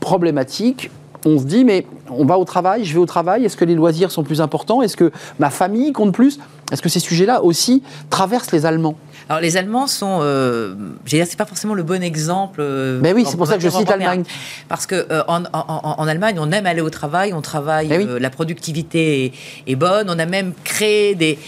problématiques? 0.00 0.90
On 1.24 1.38
se 1.38 1.44
dit, 1.44 1.64
mais 1.64 1.86
on 2.10 2.24
va 2.24 2.38
au 2.38 2.44
travail, 2.44 2.84
je 2.84 2.92
vais 2.94 2.98
au 2.98 3.06
travail, 3.06 3.44
est-ce 3.44 3.56
que 3.56 3.64
les 3.64 3.74
loisirs 3.74 4.10
sont 4.10 4.22
plus 4.24 4.40
importants? 4.40 4.82
Est-ce 4.82 4.96
que 4.96 5.12
ma 5.38 5.50
famille 5.50 5.92
compte 5.92 6.12
plus? 6.12 6.38
Est-ce 6.72 6.82
que 6.82 6.88
ces 6.88 7.00
sujets-là 7.00 7.42
aussi 7.44 7.82
traversent 8.10 8.50
les 8.52 8.66
Allemands? 8.66 8.96
Alors 9.28 9.40
les 9.40 9.56
Allemands 9.56 9.86
sont, 9.86 10.18
euh, 10.22 10.74
je 11.04 11.12
veux 11.16 11.18
dire, 11.22 11.26
c'est 11.28 11.36
pas 11.38 11.46
forcément 11.46 11.74
le 11.74 11.82
bon 11.82 12.02
exemple. 12.02 12.60
euh, 12.60 13.00
Mais 13.02 13.12
oui, 13.12 13.24
c'est 13.26 13.36
pour 13.36 13.46
ça 13.46 13.56
que 13.56 13.62
je 13.62 13.68
cite 13.68 13.88
européen. 13.88 14.10
Allemagne. 14.10 14.24
Parce 14.68 14.86
que 14.86 14.94
euh, 15.10 15.22
en, 15.28 15.44
en- 15.44 15.48
en- 15.52 15.94
en 15.98 16.06
Allemagne, 16.08 16.36
on 16.38 16.50
aime 16.52 16.66
aller 16.66 16.80
au 16.80 16.90
travail, 16.90 17.32
on 17.32 17.40
travaille, 17.42 17.88
Eh 17.90 17.98
oui. 17.98 18.06
euh, 18.08 18.18
la 18.18 18.30
productivité 18.30 19.26
est, 19.26 19.32
est 19.66 19.76
bonne. 19.76 20.08
On 20.10 20.18
a 20.18 20.26
même 20.26 20.52
créé 20.64 21.14
des 21.14 21.38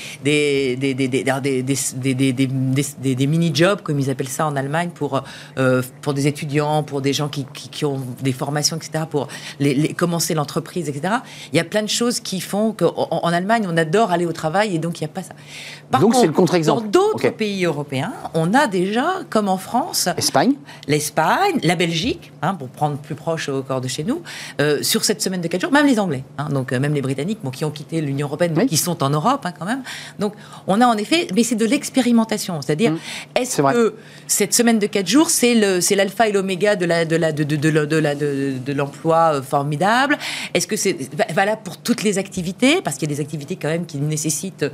des 1.95 3.27
mini-jobs, 3.27 3.81
comme 3.83 3.99
ils 4.01 4.11
appellent 4.11 4.29
ça 4.29 4.47
en 4.47 4.57
Allemagne, 4.57 4.91
pour 4.95 5.23
euh, 5.59 5.83
pour 6.03 6.15
des 6.15 6.27
étudiants, 6.27 6.83
pour 6.83 7.01
des 7.01 7.13
gens 7.13 7.29
qui, 7.29 7.47
qui, 7.55 7.69
qui 7.69 7.85
ont 7.85 8.01
des 8.23 8.33
formations, 8.33 8.77
etc. 8.77 9.05
Pour 9.09 9.29
les, 9.61 9.75
les- 9.75 9.95
commencer 9.95 10.35
l'entreprise, 10.35 10.89
etc. 10.89 11.15
Il 11.53 11.57
y 11.57 11.61
a 11.61 11.65
plein 11.65 11.83
de 11.83 11.89
choses 11.89 12.21
qui 12.21 12.41
font 12.41 12.73
qu'en 12.73 13.09
en 13.11 13.33
Allemagne, 13.33 13.67
on 13.69 13.77
adore 13.77 14.11
aller 14.13 14.27
au 14.27 14.33
travail 14.33 14.75
et 14.75 14.79
donc 14.79 15.01
il 15.01 15.05
n'y 15.05 15.11
a 15.11 15.15
pas 15.15 15.23
ça. 15.23 15.35
Par 15.95 16.01
Donc, 16.01 16.15
c'est 16.17 16.27
le 16.27 16.33
contre-exemple. 16.33 16.83
Dans 16.83 16.89
d'autres 16.89 17.31
pays 17.31 17.65
européens, 17.65 18.13
on 18.35 18.53
a 18.53 18.67
déjà, 18.67 19.07
comme 19.31 19.49
en 19.49 19.57
France, 19.59 20.09
Espagne 20.17 20.55
l'Espagne, 20.89 21.59
la 21.63 21.77
Belgique, 21.77 22.33
hein, 22.43 22.55
pour 22.55 22.69
prendre 22.69 22.97
plus 22.97 23.15
proche 23.15 23.49
au 23.49 23.63
corps 23.63 23.81
de 23.81 23.89
chez 23.89 24.05
nous, 24.05 24.23
euh, 24.61 24.83
sur 24.83 25.05
cette 25.05 25.23
semaine 25.23 25.41
de 25.41 25.49
4 25.49 25.61
jours, 25.63 25.73
même 25.73 25.87
les 25.87 25.99
Anglais, 26.01 26.25
hein, 26.39 26.49
donc 26.51 26.73
euh, 26.73 26.81
même 26.81 26.95
les 26.95 27.01
Britanniques, 27.03 27.39
bon, 27.43 27.51
qui 27.51 27.65
ont 27.65 27.71
quitté 27.71 28.01
l'Union 28.01 28.27
européenne, 28.27 28.53
mais 28.57 28.63
Oui. 28.63 28.69
qui 28.69 28.77
sont 28.77 29.03
en 29.03 29.11
Europe 29.11 29.43
hein, 29.45 29.53
quand 29.59 29.65
même. 29.67 29.83
Donc 30.19 30.35
on 30.67 30.81
a 30.81 30.87
en 30.87 30.97
effet, 30.97 31.29
mais 31.35 31.43
c'est 31.45 31.55
de 31.55 31.65
l'expérimentation, 31.65 32.61
c'est-à-dire 32.61 32.93
Mmh. 32.93 32.99
est-ce 33.37 33.63
que 33.63 33.95
cette 34.27 34.53
semaine 34.55 34.79
de 34.79 34.87
4 34.87 35.07
jours, 35.07 35.31
c'est 35.31 35.55
le, 35.55 35.81
c'est 35.81 35.95
l'alpha 35.95 36.29
et 36.29 36.33
l'oméga 36.33 36.77
de 36.77 36.85
la, 36.87 37.05
de 37.05 37.17
la, 37.17 37.33
de, 37.33 37.45
de, 37.45 37.57
de, 37.57 38.73
l'emploi 38.73 39.35
euh, 39.35 39.43
formidable? 39.43 40.19
Est-ce 40.55 40.67
que 40.67 40.77
c'est 40.77 40.97
va- 41.17 41.33
valable 41.33 41.61
pour 41.65 41.77
toutes 41.79 42.03
les 42.03 42.19
activités? 42.19 42.81
Parce 42.83 42.97
qu'il 42.97 43.09
y 43.09 43.13
a 43.13 43.17
des 43.17 43.21
activités 43.23 43.57
quand 43.57 43.69
même 43.69 43.87
qui 43.87 43.99
nécessitent 43.99 44.65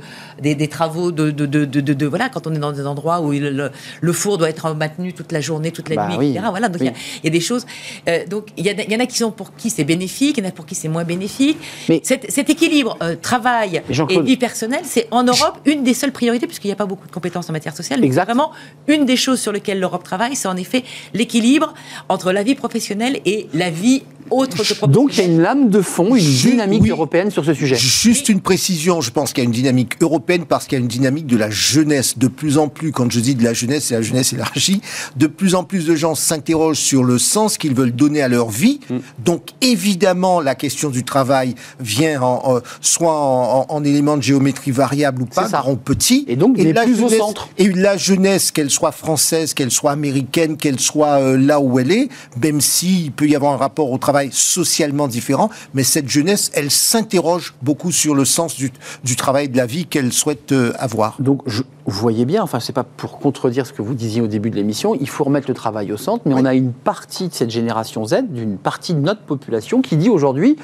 des, 0.41 0.55
des 0.55 0.67
travaux 0.67 1.10
de, 1.11 1.31
de, 1.31 1.45
de, 1.45 1.65
de, 1.65 1.81
de- 1.81 1.93
de- 1.93 2.05
voilà, 2.05 2.29
quand 2.29 2.47
on 2.47 2.53
est 2.53 2.59
dans 2.59 2.71
des 2.71 2.85
endroits 2.87 3.21
où 3.21 3.33
il- 3.33 3.41
le, 3.43 3.71
le 4.01 4.13
four 4.13 4.37
doit 4.37 4.49
être 4.49 4.73
maintenu 4.73 5.13
toute 5.13 5.31
la 5.31 5.41
journée, 5.41 5.71
toute 5.71 5.89
la 5.89 5.95
Bah 5.95 6.07
nuit, 6.09 6.15
oui. 6.17 6.29
etc. 6.31 6.45
Voilà, 6.49 6.69
donc 6.69 6.81
il 6.81 6.85
y 6.85 6.89
a- 6.89 6.91
Oui. 6.93 6.97
il 7.23 7.25
y, 7.25 7.27
a 7.27 7.31
des 7.31 7.39
choses. 7.39 7.65
euh, 8.07 8.25
donc 8.27 8.47
il 8.57 8.65
y, 8.65 8.95
en 8.95 8.99
a 8.99 9.05
qui 9.05 9.17
sont 9.17 9.31
pour 9.31 9.55
qui 9.55 9.69
c'est 9.69 9.83
bénéfique, 9.83 10.37
il 10.37 10.43
y 10.43 10.47
en 10.47 10.49
a 10.49 10.53
pour 10.53 10.65
qui 10.65 10.75
c'est 10.75 10.87
moins 10.89 11.03
bénéfique. 11.03 11.57
Mais- 11.89 12.01
cet, 12.03 12.31
cet 12.31 12.49
équilibre 12.49 12.97
euh, 13.01 13.15
travail 13.21 13.81
et 14.09 14.21
vie 14.21 14.37
personnelle, 14.37 14.81
c'est 14.83 15.07
en 15.11 15.23
Europe 15.23 15.59
une 15.65 15.83
des 15.83 15.93
seules 15.93 16.11
priorités, 16.11 16.47
puisqu'il 16.47 16.67
n'y 16.67 16.73
a 16.73 16.77
pas 16.77 16.85
beaucoup 16.85 17.07
de 17.07 17.11
compétences 17.11 17.49
en 17.49 17.53
matière 17.53 17.75
sociale. 17.75 17.99
Mais 18.01 18.07
Exact. 18.07 18.25
vraiment 18.25 18.51
une 18.87 19.05
des 19.05 19.15
choses 19.17 19.39
sur 19.39 19.51
lesquelles 19.51 19.79
l'Europe 19.79 20.03
travaille, 20.03 20.35
c'est 20.35 20.47
en 20.47 20.57
effet 20.57 20.83
l'équilibre 21.13 21.73
entre 22.09 22.31
la 22.31 22.43
vie 22.43 22.55
professionnelle 22.55 23.19
et 23.25 23.47
la 23.53 23.69
vie 23.69 24.03
autre 24.29 24.51
que 24.51 24.55
professionnelle. 24.55 24.91
Donc 24.93 25.17
il 25.17 25.19
y 25.19 25.23
a 25.23 25.25
une 25.27 25.41
lame 25.41 25.69
de 25.69 25.81
fond, 25.81 26.15
une 26.15 26.23
dynamique 26.23 26.83
oui. 26.83 26.89
européenne 26.89 27.31
sur 27.31 27.43
ce 27.43 27.53
sujet. 27.53 27.75
Juste 27.75 28.29
une 28.29 28.39
précision, 28.39 29.01
je 29.01 29.11
pense 29.11 29.33
qu'il 29.33 29.43
y 29.43 29.45
a 29.45 29.49
une 29.49 29.51
dynamique 29.51 30.01
européenne 30.01 30.45
parce 30.45 30.65
qu'il 30.67 30.77
y 30.77 30.81
a 30.81 30.81
une 30.81 30.87
dynamique 30.87 31.00
de 31.09 31.37
la 31.37 31.49
jeunesse. 31.49 32.17
De 32.17 32.27
plus 32.27 32.57
en 32.59 32.67
plus, 32.67 32.91
quand 32.91 33.11
je 33.11 33.19
dis 33.19 33.33
de 33.33 33.43
la 33.43 33.53
jeunesse, 33.53 33.85
c'est 33.85 33.95
la 33.95 34.01
jeunesse 34.03 34.33
élargie, 34.33 34.81
de 35.15 35.25
plus 35.27 35.55
en 35.55 35.63
plus 35.63 35.85
de 35.85 35.95
gens 35.95 36.13
s'interrogent 36.13 36.77
sur 36.79 37.03
le 37.03 37.17
sens 37.17 37.57
qu'ils 37.57 37.73
veulent 37.73 37.91
donner 37.95 38.21
à 38.21 38.27
leur 38.27 38.49
vie. 38.49 38.79
Mm. 38.89 38.97
Donc 39.25 39.49
évidemment, 39.61 40.41
la 40.41 40.53
question 40.55 40.89
du 40.89 41.03
travail 41.03 41.55
vient 41.79 42.21
en, 42.21 42.57
en- 42.57 42.59
soit 42.81 43.13
en, 43.13 43.61
en- 43.61 43.65
en 43.69 43.83
élément 43.83 44.15
de 44.17 44.21
géométrie 44.23 44.71
variable 44.71 45.23
ou 45.23 45.25
pas, 45.25 45.47
ça. 45.49 45.67
ou 45.67 45.75
petit. 45.75 46.23
Et 46.27 46.35
donc, 46.35 46.57
n'est 46.57 46.71
la 46.73 46.83
plus 46.83 46.93
au 47.01 47.07
jeunesse- 47.09 47.17
centre. 47.17 47.49
Et 47.57 47.69
la 47.69 47.97
jeunesse, 47.97 48.51
qu'elle 48.51 48.69
soit 48.69 48.91
française, 48.91 49.53
qu'elle 49.55 49.71
soit 49.71 49.91
américaine, 49.91 50.55
qu'elle 50.57 50.79
soit 50.79 51.19
euh, 51.19 51.37
là 51.37 51.59
où 51.59 51.79
elle 51.79 51.91
est, 51.91 52.09
même 52.41 52.61
s'il 52.61 53.11
peut 53.11 53.27
y 53.27 53.35
avoir 53.35 53.53
un 53.53 53.57
rapport 53.57 53.89
au 53.91 53.97
travail 53.97 54.29
socialement 54.31 55.07
différent, 55.07 55.49
mais 55.73 55.83
cette 55.83 56.09
jeunesse, 56.09 56.51
elle 56.53 56.69
s'interroge 56.69 57.53
beaucoup 57.61 57.91
sur 57.91 58.13
le 58.13 58.25
sens 58.25 58.55
du, 58.55 58.71
du 59.03 59.15
travail 59.15 59.49
de 59.49 59.57
la 59.57 59.65
vie 59.65 59.85
qu'elle 59.85 60.11
souhaite 60.13 60.51
euh, 60.51 60.73
avoir. 60.81 61.15
Donc, 61.19 61.41
je, 61.45 61.63
vous 61.85 61.99
voyez 61.99 62.25
bien, 62.25 62.43
enfin, 62.43 62.59
c'est 62.59 62.73
pas 62.73 62.83
pour 62.83 63.19
contredire 63.19 63.65
ce 63.65 63.73
que 63.73 63.81
vous 63.81 63.93
disiez 63.93 64.21
au 64.21 64.27
début 64.27 64.49
de 64.49 64.55
l'émission, 64.55 64.95
il 64.95 65.07
faut 65.07 65.23
remettre 65.23 65.47
le 65.47 65.53
travail 65.53 65.91
au 65.91 65.97
centre, 65.97 66.23
mais 66.25 66.33
on 66.35 66.45
a 66.45 66.53
une 66.53 66.73
partie 66.73 67.27
de 67.27 67.33
cette 67.33 67.51
génération 67.51 68.05
Z, 68.05 68.23
d'une 68.29 68.57
partie 68.57 68.93
de 68.93 68.99
notre 68.99 69.21
population 69.21 69.81
qui 69.81 69.95
dit 69.95 70.09
aujourd'hui, 70.09 70.57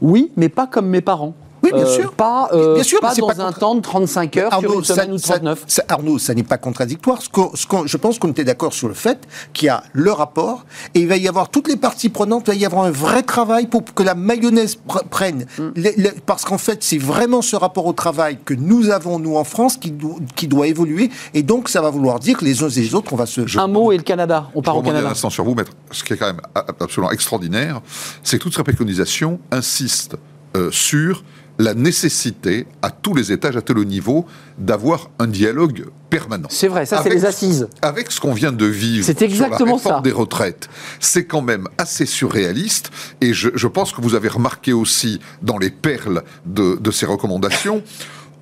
oui, 0.00 0.30
mais 0.36 0.48
pas 0.48 0.66
comme 0.66 0.88
mes 0.88 1.00
parents. 1.00 1.34
Oui, 1.72 1.78
bien 1.80 1.88
Euh, 1.88 1.94
sûr. 1.94 2.12
Pas, 2.12 2.48
euh, 2.52 2.74
Bien 2.74 2.82
sûr, 2.82 3.00
pas 3.00 3.14
dans 3.14 3.26
pas 3.28 3.42
un 3.42 3.52
temps 3.52 3.74
de 3.74 3.80
35 3.80 4.36
heures 4.38 4.58
sur 4.60 4.72
une 4.78 4.84
semaine 4.84 5.12
ou 5.12 5.18
39. 5.18 5.64
ça- 5.66 5.84
Arnaud, 5.88 6.18
ça 6.18 6.34
n'est 6.34 6.42
pas 6.42 6.58
contradictoire. 6.58 7.20
Je 7.22 7.96
pense 7.96 8.18
qu'on 8.18 8.28
était 8.30 8.44
d'accord 8.44 8.72
sur 8.72 8.88
le 8.88 8.94
fait 8.94 9.18
qu'il 9.52 9.66
y 9.66 9.68
a 9.68 9.82
le 9.92 10.12
rapport 10.12 10.64
et 10.94 11.00
il 11.00 11.08
va 11.08 11.16
y 11.16 11.28
avoir 11.28 11.48
toutes 11.50 11.68
les 11.68 11.76
parties 11.76 12.08
prenantes, 12.08 12.44
il 12.48 12.50
va 12.50 12.54
y 12.56 12.66
avoir 12.66 12.84
un 12.84 12.90
vrai 12.90 13.22
travail 13.22 13.66
pour 13.66 13.84
que 13.84 14.02
la 14.02 14.14
mayonnaise 14.14 14.76
pr- 14.88 15.06
prenne. 15.08 15.46
Mm. 15.58 15.62
Les- 15.76 15.94
les- 15.96 16.10
parce 16.26 16.44
qu'en 16.44 16.58
fait, 16.58 16.82
c'est 16.82 16.98
vraiment 16.98 17.42
ce 17.42 17.56
rapport 17.56 17.86
au 17.86 17.92
travail 17.92 18.38
que 18.44 18.54
nous 18.54 18.90
avons, 18.90 19.18
nous, 19.18 19.36
en 19.36 19.44
France, 19.44 19.76
qui, 19.76 19.90
do- 19.90 20.18
qui 20.36 20.48
doit 20.48 20.66
évoluer. 20.66 21.10
Et 21.34 21.42
donc, 21.42 21.68
ça 21.68 21.80
va 21.80 21.90
vouloir 21.90 22.18
dire 22.18 22.36
que 22.38 22.44
les 22.44 22.62
uns 22.62 22.68
et 22.68 22.80
les 22.80 22.94
autres, 22.94 23.12
on 23.12 23.16
va 23.16 23.26
se... 23.26 23.58
un 23.58 23.66
mot 23.66 23.92
et 23.92 23.96
le 23.96 24.02
Canada. 24.02 24.48
On 24.54 24.60
Je 24.60 24.64
part 24.64 24.74
au 24.74 24.78
rebondis 24.78 24.90
un 24.90 24.98
Canada. 25.00 25.12
instant 25.12 25.30
sur 25.30 25.44
vous, 25.44 25.54
maître. 25.54 25.72
Ce 25.90 26.02
qui 26.04 26.12
est 26.12 26.16
quand 26.16 26.26
même 26.26 26.40
absolument 26.80 27.10
extraordinaire, 27.12 27.80
c'est 28.22 28.38
que 28.38 28.42
toute 28.44 28.54
cette 28.54 28.64
préconisation 28.64 29.38
insiste 29.50 30.16
euh, 30.56 30.70
sur 30.70 31.24
la 31.58 31.74
nécessité, 31.74 32.66
à 32.82 32.90
tous 32.90 33.14
les 33.14 33.32
étages, 33.32 33.56
à 33.56 33.62
tous 33.62 33.74
les 33.74 33.84
niveaux, 33.84 34.26
d'avoir 34.58 35.10
un 35.18 35.26
dialogue 35.26 35.86
permanent. 36.08 36.48
C'est 36.50 36.68
vrai, 36.68 36.86
ça 36.86 37.00
c'est 37.02 37.10
les 37.10 37.24
assises. 37.24 37.68
Avec 37.82 38.10
ce 38.12 38.20
qu'on 38.20 38.32
vient 38.32 38.52
de 38.52 38.64
vivre 38.64 39.04
C'est 39.04 39.18
sur 39.18 39.26
exactement 39.26 39.70
la 39.72 39.76
réforme 39.76 39.94
ça. 39.96 40.00
des 40.02 40.12
retraites, 40.12 40.68
c'est 41.00 41.24
quand 41.26 41.42
même 41.42 41.66
assez 41.76 42.06
surréaliste. 42.06 42.90
Et 43.20 43.32
je, 43.32 43.50
je 43.54 43.66
pense 43.66 43.92
que 43.92 44.00
vous 44.00 44.14
avez 44.14 44.28
remarqué 44.28 44.72
aussi 44.72 45.20
dans 45.42 45.58
les 45.58 45.70
perles 45.70 46.22
de, 46.46 46.76
de 46.80 46.90
ces 46.90 47.06
recommandations, 47.06 47.82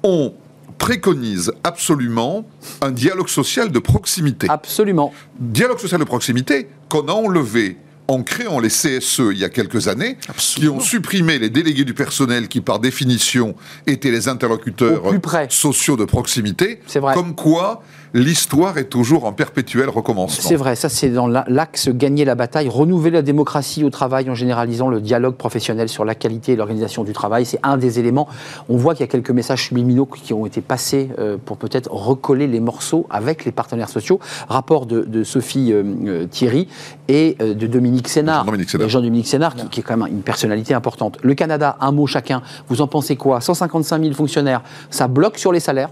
on 0.03 0.35
préconise 0.79 1.53
absolument 1.65 2.47
un 2.83 2.91
dialogue 2.91 3.29
social 3.29 3.73
de 3.73 3.79
proximité 3.79 4.47
Absolument. 4.51 5.11
dialogue 5.41 5.79
social 5.79 5.99
de 6.01 6.05
proximité 6.05 6.69
qu'on 6.91 7.09
a 7.09 7.13
enlevé 7.13 7.79
en 8.09 8.23
créant 8.23 8.61
les 8.61 8.69
CSE 8.69 9.23
il 9.33 9.39
y 9.39 9.45
a 9.45 9.49
quelques 9.49 9.89
années, 9.89 10.17
qui 10.37 10.69
ont 10.69 10.81
supprimé 10.81 11.39
les 11.39 11.51
délégués 11.51 11.85
du 11.85 11.95
personnel 11.95 12.49
qui, 12.49 12.61
par 12.61 12.79
définition, 12.79 13.55
étaient 13.87 14.11
les 14.11 14.29
interlocuteurs 14.29 15.03
sociaux 15.49 15.97
de 15.97 16.05
proximité. 16.05 16.81
C'est 16.87 17.01
vrai. 17.01 17.15
Comme 17.15 17.35
quoi, 17.35 17.83
l'histoire 18.21 18.79
est 18.79 18.85
toujours 18.89 19.25
en 19.27 19.33
perpétuel 19.33 19.89
recommencement. 19.89 20.49
C'est 20.49 20.57
vrai, 20.57 20.75
ça 20.75 20.89
c'est 20.89 21.11
dans 21.11 21.27
la- 21.27 21.45
l'axe 21.49 21.89
gagner 21.91 22.25
la 22.25 22.35
bataille, 22.35 22.69
renouveler 22.69 23.11
la 23.11 23.23
démocratie 23.23 23.85
au 23.85 23.91
travail 23.91 24.29
en 24.31 24.35
généralisant 24.35 24.89
le 24.89 25.01
dialogue 25.01 25.35
professionnel 25.37 25.89
sur 25.89 26.05
la 26.05 26.15
qualité 26.15 26.53
et 26.53 26.57
l'organisation 26.57 27.05
du 27.05 27.13
travail. 27.13 27.45
C'est 27.45 27.61
un 27.63 27.77
des 27.77 27.99
éléments. 27.99 28.27
On 28.69 28.77
voit 28.77 28.95
qu'il 28.95 29.03
y 29.03 29.09
a 29.09 29.13
quelques 29.13 29.31
messages 29.31 29.65
subliminaux 29.65 30.07
qui 30.07 30.33
ont 30.33 30.47
été 30.47 30.61
passés 30.61 31.11
euh, 31.19 31.37
pour 31.45 31.59
peut-être 31.59 31.93
recoller 31.93 32.47
les 32.47 32.61
morceaux 32.61 33.07
avec 33.11 33.45
les 33.45 33.53
partenaires 33.53 33.89
sociaux. 33.91 34.19
Rapport 34.49 34.87
de, 34.87 35.03
de 35.03 35.23
Sophie 35.23 35.73
euh, 35.73 35.83
euh, 36.07 36.27
Thierry 36.27 36.69
et 37.09 37.37
de 37.39 37.67
Dominique 37.67 38.09
Sénard. 38.09 38.45
Jean-Dominique 38.45 38.71
Sénard. 38.71 38.89
Jean-Dominique 38.89 39.27
Sénard, 39.29 39.55
qui, 39.55 39.69
qui 39.69 39.81
est 39.81 39.83
quand 39.83 39.97
même 39.97 40.09
une 40.13 40.23
personnalité 40.23 40.75
importante. 40.75 41.19
Le 41.23 41.35
Canada, 41.35 41.77
un 41.81 41.93
mot 41.93 42.07
chacun. 42.07 42.43
Vous 42.69 42.81
en 42.81 42.87
pensez 42.87 43.17
quoi? 43.17 43.41
155 43.41 44.03
000 44.03 44.15
fonctionnaires, 44.15 44.63
ça 44.91 45.07
bloque 45.07 45.39
sur 45.39 45.53
les 45.53 45.61
salaires? 45.61 45.91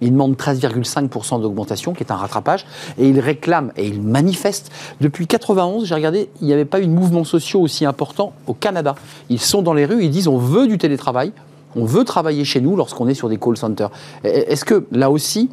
Il 0.00 0.12
demande 0.12 0.34
13,5% 0.34 1.40
d'augmentation, 1.40 1.92
qui 1.92 2.02
est 2.02 2.12
un 2.12 2.16
rattrapage, 2.16 2.66
et 2.98 3.08
il 3.08 3.20
réclame 3.20 3.72
et 3.76 3.86
il 3.86 4.02
manifeste. 4.02 4.70
Depuis 5.00 5.26
91, 5.26 5.86
j'ai 5.86 5.94
regardé, 5.94 6.30
il 6.40 6.46
n'y 6.46 6.52
avait 6.52 6.64
pas 6.64 6.80
eu 6.80 6.86
de 6.86 6.92
mouvement 6.92 7.24
social 7.24 7.62
aussi 7.62 7.84
important 7.84 8.32
au 8.46 8.54
Canada. 8.54 8.94
Ils 9.30 9.40
sont 9.40 9.62
dans 9.62 9.74
les 9.74 9.84
rues, 9.84 10.04
ils 10.04 10.10
disent 10.10 10.28
on 10.28 10.38
veut 10.38 10.66
du 10.66 10.78
télétravail, 10.78 11.32
on 11.76 11.84
veut 11.84 12.04
travailler 12.04 12.44
chez 12.44 12.60
nous 12.60 12.76
lorsqu'on 12.76 13.08
est 13.08 13.14
sur 13.14 13.28
des 13.28 13.36
call 13.38 13.56
centers. 13.56 13.90
Est-ce 14.24 14.64
que 14.64 14.84
là 14.92 15.10
aussi, 15.10 15.48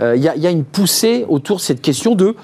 euh, 0.00 0.14
il 0.16 0.22
y, 0.22 0.28
a- 0.28 0.36
il 0.36 0.42
y 0.42 0.46
a 0.46 0.50
une 0.50 0.64
poussée 0.64 1.24
autour 1.28 1.56
de 1.56 1.62
cette 1.62 1.80
question 1.82 2.14
de 2.14 2.34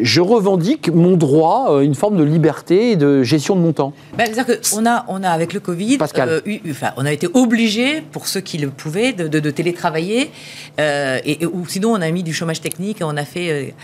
je 0.00 0.20
revendique 0.20 0.88
mon 0.92 1.16
droit, 1.16 1.68
euh, 1.70 1.80
une 1.80 1.94
forme 1.94 2.16
de 2.16 2.22
liberté 2.24 2.92
et 2.92 2.96
de 2.96 3.22
gestion 3.22 3.56
de 3.56 3.60
mon 3.60 3.72
temps? 3.72 3.92
Ben, 4.16 4.26
C'est-à-dire 4.32 4.58
qu'on 4.60 4.86
a, 4.86 5.04
on 5.08 5.22
a, 5.22 5.28
avec 5.30 5.52
le 5.52 5.60
Covid, 5.60 5.98
Pascal. 5.98 6.28
euh, 6.28 6.40
eu- 6.46 6.60
eu- 6.64 6.70
enfin, 6.72 6.90
on 6.96 7.04
a 7.06 7.12
été 7.12 7.28
obligé, 7.32 8.00
pour 8.12 8.26
ceux 8.26 8.40
qui 8.40 8.58
le 8.58 8.68
pouvaient, 8.70 9.12
de, 9.12 9.28
de- 9.28 9.40
de 9.40 9.50
télétravailler. 9.50 10.30
euh, 10.78 11.18
et, 11.24 11.42
et- 11.42 11.46
ou 11.46 11.66
sinon, 11.66 11.90
on 11.92 12.00
a 12.00 12.10
mis 12.10 12.22
du 12.22 12.32
chômage 12.32 12.60
technique 12.60 13.00
et 13.00 13.04
on 13.04 13.16
a 13.16 13.24
fait. 13.24 13.74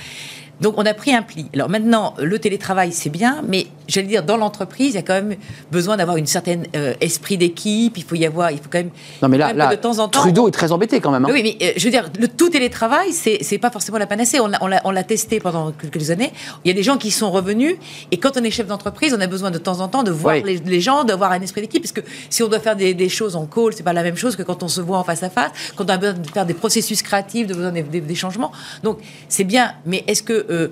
Donc, 0.61 0.75
on 0.79 0.87
a 0.87 0.95
pris 0.95 1.15
un 1.15 1.23
pli. 1.23 1.47
Alors 1.55 1.69
maintenant, 1.69 2.15
le 2.19 2.39
télétravail, 2.39 2.93
c'est 2.93 3.11
bien, 3.11 3.43
mais 3.47 3.67
j'allais 3.89 4.07
dire, 4.09 4.23
dans 4.23 4.37
l'entreprise, 4.37 4.91
il 4.91 4.97
y 4.97 4.99
a 4.99 5.03
quand 5.03 5.15
même 5.15 5.37
besoin 5.71 5.97
d'avoir 5.97 6.17
une 6.17 6.27
certaine 6.27 6.67
euh, 6.75 6.95
esprit 7.01 7.37
d'équipe. 7.39 7.97
Il 7.99 8.05
faut 8.05 8.15
y 8.15 8.25
avoir, 8.27 8.51
il 8.51 8.59
faut 8.59 8.69
quand 8.71 8.79
même. 8.79 8.91
Non 9.23 9.29
mais 9.29 9.39
là, 9.39 9.53
là 9.53 9.69
de 9.75 9.77
temps 9.81 9.99
en 9.99 10.09
temps, 10.09 10.21
Trudeau 10.21 10.49
est 10.49 10.53
très 10.53 10.73
embêté 10.73 11.01
quand 11.01 11.11
même. 11.11 11.25
hein. 11.25 11.29
oui, 11.33 11.43
mais 11.43 11.57
euh, 11.67 11.73
je 11.77 11.85
veux 11.85 11.91
dire, 11.91 12.09
le 12.19 12.29
tout 12.29 12.49
télétravail, 12.49 13.13
c'est 13.13 13.59
pas 13.59 13.71
forcément 13.71 13.99
la 13.99 14.07
panacée. 14.07 14.41
On 14.41 14.47
l'a- 14.49 14.81
on 14.85 14.95
testé 15.03 15.41
pendant 15.41 15.73
quelques 15.73 16.11
années. 16.11 16.33
Il 16.65 16.69
y 16.69 16.71
a 16.71 16.75
des 16.75 16.83
gens 16.83 16.97
qui 16.97 17.11
sont 17.11 17.31
revenus, 17.31 17.77
et 18.11 18.17
quand 18.17 18.37
on 18.37 18.43
est 18.43 18.51
chef 18.51 18.67
d'entreprise, 18.67 19.15
on 19.17 19.21
a 19.21 19.27
besoin 19.27 19.51
de 19.51 19.59
temps 19.59 19.81
en 19.81 19.89
temps 19.89 20.03
de 20.03 20.11
voir 20.11 20.37
Oui. 20.37 20.43
les, 20.45 20.57
les 20.59 20.81
gens, 20.81 21.05
d'avoir 21.05 21.31
un 21.33 21.41
esprit 21.41 21.61
d'équipe, 21.61 21.83
parce 21.83 21.93
que 21.93 22.01
si 22.31 22.43
on 22.43 22.49
doit 22.49 22.61
faire 22.61 22.77
des, 22.77 22.95
des 22.95 23.09
choses 23.09 23.37
en 23.37 23.47
call, 23.47 23.73
c'est 23.75 23.83
pas 23.83 23.93
la 23.93 24.03
même 24.03 24.17
chose 24.17 24.37
que 24.37 24.43
quand 24.43 24.63
on 24.63 24.69
se 24.69 24.81
voit 24.81 24.99
en 24.99 25.05
face 25.05 25.23
à 25.23 25.31
face, 25.31 25.51
quand 25.77 25.85
on 25.85 25.89
a 25.91 25.97
besoin 25.99 26.15
de 26.19 26.27
faire 26.27 26.47
des 26.47 26.55
processus 26.55 27.03
créatifs, 27.03 27.47
de 27.47 27.55
besoin 27.55 27.73
des, 27.73 27.83
des- 27.83 28.01
des 28.01 28.15
changements. 28.15 28.51
Donc 28.83 28.99
c'est 29.29 29.45
bien, 29.45 29.75
mais 29.85 30.03
est-ce 30.07 30.23
que 30.23 30.46
euh, 30.51 30.69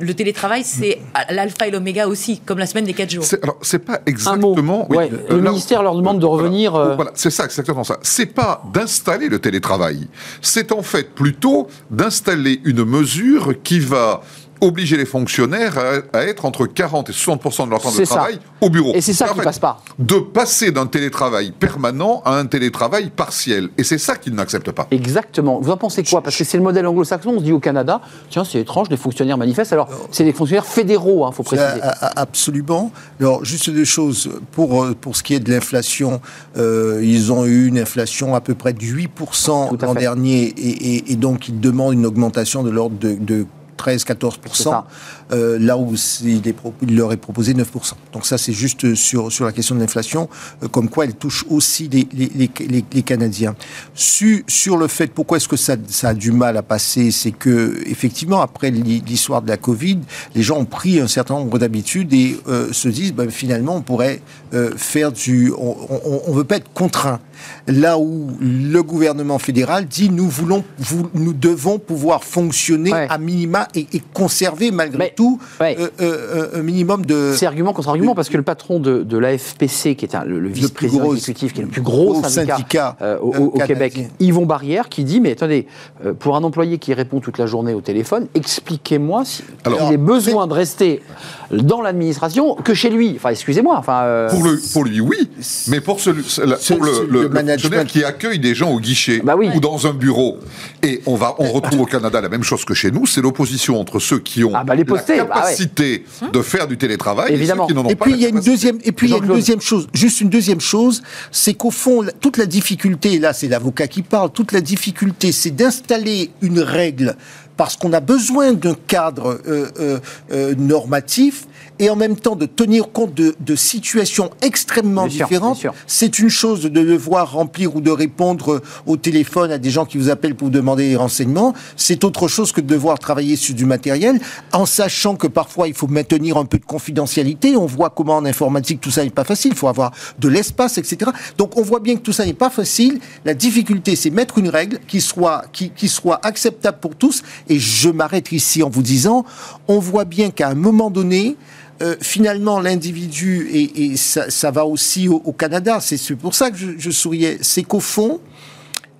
le 0.00 0.14
télétravail, 0.14 0.64
c'est 0.64 1.00
à 1.14 1.32
l'alpha 1.32 1.68
et 1.68 1.70
l'oméga 1.70 2.08
aussi, 2.08 2.40
comme 2.40 2.58
la 2.58 2.66
semaine 2.66 2.86
des 2.86 2.94
4 2.94 3.10
jours 3.10 3.24
C'est- 3.24 3.42
Alors, 3.44 3.58
c'est 3.62 3.78
pas 3.78 4.00
exactement. 4.06 4.86
oui, 4.90 4.96
Ouais, 4.96 5.10
euh, 5.12 5.36
le 5.36 5.40
là- 5.40 5.50
ministère 5.50 5.82
leur 5.82 5.94
demande 5.94 6.18
de 6.18 6.26
voilà. 6.26 6.42
revenir. 6.44 6.74
euh, 6.74 6.96
Voilà, 6.96 7.12
c'est 7.14 7.30
ça, 7.30 7.44
exactement 7.44 7.84
ça. 7.84 7.98
C'est 8.02 8.26
pas 8.26 8.64
d'installer 8.72 9.28
le 9.28 9.38
télétravail. 9.38 10.08
C'est 10.40 10.72
en 10.72 10.82
fait 10.82 11.14
plutôt 11.14 11.68
d'installer 11.90 12.60
une 12.64 12.84
mesure 12.84 13.54
qui 13.62 13.78
va 13.80 14.22
obliger 14.62 14.96
les 14.96 15.04
fonctionnaires 15.04 15.76
à, 15.78 16.18
à 16.18 16.22
être 16.22 16.44
entre 16.44 16.66
40 16.66 17.10
et 17.10 17.12
60% 17.12 17.66
de 17.66 17.70
leur 17.70 17.82
temps 17.82 17.90
de 17.90 18.04
ça. 18.04 18.14
travail 18.16 18.38
au 18.60 18.70
bureau. 18.70 18.92
Et 18.94 19.00
c'est 19.00 19.12
ça 19.12 19.28
qui 19.28 19.34
fait, 19.34 19.42
passe 19.42 19.58
pas. 19.58 19.82
De 19.98 20.16
passer 20.18 20.70
d'un 20.70 20.86
télétravail 20.86 21.50
permanent 21.52 22.22
à 22.24 22.36
un 22.38 22.46
télétravail 22.46 23.10
partiel. 23.10 23.68
Et 23.76 23.84
c'est 23.84 23.98
ça 23.98 24.16
qu'ils 24.16 24.34
n'acceptent 24.34 24.70
pas. 24.72 24.86
Exactement. 24.90 25.60
Vous 25.60 25.70
en 25.70 25.76
pensez 25.76 26.02
quoi? 26.04 26.22
Parce 26.22 26.36
que 26.36 26.44
c'est 26.44 26.56
le 26.56 26.62
modèle 26.62 26.86
anglo-saxon. 26.86 27.30
On 27.36 27.38
se 27.40 27.44
dit 27.44 27.52
au 27.52 27.60
Canada, 27.60 28.00
tiens, 28.30 28.44
c'est 28.44 28.60
étrange, 28.60 28.88
les 28.88 28.96
fonctionnaires 28.96 29.36
manifestent. 29.36 29.72
Alors, 29.72 29.88
c'est 30.10 30.24
des 30.24 30.32
fonctionnaires 30.32 30.66
fédéraux, 30.66 31.28
il 31.30 31.34
faut 31.34 31.42
préciser. 31.42 31.68
A- 31.68 31.88
a- 31.88 32.06
a- 32.06 32.20
Absolument. 32.22 32.92
Alors, 33.20 33.44
juste 33.44 33.68
deux 33.68 33.84
choses. 33.84 34.30
Pour, 34.52 34.84
euh, 34.84 34.94
pour 34.98 35.16
ce 35.16 35.22
qui 35.22 35.34
est 35.34 35.40
de 35.40 35.50
l'inflation, 35.50 36.20
euh, 36.56 37.00
ils 37.02 37.32
ont 37.32 37.44
eu 37.44 37.66
une 37.66 37.78
inflation 37.78 38.34
à 38.34 38.40
peu 38.40 38.54
près 38.54 38.72
de 38.72 38.80
8% 38.80 39.68
Tout 39.70 39.78
à 39.82 39.86
l'an 39.86 39.94
dernier 39.94 40.42
et, 40.44 40.96
et- 40.96 41.12
et 41.12 41.16
donc 41.16 41.48
ils 41.48 41.58
demandent 41.60 41.94
une 41.94 42.06
augmentation 42.06 42.62
de 42.62 42.70
l'ordre 42.70 42.96
de, 42.98 43.14
de 43.14 43.46
13-14%, 43.82 44.32
C'est 44.52 44.62
ça. 44.62 44.84
Euh, 45.32 45.58
là 45.58 45.76
où 45.78 45.94
il, 46.22 46.46
est 46.48 46.54
il 46.82 46.96
leur 46.96 47.12
est 47.12 47.16
proposé 47.16 47.54
9%. 47.54 47.64
Donc 48.12 48.26
ça, 48.26 48.38
c'est 48.38 48.52
juste 48.52 48.94
sur, 48.94 49.30
sur 49.32 49.44
la 49.44 49.52
question 49.52 49.74
de 49.74 49.80
l'inflation, 49.80 50.28
euh, 50.62 50.68
comme 50.68 50.88
quoi 50.88 51.04
elle 51.04 51.14
touche 51.14 51.44
aussi 51.48 51.88
les, 51.88 52.06
les, 52.12 52.30
les, 52.34 52.50
les- 52.92 53.02
Canadiens. 53.02 53.54
Su- 53.94 54.44
sur 54.46 54.76
le 54.76 54.86
fait, 54.88 55.08
pourquoi 55.12 55.36
est-ce 55.38 55.48
que 55.48 55.56
ça, 55.56 55.76
ça 55.88 56.10
a 56.10 56.14
du 56.14 56.32
mal 56.32 56.56
à 56.56 56.62
passer, 56.62 57.10
c'est 57.10 57.32
que 57.32 57.76
effectivement, 57.86 58.40
après 58.40 58.70
l'hi- 58.70 59.02
l'histoire 59.06 59.42
de 59.42 59.48
la 59.48 59.56
Covid, 59.56 59.98
les 60.34 60.42
gens 60.42 60.58
ont 60.58 60.64
pris 60.64 61.00
un 61.00 61.08
certain 61.08 61.34
nombre 61.34 61.58
d'habitudes 61.58 62.12
et 62.12 62.36
euh, 62.48 62.72
se 62.72 62.88
disent, 62.88 63.12
ben, 63.12 63.30
finalement, 63.30 63.76
on 63.76 63.82
pourrait 63.82 64.20
euh, 64.54 64.70
faire 64.76 65.12
du... 65.12 65.52
On 65.56 66.30
ne 66.30 66.34
veut 66.36 66.44
pas 66.44 66.56
être 66.56 66.72
contraint. 66.72 67.20
Là 67.66 67.98
où 67.98 68.30
le 68.40 68.80
gouvernement 68.82 69.38
fédéral 69.38 69.86
dit, 69.86 70.10
nous 70.10 70.28
voulons, 70.28 70.62
vous, 70.78 71.08
nous 71.14 71.32
devons 71.32 71.78
pouvoir 71.78 72.22
fonctionner 72.24 72.92
Ouais. 72.92 73.06
à 73.08 73.18
minima 73.18 73.68
et, 73.74 73.86
et 73.92 74.02
conserver 74.12 74.70
malgré 74.70 74.98
Mais- 74.98 75.12
tout 75.16 75.21
ouais. 75.60 75.76
euh, 75.78 75.88
euh, 76.00 76.48
un 76.60 76.62
minimum 76.62 77.04
de... 77.06 77.32
C'est 77.36 77.46
argument 77.46 77.72
contre 77.72 77.88
argument 77.88 78.14
parce 78.14 78.28
que 78.28 78.36
le 78.36 78.42
patron 78.42 78.80
de, 78.80 79.02
de 79.02 79.18
l'AFPC, 79.18 79.94
qui 79.96 80.04
est 80.04 80.14
un- 80.14 80.24
le, 80.24 80.40
le 80.40 80.48
vice-président 80.48 81.12
exécutif, 81.14 81.52
qui 81.52 81.60
est 81.60 81.64
le 81.64 81.70
plus 81.70 81.82
gros 81.82 82.12
gros 82.12 82.22
syndicat, 82.24 82.56
syndicat, 82.56 82.96
euh, 83.02 83.18
au, 83.20 83.34
euh, 83.34 83.38
au. 83.38 83.58
Québec, 83.66 84.08
Yvon 84.20 84.46
Barrière, 84.46 84.88
qui 84.88 85.04
dit 85.04 85.20
Mais 85.20 85.32
attendez, 85.32 85.66
euh, 86.04 86.12
pour 86.12 86.36
un 86.36 86.42
employé 86.44 86.78
qui 86.78 86.94
répond 86.94 87.20
toute 87.20 87.38
la 87.38 87.46
journée 87.46 87.74
au 87.74 87.80
téléphone, 87.80 88.26
expliquez-moi 88.34 89.24
s'il 89.24 89.44
ait 89.92 89.96
besoin 89.96 90.46
de 90.46 90.52
rester 90.52 91.02
dans 91.50 91.80
l'administration 91.82 92.54
que 92.54 92.74
chez 92.74 92.90
lui. 92.90 93.14
Enfin, 93.16 93.30
excusez-moi. 93.30 93.76
Enfin, 93.78 94.02
euh, 94.02 94.28
Pour, 94.30 94.42
le, 94.44 94.58
pour 94.72 94.84
lui, 94.84 95.00
oui, 95.00 95.30
mais 95.68 95.80
pour, 95.80 96.00
celui, 96.00 96.22
la- 96.44 96.56
C'est- 96.58 96.74
pour 96.76 96.84
le, 96.84 97.06
le- 97.08 97.84
qui 97.84 98.04
accueille 98.04 98.38
des 98.38 98.54
gens 98.54 98.70
au 98.70 98.80
guichet 98.80 99.20
Bah 99.22 99.34
oui. 99.36 99.50
ou 99.54 99.60
dans 99.60 99.86
un 99.86 99.92
bureau, 99.92 100.38
et 100.82 101.02
on, 101.06 101.14
va, 101.16 101.34
on 101.38 101.50
retrouve 101.52 101.82
au 101.82 101.86
Canada 101.86 102.20
la 102.20 102.28
même 102.28 102.42
chose 102.42 102.64
que 102.64 102.74
chez 102.74 102.90
nous, 102.90 103.06
c'est 103.06 103.20
l'opposition 103.20 103.78
entre 103.80 103.98
ceux 103.98 104.18
qui 104.18 104.44
ont 104.44 104.52
Ah 104.54 104.64
bah 104.64 104.74
les 104.74 104.84
la 105.08 105.24
bah 105.24 105.34
ouais. 105.34 105.40
capacité 105.40 106.04
de 106.32 106.42
faire 106.42 106.66
du 106.66 106.76
télétravail 106.76 107.32
Évidemment. 107.32 107.66
et 107.68 107.72
ceux 107.72 107.88
qui 107.88 107.94
puis 107.96 108.12
il 108.12 108.20
y 108.20 108.24
a 108.24 108.28
une 108.28 108.34
capacité. 108.34 108.50
deuxième, 108.50 108.78
et 108.84 108.92
puis 108.92 109.06
il 109.08 109.10
y 109.10 109.14
a 109.14 109.16
une 109.16 109.22
Jean-Claude. 109.22 109.38
deuxième 109.38 109.60
chose, 109.60 109.88
juste 109.92 110.20
une 110.20 110.30
deuxième 110.30 110.60
chose, 110.60 111.02
c'est 111.30 111.54
qu'au 111.54 111.70
fond 111.70 112.04
toute 112.20 112.36
la 112.36 112.46
difficulté, 112.46 113.14
et 113.14 113.18
là 113.18 113.32
c'est 113.32 113.48
l'avocat 113.48 113.88
qui 113.88 114.02
parle, 114.02 114.30
toute 114.30 114.52
la 114.52 114.60
difficulté, 114.60 115.32
c'est 115.32 115.50
d'installer 115.50 116.30
une 116.40 116.60
règle 116.60 117.16
parce 117.56 117.76
qu'on 117.76 117.92
a 117.92 118.00
besoin 118.00 118.52
d'un 118.52 118.74
cadre 118.86 119.40
euh, 119.46 119.68
euh, 119.78 119.98
euh, 120.32 120.54
normatif 120.56 121.46
et 121.82 121.90
en 121.90 121.96
même 121.96 122.14
temps 122.14 122.36
de 122.36 122.46
tenir 122.46 122.92
compte 122.92 123.12
de, 123.12 123.34
de 123.40 123.56
situations 123.56 124.30
extrêmement 124.40 125.08
Bien 125.08 125.26
différentes. 125.26 125.66
C'est 125.88 126.20
une 126.20 126.28
chose 126.28 126.62
de 126.62 126.68
devoir 126.68 127.32
remplir 127.32 127.74
ou 127.74 127.80
de 127.80 127.90
répondre 127.90 128.62
au 128.86 128.96
téléphone 128.96 129.50
à 129.50 129.58
des 129.58 129.70
gens 129.70 129.84
qui 129.84 129.98
vous 129.98 130.08
appellent 130.08 130.36
pour 130.36 130.46
vous 130.46 130.52
demander 130.54 130.90
des 130.90 130.96
renseignements. 130.96 131.54
C'est 131.74 132.04
autre 132.04 132.28
chose 132.28 132.52
que 132.52 132.60
de 132.60 132.68
devoir 132.68 133.00
travailler 133.00 133.34
sur 133.34 133.56
du 133.56 133.64
matériel, 133.64 134.20
en 134.52 134.64
sachant 134.64 135.16
que 135.16 135.26
parfois 135.26 135.66
il 135.66 135.74
faut 135.74 135.88
maintenir 135.88 136.36
un 136.36 136.44
peu 136.44 136.58
de 136.58 136.64
confidentialité. 136.64 137.56
On 137.56 137.66
voit 137.66 137.90
comment 137.90 138.14
en 138.14 138.24
informatique 138.24 138.80
tout 138.80 138.92
ça 138.92 139.02
n'est 139.02 139.10
pas 139.10 139.24
facile. 139.24 139.50
Il 139.52 139.58
faut 139.58 139.66
avoir 139.66 139.90
de 140.20 140.28
l'espace, 140.28 140.78
etc. 140.78 141.10
Donc 141.36 141.56
on 141.56 141.62
voit 141.62 141.80
bien 141.80 141.96
que 141.96 142.02
tout 142.02 142.12
ça 142.12 142.24
n'est 142.24 142.32
pas 142.32 142.50
facile. 142.50 143.00
La 143.24 143.34
difficulté, 143.34 143.96
c'est 143.96 144.10
mettre 144.10 144.38
une 144.38 144.50
règle 144.50 144.78
qui 144.86 145.00
soit, 145.00 145.46
qui, 145.52 145.70
qui 145.70 145.88
soit 145.88 146.24
acceptable 146.24 146.78
pour 146.80 146.94
tous. 146.94 147.24
Et 147.48 147.58
je 147.58 147.88
m'arrête 147.88 148.30
ici 148.30 148.62
en 148.62 148.70
vous 148.70 148.82
disant, 148.82 149.24
on 149.66 149.80
voit 149.80 150.04
bien 150.04 150.30
qu'à 150.30 150.48
un 150.48 150.54
moment 150.54 150.88
donné, 150.88 151.36
euh, 151.82 151.96
finalement, 152.00 152.60
l'individu, 152.60 153.50
et, 153.52 153.96
ça, 153.96 154.50
va 154.50 154.64
aussi 154.64 155.08
au, 155.08 155.32
Canada, 155.32 155.78
c'est 155.80 156.14
pour 156.16 156.34
ça 156.34 156.50
que 156.50 156.56
je 156.56 156.90
souriais, 156.90 157.38
c'est 157.40 157.62
qu'au 157.62 157.80
fond, 157.80 158.20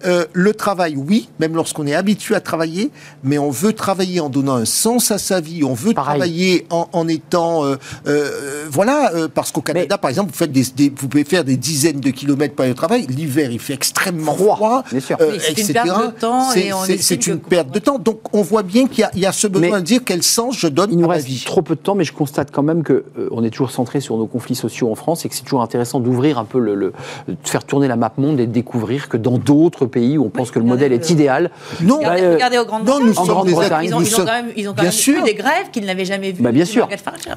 euh, 0.07 0.25
le 0.33 0.55
travail, 0.55 0.97
oui, 0.97 1.29
même 1.41 1.55
lorsqu'on 1.55 1.87
est 1.87 1.95
habitué 1.95 2.35
à 2.35 2.41
travailler, 2.41 2.91
mais 3.25 3.39
on 3.39 3.51
veut 3.51 3.73
travailler 3.73 4.21
en 4.21 4.29
donnant 4.29 4.55
un 4.57 4.65
sens 4.65 5.11
à 5.11 5.19
sa 5.19 5.41
vie, 5.41 5.65
on 5.65 5.75
veut 5.75 5.93
Pareil. 5.95 6.19
travailler 6.19 6.67
en, 6.71 6.89
en 6.93 7.09
étant... 7.09 7.65
euh, 7.65 7.77
euh, 8.07 8.67
voilà, 8.71 9.13
euh, 9.15 9.29
parce 9.33 9.53
qu'au 9.53 9.61
Canada, 9.61 9.99
par 9.99 10.11
exemple, 10.11 10.31
vous, 10.33 10.37
faites 10.39 10.53
des, 10.53 10.65
des- 10.77 10.93
vous 10.97 11.09
pouvez 11.09 11.25
faire 11.25 11.45
des 11.45 11.57
dizaines 11.57 12.01
de 12.01 12.11
kilomètres 12.11 12.55
par 12.55 12.67
le 12.67 12.75
travail, 12.75 13.07
l'hiver, 13.07 13.51
il 13.51 13.59
fait 13.59 13.75
extrêmement 13.75 14.35
Froid, 14.35 14.57
froid, 14.57 14.85
c'est 14.91 14.97
une 14.99 15.33
etc. 15.53 15.73
perte 15.85 16.07
de 16.15 16.21
temps 16.21 16.51
C'est- 16.51 17.27
une 17.27 17.41
que- 17.41 17.49
perte 17.49 17.71
de 17.71 17.79
temps. 17.79 17.99
Donc 17.99 18.21
on 18.33 18.43
voit 18.43 18.63
bien 18.63 18.87
qu'il 18.87 19.01
y 19.01 19.05
a- 19.05 19.11
il 19.15 19.21
y, 19.21 19.27
a 19.27 19.33
ce 19.33 19.47
besoin 19.47 19.71
Mais- 19.77 19.81
de 19.81 19.87
dire 19.87 20.01
quel 20.05 20.23
sens 20.23 20.57
je 20.59 20.67
donne 20.69 20.91
Il 20.93 20.99
nous 20.99 21.05
à 21.05 21.09
ma 21.09 21.15
reste 21.15 21.27
vie. 21.27 21.43
trop 21.45 21.63
peu 21.63 21.75
de 21.75 21.81
temps, 21.81 21.95
mais 21.95 22.05
je 22.05 22.13
constate 22.13 22.51
quand 22.51 22.63
même 22.63 22.83
que 22.83 23.05
euh, 23.19 23.29
on 23.31 23.45
est 23.45 23.51
toujours 23.51 23.71
centré 23.71 24.01
sur 24.01 24.17
nos 24.17 24.27
conflits 24.27 24.55
sociaux 24.55 24.91
en 24.91 24.95
France 24.95 25.25
et 25.25 25.29
que 25.29 25.35
c'est 25.35 25.43
toujours 25.43 25.63
intéressant 25.63 26.01
d'ouvrir 26.01 26.39
un 26.39 26.45
peu 26.45 26.59
le, 26.59 26.75
le- 26.75 26.93
de 27.29 27.37
faire 27.45 27.65
tourner 27.65 27.89
la 27.89 27.97
map 27.97 28.13
monde 28.19 28.41
et 28.41 28.47
de 28.47 28.53
découvrir 28.53 29.09
que 29.09 29.17
dans 29.17 29.39
d'autres 29.39 29.87
pays 29.93 30.19
où 30.19 30.25
on 30.25 30.31
pense 30.31 30.51
que 30.51 30.59
le 30.59 30.65
modèle 30.65 30.93
est 30.93 30.97
regardez, 30.97 31.13
idéal, 31.13 31.51
Non, 31.81 31.99
Regardez, 31.99 32.23
euh, 32.23 32.33
regardez 32.35 32.59
aux 32.59 32.65
grandes 32.65 32.87
non, 32.87 32.99
nous 33.01 33.17
En 33.19 33.25
Grande-Bretagne, 33.25 33.87
Ils 33.87 33.95
ont, 33.95 34.01
quand 34.01 34.25
même, 34.25 34.47
ils 34.57 34.69
ont 34.69 34.75
quand 34.75 34.83
même 34.83 35.25
des 35.25 35.35
grèves 35.35 35.71
qu'ils 35.73 35.85
n'avaient 35.87 36.05
jamais 36.05 36.33
vues. 36.33 36.43
Bah, 36.43 36.51
bien 36.51 36.65
sûr. 36.65 36.89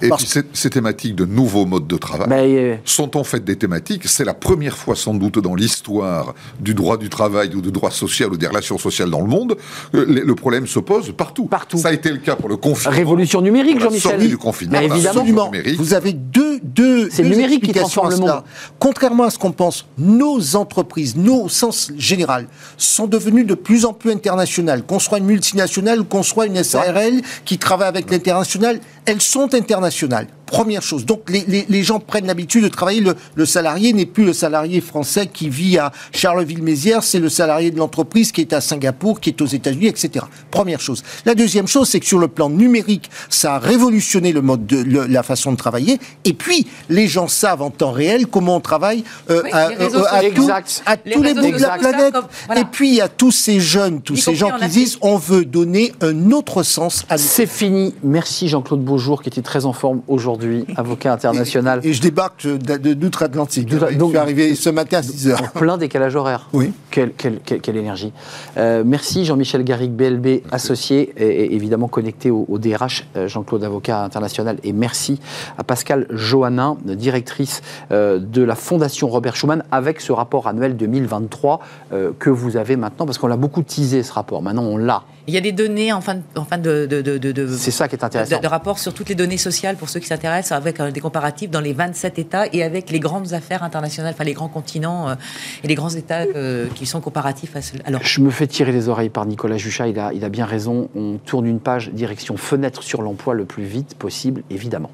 Et 0.02 0.10
puis 0.10 0.26
ces, 0.54 0.70
thématiques 0.70 1.16
de 1.16 1.26
nouveaux 1.26 1.66
modes 1.66 1.88
de 1.88 1.98
travail 1.98 2.58
euh, 2.58 2.76
sont 2.86 3.16
en 3.18 3.24
fait 3.24 3.44
des 3.44 3.56
thématiques. 3.56 4.08
C'est 4.08 4.26
la 4.26 4.34
première 4.34 4.76
fois 4.78 4.96
sans 4.96 5.14
doute 5.14 5.38
dans 5.40 5.54
l'histoire 5.56 6.34
du 6.60 6.74
droit 6.74 6.98
du 6.98 7.10
travail 7.10 7.54
ou 7.56 7.62
du 7.62 7.72
droit 7.72 7.92
social 7.92 8.32
ou 8.32 8.38
des 8.38 8.48
relations 8.48 8.78
sociales 8.78 9.10
dans 9.12 9.22
le 9.22 9.28
monde. 9.28 9.56
euh, 9.94 10.06
le, 10.08 10.22
le 10.22 10.36
problème 10.36 10.66
se 10.68 10.80
pose 10.80 11.14
partout. 11.16 11.46
Partout. 11.46 11.78
Ça 11.78 11.90
a 11.90 11.94
été 11.94 12.10
le 12.12 12.18
cas 12.18 12.36
pour 12.36 12.50
le 12.50 12.58
confinement. 12.58 12.96
révolution 12.96 13.42
numérique, 13.42 13.80
Jean-Michel. 13.80 14.12
sortie 14.14 14.28
du 14.28 14.38
confinement. 14.38 14.80
Mais 14.80 14.88
la 14.88 14.96
évidemment. 14.96 15.52
Vous 15.78 15.94
avez 15.94 16.14
deux, 16.14 16.60
deux, 16.64 17.10
C'est 17.12 17.22
le 17.24 17.30
deux 17.30 17.36
numérique 17.36 17.64
qui 17.64 17.70
explications 17.70 18.04
à 18.06 18.10
le 18.10 18.16
cela. 18.16 18.34
monde. 18.36 18.44
Contrairement 18.80 19.24
à 19.26 19.30
ce 19.30 19.38
qu'on 19.38 19.52
pense, 19.52 19.86
nos 19.98 20.56
entreprises, 20.56 21.16
nos 21.16 21.44
au 21.46 21.50
sens 21.50 21.92
général, 21.98 22.45
sont 22.78 23.08
devenues 23.08 23.46
de 23.46 23.56
plus 23.56 23.86
en 23.86 23.94
plus 23.94 24.12
internationales. 24.12 24.84
Qu'on 24.84 25.00
soit 25.00 25.20
une 25.20 25.26
multinationale 25.26 26.02
ou 26.02 26.06
qu'on 26.06 26.24
soit 26.24 26.46
une 26.46 26.64
SARL 26.64 27.22
qui 27.46 27.58
travaille 27.58 27.88
avec 27.88 28.10
l'international, 28.10 28.80
elles 29.06 29.22
sont 29.22 29.54
internationales. 29.54 30.28
Première 30.46 30.82
chose. 30.82 31.06
Donc 31.06 31.30
les, 31.30 31.44
les- 31.48 31.66
les 31.68 31.84
gens 31.84 32.00
prennent 32.00 32.28
l'habitude 32.28 32.64
de 32.64 32.68
travailler. 32.70 33.02
Le, 33.02 33.16
le 33.36 33.46
salarié 33.46 33.94
n'est 33.94 34.06
plus 34.06 34.26
le 34.26 34.34
salarié 34.34 34.80
français 34.82 35.28
qui 35.28 35.50
vit 35.50 35.78
à 35.78 35.92
Charleville-Mézières, 36.14 37.04
c'est 37.04 37.20
le 37.20 37.30
salarié 37.30 37.72
de 37.72 37.78
l'entreprise 37.78 38.32
qui 38.32 38.42
est 38.42 38.54
à 38.54 38.62
Singapour, 38.62 39.20
qui 39.20 39.30
est 39.30 39.42
aux 39.42 39.46
États-Unis, 39.46 39.88
etc. 39.88 40.26
Première 40.52 40.82
chose. 40.82 41.04
La 41.26 41.36
deuxième 41.36 41.68
chose, 41.68 41.88
c'est 41.90 42.00
que 42.00 42.06
sur 42.06 42.20
le 42.20 42.28
plan 42.28 42.50
numérique, 42.50 43.10
ça 43.30 43.56
a 43.56 43.60
révolutionné 43.60 44.32
le 44.34 44.42
mode 44.42 44.66
de 44.66 44.78
le- 44.82 45.06
la 45.06 45.24
façon 45.24 45.52
de 45.52 45.58
travailler. 45.58 46.00
Et 46.26 46.34
puis, 46.34 46.68
les 46.90 47.08
gens 47.08 47.28
savent 47.28 47.62
en 47.62 47.70
temps 47.70 47.92
réel 47.92 48.28
comment 48.28 48.58
on 48.58 48.62
travaille 48.62 49.04
euh, 49.30 49.42
Oui, 49.44 49.50
à, 49.54 49.70
euh, 49.70 49.74
à 49.80 49.90
sociaux. 49.90 50.32
tout- 50.36 50.42
Exact. 50.42 50.84
à 50.86 50.96
Les 51.06 51.14
tous 51.16 51.24
les 51.24 51.34
bouts 51.34 51.42
de 51.52 51.58
la 51.62 51.78
planète. 51.78 52.14
comme- 52.14 52.26
voilà. 52.48 52.62
Et 52.62 52.66
puis, 52.66 52.90
il 52.90 52.96
y 52.96 53.02
a 53.02 53.08
tous 53.08 53.32
ces 53.32 53.60
jeunes, 53.60 54.02
tous 54.02 54.16
ces 54.18 54.36
gens 54.36 54.50
en 54.52 54.60
qui 54.60 54.68
disent 54.68 54.98
on 55.02 55.18
veut 55.18 55.46
donner 55.46 55.94
un 56.02 56.32
autre 56.32 56.64
sens 56.64 57.06
à 57.10 57.16
nous. 57.18 57.22
c'est 57.24 57.46
fini. 57.48 57.94
Merci 58.04 58.48
Jean-Claude 58.50 58.84
Beaujour 58.84 59.22
qui 59.22 59.30
était 59.30 59.42
très 59.42 59.66
en 59.66 59.74
forme 59.74 60.02
aujourd'hui, 60.08 60.35
avocat 60.76 61.14
international. 61.14 61.80
Et 61.84 61.94
je 61.94 62.02
débarque 62.02 62.46
d'outre-Atlantique. 62.48 63.68
D'outre- 63.68 63.88
Je 63.92 63.98
donc- 63.98 64.10
suis 64.10 64.18
arrivé 64.18 64.56
ce 64.56 64.70
matin 64.70 64.98
à 64.98 65.04
6 65.04 65.28
heures. 65.30 65.42
En 65.42 65.60
plein 65.60 65.78
décalage 65.78 66.16
horaire. 66.16 66.48
Oui. 66.54 66.72
Quelle, 66.92 67.12
quelle- 67.14 67.40
quelle- 67.44 67.62
quelle 67.62 67.78
énergie. 67.78 68.12
Euh, 68.58 68.84
merci 68.86 69.26
Jean-Michel 69.26 69.64
Garrigue, 69.64 69.92
BLB 69.92 70.44
associé 70.52 71.14
et, 71.18 71.46
et 71.46 71.56
évidemment 71.56 71.88
connecté 71.88 72.32
au, 72.32 72.46
au 72.48 72.58
DRH, 72.58 73.06
euh, 73.16 73.28
Jean-Claude 73.28 73.64
Avocat 73.64 74.04
International. 74.04 74.58
Et 74.64 74.74
merci 74.74 75.20
à 75.58 75.64
Pascal 75.64 76.08
Johannin, 76.10 76.78
directrice 76.86 77.62
euh, 77.92 78.20
de 78.20 78.42
la 78.44 78.56
Fondation 78.56 79.08
Robert 79.10 79.36
Schuman, 79.36 79.64
avec 79.72 80.02
ce 80.02 80.12
rapport 80.12 80.48
annuel 80.48 80.76
2023 80.78 81.60
euh, 81.94 82.12
que 82.18 82.30
vous 82.30 82.58
avez 82.58 82.76
maintenant, 82.76 83.06
parce 83.06 83.18
qu'on 83.18 83.28
l'a 83.28 83.38
beaucoup 83.38 83.62
teasé 83.64 84.04
ce 84.04 84.14
rapport. 84.14 84.42
Maintenant, 84.42 84.64
on 84.64 84.78
l'a. 84.78 85.04
Il 85.28 85.34
y 85.34 85.38
a 85.38 85.42
des 85.42 85.52
données 85.52 85.92
en 85.92 86.02
fin 86.02 86.16
de, 86.16 86.22
en 86.36 86.46
fin 86.46 86.58
de, 86.58 86.86
de, 86.86 87.02
de, 87.02 87.18
de- 87.18 87.32
de- 87.32 87.48
C'est 87.58 87.72
ça 87.72 87.88
qui 87.88 87.96
est 87.96 88.04
intéressant. 88.04 88.40
de, 88.40 88.48
rapport 88.48 88.78
sur 88.80 88.94
toutes 88.94 89.10
les 89.10 89.16
données 89.16 89.38
sociales 89.38 89.76
pour 89.76 89.90
ceux 89.90 90.00
qui 90.00 90.08
s'intéressent, 90.08 90.52
avec 90.56 90.80
euh, 90.80 90.92
des 90.92 91.00
comparatifs 91.00 91.50
dans 91.50 91.62
les 91.62 91.74
27 91.74 92.20
États 92.20 92.46
et 92.54 92.62
avec 92.64 92.90
les 92.92 93.00
grandes 93.00 93.34
affaires 93.34 93.64
internationales, 93.64 94.14
enfin 94.14 94.24
les 94.24 94.34
grands 94.34 94.50
continents 94.50 95.10
euh, 95.10 95.16
et 95.64 95.68
les 95.68 95.76
grands 95.76 95.90
États 95.90 96.22
euh, 96.36 96.68
qui 96.76 96.86
sont 96.86 97.02
comparatifs 97.02 97.56
à 97.56 97.62
ceux. 97.62 97.78
Alors, 97.86 98.04
Je 98.04 98.22
me 98.22 98.30
fais 98.30 98.46
tirer 98.48 98.72
les 98.72 98.88
oreilles 98.88 99.10
par 99.10 99.26
Nicolas 99.26 99.58
Juchat, 99.58 99.88
il 99.88 99.98
a, 100.00 100.14
il 100.14 100.24
a 100.24 100.30
bien 100.30 100.46
raison. 100.46 100.90
On 100.96 101.18
tourne 101.18 101.46
une 101.48 101.60
page 101.60 101.90
direction 101.92 102.38
fenêtre 102.38 102.84
sur 102.84 103.02
l'emploi 103.02 103.34
le 103.34 103.46
plus 103.46 103.64
vite 103.64 103.96
possible, 103.96 104.44
évidemment. 104.52 104.92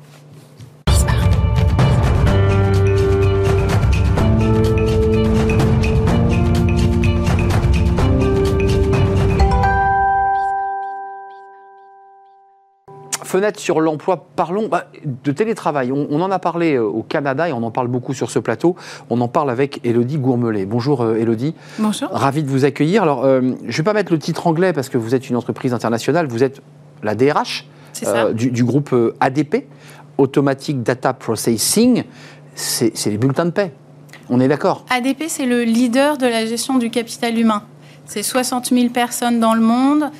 Fenêtre 13.32 13.61
sur 13.61 13.79
l'emploi, 13.79 14.27
parlons 14.36 14.67
bah, 14.67 14.88
de 15.05 15.32
télétravail. 15.32 15.93
On, 15.93 16.05
on 16.09 16.19
en 16.19 16.32
a 16.32 16.38
parlé 16.38 16.75
euh, 16.75 16.84
au 16.84 17.01
Canada 17.01 17.47
et 17.47 17.53
on 17.53 17.63
en 17.63 17.71
parle 17.71 17.88
beaucoup 17.88 18.13
sur 18.13 18.29
ce 18.29 18.39
plateau. 18.39 18.75
On 19.09 19.21
en 19.21 19.29
parle 19.29 19.49
avec 19.49 19.79
Elodie 19.86 20.17
Gourmelet. 20.17 20.65
Bonjour 20.65 20.99
euh, 20.99 21.15
Elodie. 21.15 21.55
Bonjour. 21.79 22.09
Ravi 22.11 22.43
de 22.43 22.49
vous 22.49 22.65
accueillir. 22.65 23.03
Alors, 23.03 23.23
euh, 23.23 23.39
je 23.39 23.67
ne 23.67 23.71
vais 23.71 23.84
pas 23.84 23.93
mettre 23.93 24.11
le 24.11 24.19
titre 24.19 24.47
anglais 24.47 24.73
parce 24.73 24.89
que 24.89 24.97
vous 24.97 25.15
êtes 25.15 25.29
une 25.29 25.38
entreprise 25.38 25.73
internationale. 25.73 26.27
Vous 26.27 26.43
êtes 26.43 26.61
la 27.03 27.15
DRH 27.15 27.67
du, 28.34 28.51
du 28.51 28.65
groupe 28.65 28.91
euh, 28.91 29.15
ADP, 29.21 29.65
Automatic 30.17 30.84
Data 30.84 31.13
Processing. 31.13 32.03
C'est 32.53 33.05
les 33.05 33.17
bulletins 33.17 33.45
de 33.45 33.51
paix. 33.51 33.71
On 34.29 34.41
est 34.41 34.49
d'accord? 34.49 34.86
ADP, 34.89 35.23
c'est 35.29 35.45
le 35.45 35.63
leader 35.63 36.17
de 36.17 36.27
la 36.27 36.45
gestion 36.45 36.79
du 36.79 36.89
capital 36.89 37.39
humain. 37.39 37.63
C'est 38.05 38.23
60 38.23 38.73
000 38.73 38.89
personnes 38.89 39.39
dans 39.39 39.53
le 39.53 39.61
monde, 39.61 40.11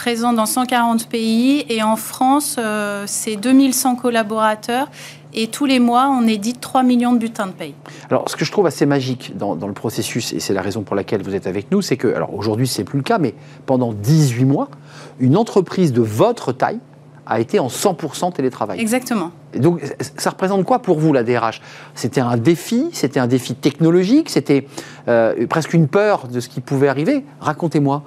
présentes 0.00 0.36
dans 0.36 0.46
140 0.46 1.08
pays. 1.08 1.66
Et 1.68 1.82
en 1.82 1.96
France, 1.96 2.56
euh, 2.58 3.04
c'est 3.06 3.36
2100 3.36 3.96
collaborateurs. 3.96 4.88
Et 5.34 5.48
tous 5.48 5.66
les 5.66 5.78
mois, 5.78 6.08
on 6.08 6.26
édite 6.26 6.58
3 6.58 6.82
millions 6.82 7.12
de 7.12 7.18
bulletins 7.18 7.46
de 7.46 7.52
paye. 7.52 7.74
Alors, 8.08 8.28
ce 8.30 8.34
que 8.34 8.46
je 8.46 8.50
trouve 8.50 8.64
assez 8.64 8.86
magique 8.86 9.36
dans, 9.36 9.56
dans 9.56 9.68
le 9.68 9.74
processus, 9.74 10.32
et 10.32 10.40
c'est 10.40 10.54
la 10.54 10.62
raison 10.62 10.82
pour 10.82 10.96
laquelle 10.96 11.22
vous 11.22 11.34
êtes 11.34 11.46
avec 11.46 11.70
nous, 11.70 11.82
c'est 11.82 11.98
que, 11.98 12.08
alors 12.08 12.34
aujourd'hui, 12.34 12.66
c'est 12.66 12.82
plus 12.82 12.96
le 12.96 13.02
cas, 13.02 13.18
mais 13.18 13.34
pendant 13.66 13.92
18 13.92 14.46
mois, 14.46 14.70
une 15.18 15.36
entreprise 15.36 15.92
de 15.92 16.00
votre 16.00 16.52
taille 16.52 16.80
a 17.26 17.38
été 17.38 17.60
en 17.60 17.68
100% 17.68 18.32
télétravail. 18.32 18.80
Exactement. 18.80 19.30
Et 19.54 19.60
Donc, 19.60 19.80
ça 20.16 20.30
représente 20.30 20.64
quoi 20.64 20.80
pour 20.80 20.98
vous, 20.98 21.12
la 21.12 21.22
DRH 21.22 21.60
C'était 21.94 22.20
un 22.20 22.36
défi 22.36 22.88
C'était 22.92 23.20
un 23.20 23.28
défi 23.28 23.54
technologique 23.54 24.30
C'était 24.30 24.66
euh, 25.08 25.46
presque 25.46 25.72
une 25.72 25.86
peur 25.86 26.26
de 26.26 26.40
ce 26.40 26.48
qui 26.48 26.60
pouvait 26.60 26.88
arriver? 26.88 27.24
Racontez-moi. 27.40 28.02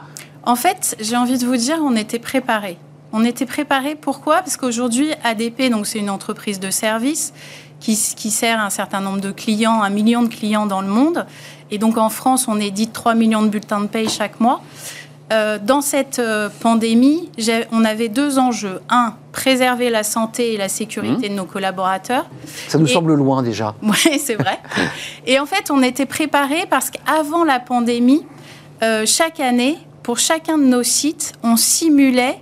En 0.45 0.55
fait, 0.55 0.95
j'ai 0.99 1.15
envie 1.15 1.37
de 1.37 1.45
vous 1.45 1.55
dire, 1.55 1.77
on 1.81 1.95
était 1.95 2.19
préparés. 2.19 2.77
On 3.13 3.23
était 3.23 3.45
préparés, 3.45 3.95
pourquoi? 3.95 4.37
Parce 4.37 4.57
qu'aujourd'hui, 4.57 5.11
ADP, 5.23 5.69
donc 5.69 5.85
c'est 5.87 5.99
une 5.99 6.09
entreprise 6.09 6.59
de 6.59 6.69
service 6.71 7.33
qui, 7.79 7.95
qui 8.15 8.31
sert 8.31 8.59
un 8.59 8.69
certain 8.69 9.01
nombre 9.01 9.21
de 9.21 9.31
clients, 9.31 9.81
un 9.83 9.89
million 9.89 10.23
de 10.23 10.27
clients 10.29 10.65
dans 10.65 10.81
le 10.81 10.87
monde. 10.87 11.25
Et 11.71 11.77
donc 11.77 11.97
en 11.97 12.09
France, 12.09 12.47
on 12.47 12.59
édite 12.59 12.91
3 12.93 13.13
millions 13.15 13.43
de 13.43 13.49
bulletins 13.49 13.81
de 13.81 13.87
paye 13.87 14.09
chaque 14.09 14.39
mois. 14.39 14.61
Euh, 15.31 15.57
dans 15.61 15.81
cette 15.81 16.19
euh, 16.19 16.49
pandémie, 16.59 17.29
on 17.71 17.85
avait 17.85 18.09
deux 18.09 18.39
enjeux. 18.39 18.81
Un, 18.89 19.15
préserver 19.31 19.89
la 19.89 20.03
santé 20.03 20.53
et 20.53 20.57
la 20.57 20.67
sécurité 20.69 21.29
de 21.29 21.33
nos 21.33 21.45
collaborateurs. 21.45 22.25
Ça 22.67 22.77
nous 22.77 22.87
Et- 22.87 22.93
semble 22.93 23.13
loin 23.15 23.41
déjà. 23.43 23.73
Oui, 23.81 24.19
c'est 24.19 24.35
vrai. 24.35 24.59
Et 25.25 25.39
en 25.39 25.45
fait, 25.45 25.71
on 25.71 25.81
était 25.81 26.05
préparés 26.05 26.65
parce 26.69 26.89
qu'avant 26.89 27.43
la 27.43 27.59
pandémie, 27.59 28.25
euh, 28.83 29.05
chaque 29.05 29.39
année, 29.39 29.77
pour 30.03 30.19
chacun 30.19 30.57
de 30.57 30.65
nos 30.65 30.83
sites, 30.83 31.33
on 31.43 31.55
simulait 31.55 32.39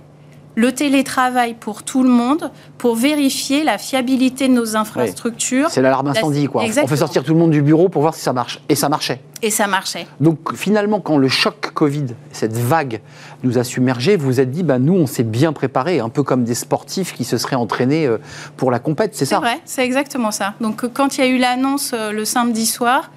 le 0.54 0.70
télétravail 0.72 1.54
pour 1.54 1.82
tout 1.82 2.02
le 2.02 2.10
monde, 2.10 2.50
pour 2.76 2.94
vérifier 2.94 3.64
la 3.64 3.78
fiabilité 3.78 4.48
de 4.48 4.52
nos 4.52 4.76
infrastructures. 4.76 5.70
C'est 5.70 5.80
l'alarme 5.80 6.08
incendie, 6.08 6.46
quoi. 6.46 6.62
Exactement. 6.62 6.84
On 6.84 6.88
fait 6.88 6.96
sortir 6.98 7.24
tout 7.24 7.32
le 7.32 7.38
monde 7.38 7.52
du 7.52 7.62
bureau 7.62 7.88
pour 7.88 8.02
voir 8.02 8.14
si 8.14 8.20
ça 8.20 8.34
marche. 8.34 8.60
Et 8.68 8.74
ça 8.74 8.90
marchait. 8.90 9.22
Et 9.40 9.50
ça 9.50 9.66
marchait. 9.66 10.06
Donc 10.20 10.54
finalement, 10.54 11.00
quand 11.00 11.16
le 11.16 11.28
choc 11.28 11.70
Covid, 11.72 12.08
cette 12.32 12.52
vague, 12.52 13.00
nous 13.44 13.56
a 13.56 13.64
submergés, 13.64 14.16
vous 14.16 14.26
vous 14.26 14.40
êtes 14.40 14.50
dit, 14.50 14.62
bah, 14.62 14.78
nous, 14.78 14.92
on 14.92 15.06
s'est 15.06 15.22
bien 15.22 15.54
préparé, 15.54 16.00
un 16.00 16.10
peu 16.10 16.22
comme 16.22 16.44
des 16.44 16.54
sportifs 16.54 17.14
qui 17.14 17.24
se 17.24 17.38
seraient 17.38 17.56
entraînés 17.56 18.06
euh, 18.06 18.18
pour 18.58 18.70
la 18.70 18.78
compète, 18.78 19.14
c'est 19.14 19.24
C'est 19.24 19.34
ça? 19.36 19.40
vrai, 19.40 19.58
c'est 19.64 19.84
exactement 19.84 20.32
ça. 20.32 20.52
Donc 20.60 20.84
euh, 20.84 20.90
quand 20.92 21.16
il 21.16 21.24
y 21.24 21.26
a 21.26 21.28
eu 21.28 21.38
l'annonce 21.38 21.92
euh, 21.94 22.12
le 22.12 22.26
samedi 22.26 22.66
soir, 22.66 23.10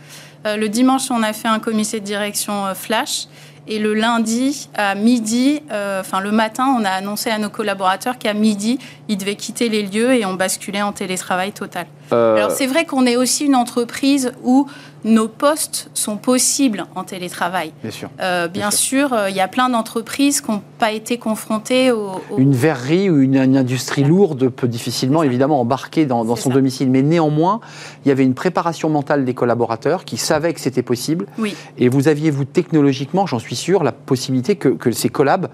le 0.45 0.67
dimanche, 0.67 1.09
on 1.09 1.23
a 1.23 1.33
fait 1.33 1.47
un 1.47 1.57
comité 1.57 1.99
de 1.99 2.05
direction 2.05 2.65
flash. 2.75 3.27
Et 3.67 3.79
le 3.79 3.93
lundi 3.93 4.69
à 4.75 4.93
midi, 4.93 5.61
euh, 5.71 6.01
enfin 6.01 6.19
le 6.19 6.31
matin, 6.31 6.75
on 6.79 6.85
a 6.85 6.89
annoncé 6.89 7.31
à 7.31 7.39
nos 7.39 7.49
collaborateurs 7.49 8.17
qu'à 8.17 8.33
midi, 8.33 8.77
ils 9.07 9.17
devaient 9.17 9.35
quitter 9.35 9.69
les 9.69 9.83
lieux 9.83 10.13
et 10.13 10.25
on 10.25 10.35
basculait 10.35 10.83
en 10.83 10.91
télétravail 10.91 11.51
total. 11.51 11.87
Euh, 12.13 12.35
Alors 12.35 12.51
c'est 12.51 12.67
vrai 12.67 12.85
qu'on 12.85 13.05
est 13.05 13.15
aussi 13.15 13.45
une 13.45 13.55
entreprise 13.55 14.33
où 14.43 14.67
nos 15.05 15.27
postes 15.27 15.89
sont 15.93 16.17
possibles 16.17 16.85
en 16.95 17.03
télétravail. 17.03 17.71
Bien 17.83 17.91
sûr. 17.91 18.09
Euh, 18.19 18.47
bien 18.47 18.71
sûr, 18.71 19.13
euh, 19.13 19.29
il 19.29 19.35
y 19.35 19.39
a 19.39 19.47
plein 19.47 19.69
d'entreprises 19.69 20.41
qui 20.41 20.49
n'ont 20.51 20.63
pas 20.79 20.91
été 20.91 21.17
confrontées 21.19 21.91
au, 21.91 22.09
au- 22.31 22.37
Une 22.37 22.53
verrerie 22.53 23.09
ou 23.11 23.19
une, 23.21 23.35
une 23.37 23.55
industrie 23.55 24.03
lourde 24.03 24.49
peut 24.49 24.67
difficilement, 24.67 25.21
évidemment, 25.21 25.61
embarquer 25.61 26.05
dans, 26.07 26.25
son 26.35 26.49
ça. 26.49 26.55
domicile. 26.55 26.89
Mais 26.89 27.03
néanmoins, 27.03 27.59
il 28.03 28.09
y 28.09 28.11
avait 28.11 28.23
une 28.23 28.33
préparation 28.33 28.89
mentale 28.89 29.25
des 29.25 29.35
collaborateurs 29.35 30.05
qui 30.05 30.17
savaient 30.17 30.53
que 30.53 30.59
c'était 30.59 30.81
possible. 30.83 31.27
Oui. 31.37 31.55
Et 31.77 31.87
vous 31.87 32.07
aviez, 32.07 32.31
vous, 32.31 32.43
technologiquement, 32.45 33.27
j'en 33.27 33.39
suis 33.39 33.55
sûr, 33.55 33.83
la 33.83 33.91
possibilité 33.91 34.55
que, 34.55 34.69
que 34.69 34.91
ces 34.91 35.09
collabs 35.09 35.49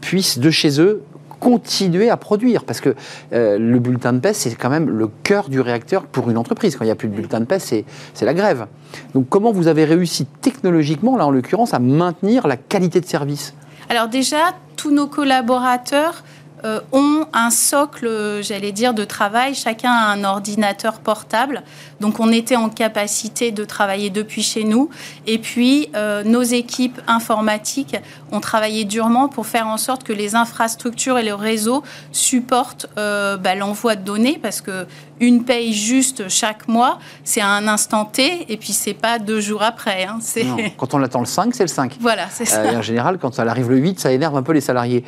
puissent, 0.00 0.38
de 0.38 0.50
chez 0.50 0.80
eux, 0.80 1.02
continuer 1.42 2.08
à 2.08 2.16
produire. 2.16 2.62
Parce 2.62 2.80
que 2.80 2.94
euh, 3.32 3.58
le 3.58 3.80
bulletin 3.80 4.12
de 4.12 4.20
paie, 4.20 4.32
c'est 4.32 4.54
quand 4.54 4.70
même 4.70 4.88
le 4.88 5.08
cœur 5.24 5.48
du 5.48 5.60
réacteur 5.60 6.04
pour 6.04 6.30
une 6.30 6.38
entreprise. 6.38 6.76
Quand 6.76 6.84
il 6.84 6.86
n'y 6.86 6.92
a 6.92 6.94
plus 6.94 7.08
de 7.08 7.14
bulletin 7.14 7.40
de 7.40 7.46
paie, 7.46 7.58
c'est 7.58 7.84
c'est 8.14 8.24
la 8.24 8.32
grève. 8.32 8.66
Donc 9.12 9.28
comment 9.28 9.50
vous 9.50 9.66
avez 9.66 9.84
réussi 9.84 10.26
technologiquement, 10.40 11.16
là 11.16 11.26
en 11.26 11.32
l'occurrence, 11.32 11.74
à 11.74 11.80
maintenir 11.80 12.46
la 12.46 12.56
qualité 12.56 13.00
de 13.00 13.06
service? 13.06 13.54
Alors 13.88 14.06
déjà, 14.06 14.54
tous 14.76 14.92
nos 14.92 15.08
collaborateurs 15.08 16.22
euh, 16.64 16.80
ont 16.92 17.26
un 17.32 17.50
socle, 17.50 18.40
j'allais 18.42 18.72
dire, 18.72 18.94
de 18.94 19.04
travail. 19.04 19.54
Chacun 19.54 19.90
a 19.90 20.12
un 20.12 20.24
ordinateur 20.24 21.00
portable. 21.00 21.62
Donc 22.00 22.20
on 22.20 22.30
était 22.32 22.56
en 22.56 22.68
capacité 22.68 23.52
de 23.52 23.64
travailler 23.64 24.10
depuis 24.10 24.42
chez 24.42 24.64
nous. 24.64 24.90
Et 25.26 25.38
puis 25.38 25.88
euh, 25.94 26.22
nos 26.24 26.42
équipes 26.42 27.00
informatiques 27.06 27.96
ont 28.32 28.40
travaillé 28.40 28.84
durement 28.84 29.28
pour 29.28 29.46
faire 29.46 29.66
en 29.68 29.76
sorte 29.76 30.02
que 30.04 30.12
les 30.12 30.34
infrastructures 30.34 31.18
et 31.18 31.24
le 31.24 31.34
réseau 31.34 31.82
supportent 32.12 32.86
euh, 32.98 33.36
bah, 33.36 33.54
l'envoi 33.54 33.96
de 33.96 34.02
données 34.04 34.38
parce 34.42 34.60
que 34.60 34.86
une 35.20 35.44
paye 35.44 35.72
juste 35.72 36.28
chaque 36.28 36.66
mois, 36.66 36.98
c'est 37.22 37.40
à 37.40 37.48
un 37.48 37.68
instant 37.68 38.04
T 38.04 38.46
et 38.48 38.56
puis 38.56 38.72
c'est 38.72 38.94
pas 38.94 39.18
deux 39.20 39.40
jours 39.40 39.62
après. 39.62 40.04
hein. 40.04 40.18
Non, 40.44 40.56
Quand 40.76 40.94
on 40.94 41.02
attend 41.02 41.20
le 41.20 41.26
5, 41.26 41.54
c'est 41.54 41.62
le 41.62 41.68
5. 41.68 41.96
voilà, 42.00 42.26
c'est 42.30 42.44
ça. 42.44 42.72
Et 42.72 42.76
en 42.76 42.82
général, 42.82 43.18
quand 43.18 43.32
ça 43.34 43.42
arrive 43.42 43.70
le 43.70 43.76
8, 43.78 44.00
ça 44.00 44.10
énerve 44.10 44.36
un 44.36 44.42
peu 44.42 44.52
les 44.52 44.60
salariés. 44.60 45.04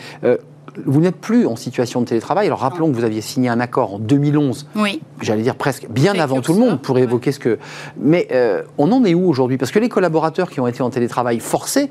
Vous 0.87 1.01
n'êtes 1.01 1.17
plus 1.17 1.47
en 1.47 1.57
situation 1.57 2.01
de 2.01 2.07
télétravail. 2.07 2.47
Alors 2.47 2.59
rappelons 2.61 2.91
que 2.91 2.97
vous 2.97 3.05
aviez 3.05 3.21
signé 3.21 3.49
un 3.49 3.61
accord 3.61 3.95
en 3.95 3.99
2011, 3.99 4.67
Oui. 4.77 5.01
j'allais 5.23 5.43
dire 5.43 5.55
presque 5.55 5.87
bien 5.89 6.19
avant 6.19 6.41
tout 6.41 6.53
le 6.53 6.59
monde, 6.59 6.81
pour 6.81 6.99
évoquer 6.99 7.33
ce 7.33 7.39
que. 7.39 7.59
Mais 7.99 8.27
euh, 8.33 8.63
on 8.79 8.91
en 8.93 9.05
est 9.05 9.15
où 9.15 9.29
aujourd'hui? 9.29 9.57
Parce 9.57 9.71
que 9.71 9.79
les 9.79 9.89
collaborateurs 9.89 10.51
qui 10.51 10.61
ont 10.61 10.67
été 10.67 10.83
en 10.83 10.91
télétravail 10.91 11.39
forcé, 11.41 11.91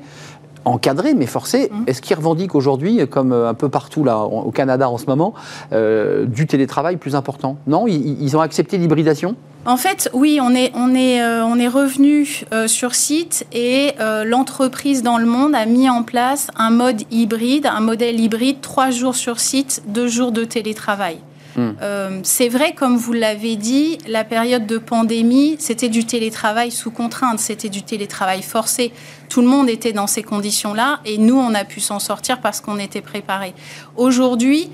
encadrés 0.66 1.14
mais 1.14 1.26
forcés, 1.26 1.70
Mhm. 1.72 1.84
est-ce 1.86 2.00
qu'ils 2.02 2.16
revendiquent 2.16 2.54
aujourd'hui, 2.54 3.06
comme 3.08 3.32
euh, 3.32 3.48
un 3.48 3.54
peu 3.54 3.68
partout 3.68 4.04
là 4.04 4.18
au 4.20 4.50
Canada 4.50 4.88
en 4.88 4.98
ce 4.98 5.06
moment, 5.06 5.34
euh, 5.72 6.24
du 6.26 6.46
télétravail 6.46 6.96
plus 6.96 7.14
important? 7.14 7.56
Non 7.66 7.86
ils, 7.86 8.22
ils 8.22 8.36
ont 8.36 8.40
accepté 8.40 8.76
l'hybridation? 8.78 9.34
En 9.66 9.78
fait, 9.78 10.10
oui, 10.12 10.40
on 10.42 10.54
est, 10.54 10.72
on 10.74 10.94
est, 10.94 11.22
euh, 11.22 11.42
on 11.42 11.58
est 11.58 11.68
revenu 11.68 12.44
euh, 12.52 12.68
sur 12.68 12.94
site 12.94 13.46
et 13.52 13.92
euh, 13.98 14.24
l'entreprise 14.24 15.02
dans 15.02 15.16
le 15.16 15.24
monde 15.24 15.54
a 15.54 15.64
mis 15.64 15.88
en 15.88 16.02
place 16.02 16.48
un 16.56 16.70
mode 16.70 17.02
hybride, 17.10 17.66
un 17.66 17.80
modèle 17.80 18.20
hybride, 18.20 18.60
trois 18.60 18.90
jours 18.90 19.14
sur 19.14 19.40
site, 19.40 19.82
deux 19.86 20.06
jours 20.06 20.32
de 20.32 20.44
télétravail. 20.44 21.18
Hmm. 21.56 21.70
Euh, 21.82 22.20
c'est 22.24 22.48
vrai, 22.48 22.74
comme 22.74 22.96
vous 22.96 23.12
l'avez 23.12 23.56
dit, 23.56 23.98
la 24.08 24.24
période 24.24 24.66
de 24.66 24.76
pandémie, 24.76 25.56
c'était 25.58 25.88
du 25.88 26.04
télétravail 26.04 26.70
sous 26.70 26.90
contrainte, 26.90 27.38
c'était 27.38 27.68
du 27.68 27.82
télétravail 27.82 28.42
forcé. 28.42 28.92
Tout 29.28 29.40
le 29.40 29.46
monde 29.46 29.68
était 29.70 29.92
dans 29.92 30.08
ces 30.08 30.22
conditions-là 30.22 31.00
et 31.04 31.16
nous, 31.16 31.36
on 31.36 31.54
a 31.54 31.64
pu 31.64 31.80
s'en 31.80 32.00
sortir 32.00 32.40
parce 32.40 32.60
qu'on 32.60 32.78
était 32.78 33.00
préparés. 33.00 33.54
Aujourd'hui, 33.96 34.68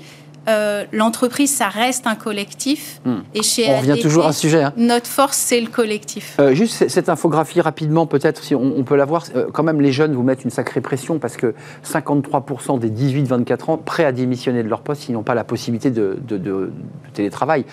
euh, 0.49 0.85
l'entreprise, 0.91 1.53
ça 1.53 1.67
reste 1.69 2.07
un 2.07 2.15
collectif. 2.15 2.99
Hmm. 3.05 3.19
Et 3.35 3.43
chez 3.43 3.67
On 3.69 3.77
revient 3.77 3.91
ADP, 3.91 4.01
toujours 4.01 4.25
à 4.25 4.33
ce 4.33 4.39
sujet. 4.41 4.63
hein. 4.63 4.73
notre 4.75 5.07
force, 5.07 5.37
c'est 5.37 5.61
le 5.61 5.67
collectif. 5.67 6.35
Euh, 6.39 6.53
juste 6.55 6.87
cette 6.89 7.09
infographie 7.09 7.61
rapidement, 7.61 8.07
peut-être, 8.07 8.43
si 8.43 8.55
on, 8.55 8.73
on 8.77 8.83
peut 8.83 8.95
la 8.95 9.05
voir. 9.05 9.23
Euh, 9.35 9.47
quand 9.53 9.61
même, 9.63 9.81
les 9.81 9.91
jeunes 9.91 10.13
vous 10.13 10.23
mettent 10.23 10.43
une 10.43 10.49
sacrée 10.49 10.81
pression 10.81 11.19
parce 11.19 11.37
que 11.37 11.53
53% 11.85 12.79
des 12.79 12.89
18-24 12.89 13.71
ans 13.71 13.77
prêts 13.77 14.05
à 14.05 14.11
démissionner 14.11 14.63
de 14.63 14.67
leur 14.69 14.81
poste 14.81 15.03
s'ils 15.03 15.13
n'ont 15.13 15.23
pas 15.23 15.35
la 15.35 15.43
possibilité 15.43 15.91
de, 15.91 16.17
de- 16.27 16.37
de- 16.37 16.41
de 16.43 16.71
télétravail. 17.13 17.65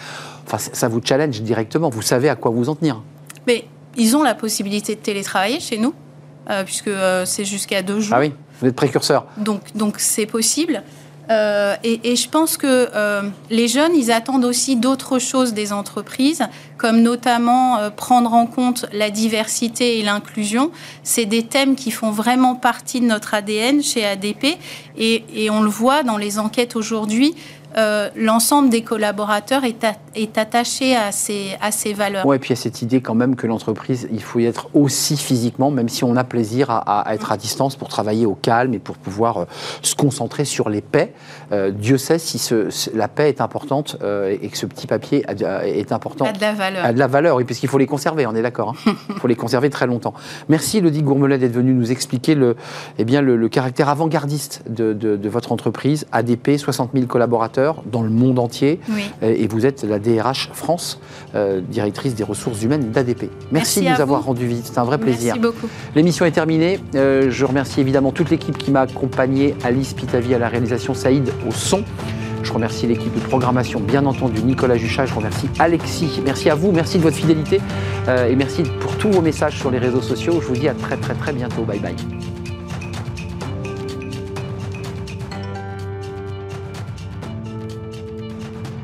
Enfin, 0.46 0.58
ça 0.58 0.88
vous 0.88 1.00
challenge 1.02 1.40
directement. 1.42 1.88
Vous 1.88 2.02
savez 2.02 2.28
à 2.28 2.36
quoi 2.36 2.50
vous 2.50 2.68
en 2.68 2.74
tenir. 2.74 3.02
Mais 3.46 3.64
ils 3.96 4.16
ont 4.16 4.22
la 4.22 4.34
possibilité 4.34 4.94
de 4.94 5.00
télétravailler 5.00 5.60
chez 5.60 5.78
nous, 5.78 5.94
puisque 6.64 6.90
c'est 7.24 7.44
jusqu'à 7.44 7.82
deux 7.82 8.00
jours. 8.00 8.14
Ah 8.16 8.20
oui, 8.20 8.32
vous 8.60 8.68
êtes 8.68 8.76
précurseur. 8.76 9.26
Donc, 9.38 9.60
donc 9.74 9.94
c'est 9.98 10.26
possible. 10.26 10.82
Euh, 11.30 11.76
et, 11.84 12.16
je 12.16 12.28
pense 12.28 12.56
que 12.56 12.88
euh, 12.94 13.22
les 13.50 13.68
jeunes, 13.68 13.94
ils 13.94 14.10
attendent 14.10 14.44
aussi 14.44 14.76
d'autres 14.76 15.18
choses 15.18 15.52
des 15.52 15.72
entreprises, 15.72 16.42
comme 16.78 17.02
notamment 17.02 17.78
euh, 17.78 17.90
prendre 17.90 18.32
en 18.32 18.46
compte 18.46 18.86
la 18.92 19.10
diversité 19.10 19.98
et 19.98 20.02
l'inclusion. 20.02 20.70
C'est 21.02 21.26
des 21.26 21.42
thèmes 21.44 21.76
qui 21.76 21.90
font 21.90 22.10
vraiment 22.10 22.54
partie 22.54 23.00
de 23.00 23.06
notre 23.06 23.34
ADN 23.34 23.82
chez 23.82 24.04
ADP. 24.04 24.58
Et 25.00 25.48
on 25.50 25.62
le 25.62 25.70
voit 25.70 26.02
dans 26.02 26.16
les 26.16 26.40
enquêtes 26.40 26.74
aujourd'hui, 26.74 27.36
euh, 27.76 28.08
l'ensemble 28.16 28.70
des 28.70 28.82
collaborateurs 28.82 29.64
est, 29.64 29.84
a- 29.84 29.94
est 30.14 30.38
attaché 30.38 30.96
à 30.96 31.12
ces, 31.12 31.56
à 31.60 31.70
ces 31.70 31.92
valeurs. 31.92 32.24
Ouais, 32.26 32.36
et 32.36 32.38
puis 32.38 32.48
il 32.48 32.56
y 32.56 32.58
a 32.58 32.62
cette 32.62 32.82
idée 32.82 33.00
quand 33.00 33.14
même 33.14 33.36
que 33.36 33.46
l'entreprise, 33.46 34.08
il 34.12 34.22
faut 34.22 34.38
y 34.38 34.46
être 34.46 34.68
aussi 34.74 35.16
physiquement, 35.16 35.70
même 35.70 35.88
si 35.88 36.04
on 36.04 36.16
a 36.16 36.24
plaisir 36.24 36.70
à, 36.70 37.12
être 37.14 37.30
à 37.32 37.36
distance 37.36 37.76
pour 37.76 37.88
travailler 37.88 38.26
au 38.26 38.34
calme 38.34 38.74
et 38.74 38.78
pour 38.78 38.96
pouvoir 38.96 39.36
euh, 39.38 39.44
se 39.82 39.94
concentrer 39.94 40.44
sur 40.44 40.68
les 40.70 40.80
paix. 40.80 41.12
Euh, 41.52 41.70
Dieu 41.70 41.98
sait 41.98 42.18
si 42.18 42.38
ce- 42.38 42.68
la 42.96 43.08
paix 43.08 43.28
est 43.28 43.40
importante 43.40 43.96
et 44.30 44.48
que 44.48 44.56
ce 44.56 44.66
petit 44.66 44.86
papier 44.86 45.24
est 45.64 45.92
important. 45.92 46.24
a 46.24 46.32
de 46.32 46.40
la 46.40 46.52
valeur. 46.52 46.84
a 46.84 46.92
de 46.92 46.98
la 46.98 47.06
valeur, 47.06 47.36
oui, 47.36 47.44
puisqu'il 47.44 47.68
faut 47.68 47.78
les 47.78 47.86
conserver, 47.86 48.26
on 48.26 48.34
est 48.34 48.42
d'accord. 48.42 48.74
hein. 48.86 48.92
Il 49.10 49.14
faut 49.16 49.28
les 49.28 49.34
conserver 49.36 49.70
très 49.70 49.86
longtemps. 49.86 50.14
Merci 50.48 50.78
Elodie 50.78 51.02
Gourmelet 51.02 51.38
d'être 51.38 51.52
venue 51.52 51.74
nous 51.74 51.90
expliquer 51.92 52.34
le, 52.34 52.56
eh 52.98 53.04
bien, 53.04 53.20
le, 53.22 53.36
le 53.36 53.48
caractère 53.48 53.88
avant-gardiste 53.88 54.62
de, 54.68 54.92
de- 54.92 55.16
de 55.16 55.28
votre 55.28 55.52
entreprise, 55.52 56.06
ADP, 56.12 56.56
60 56.58 56.90
000 56.94 57.06
collaborateurs 57.06 57.57
dans 57.90 58.02
le 58.02 58.10
monde 58.10 58.38
entier. 58.38 58.80
Oui. 58.88 59.10
Et 59.22 59.46
vous 59.46 59.66
êtes 59.66 59.84
la 59.84 59.98
DRH 59.98 60.50
France, 60.52 61.00
euh, 61.34 61.60
directrice 61.60 62.14
des 62.14 62.24
ressources 62.24 62.62
humaines 62.62 62.90
d'ADP. 62.90 63.22
Merci, 63.22 63.30
Merci 63.52 63.84
de 63.84 63.88
nous 63.90 64.00
avoir 64.00 64.24
rendu 64.24 64.46
visite, 64.46 64.66
c'est 64.66 64.78
un 64.78 64.84
vrai 64.84 64.98
plaisir. 64.98 65.34
Merci 65.34 65.40
beaucoup. 65.40 65.68
L'émission 65.94 66.24
est 66.24 66.30
terminée. 66.30 66.80
Euh, 66.94 67.30
je 67.30 67.44
remercie 67.44 67.80
évidemment 67.80 68.12
toute 68.12 68.30
l'équipe 68.30 68.56
qui 68.56 68.70
m'a 68.70 68.82
accompagné, 68.82 69.54
Alice 69.64 69.92
Pitavi 69.94 70.34
à 70.34 70.38
la 70.38 70.48
réalisation, 70.48 70.94
Saïd 70.94 71.30
au 71.46 71.52
son. 71.52 71.84
Je 72.42 72.52
remercie 72.52 72.86
l'équipe 72.86 73.14
de 73.14 73.20
programmation, 73.20 73.80
bien 73.80 74.06
entendu, 74.06 74.42
Nicolas 74.42 74.76
Juchat. 74.76 75.06
Je 75.06 75.14
remercie 75.14 75.48
Alexis. 75.58 76.22
Merci 76.24 76.48
à 76.50 76.54
vous, 76.54 76.72
merci 76.72 76.98
de 76.98 77.02
votre 77.02 77.16
fidélité 77.16 77.60
euh, 78.08 78.28
et 78.28 78.36
merci 78.36 78.62
pour 78.80 78.96
tous 78.96 79.10
vos 79.10 79.20
messages 79.20 79.58
sur 79.58 79.70
les 79.70 79.78
réseaux 79.78 80.02
sociaux. 80.02 80.40
Je 80.40 80.46
vous 80.46 80.56
dis 80.56 80.68
à 80.68 80.74
très 80.74 80.96
très 80.96 81.14
très 81.14 81.32
bientôt. 81.32 81.62
Bye 81.62 81.80
bye. 81.80 81.96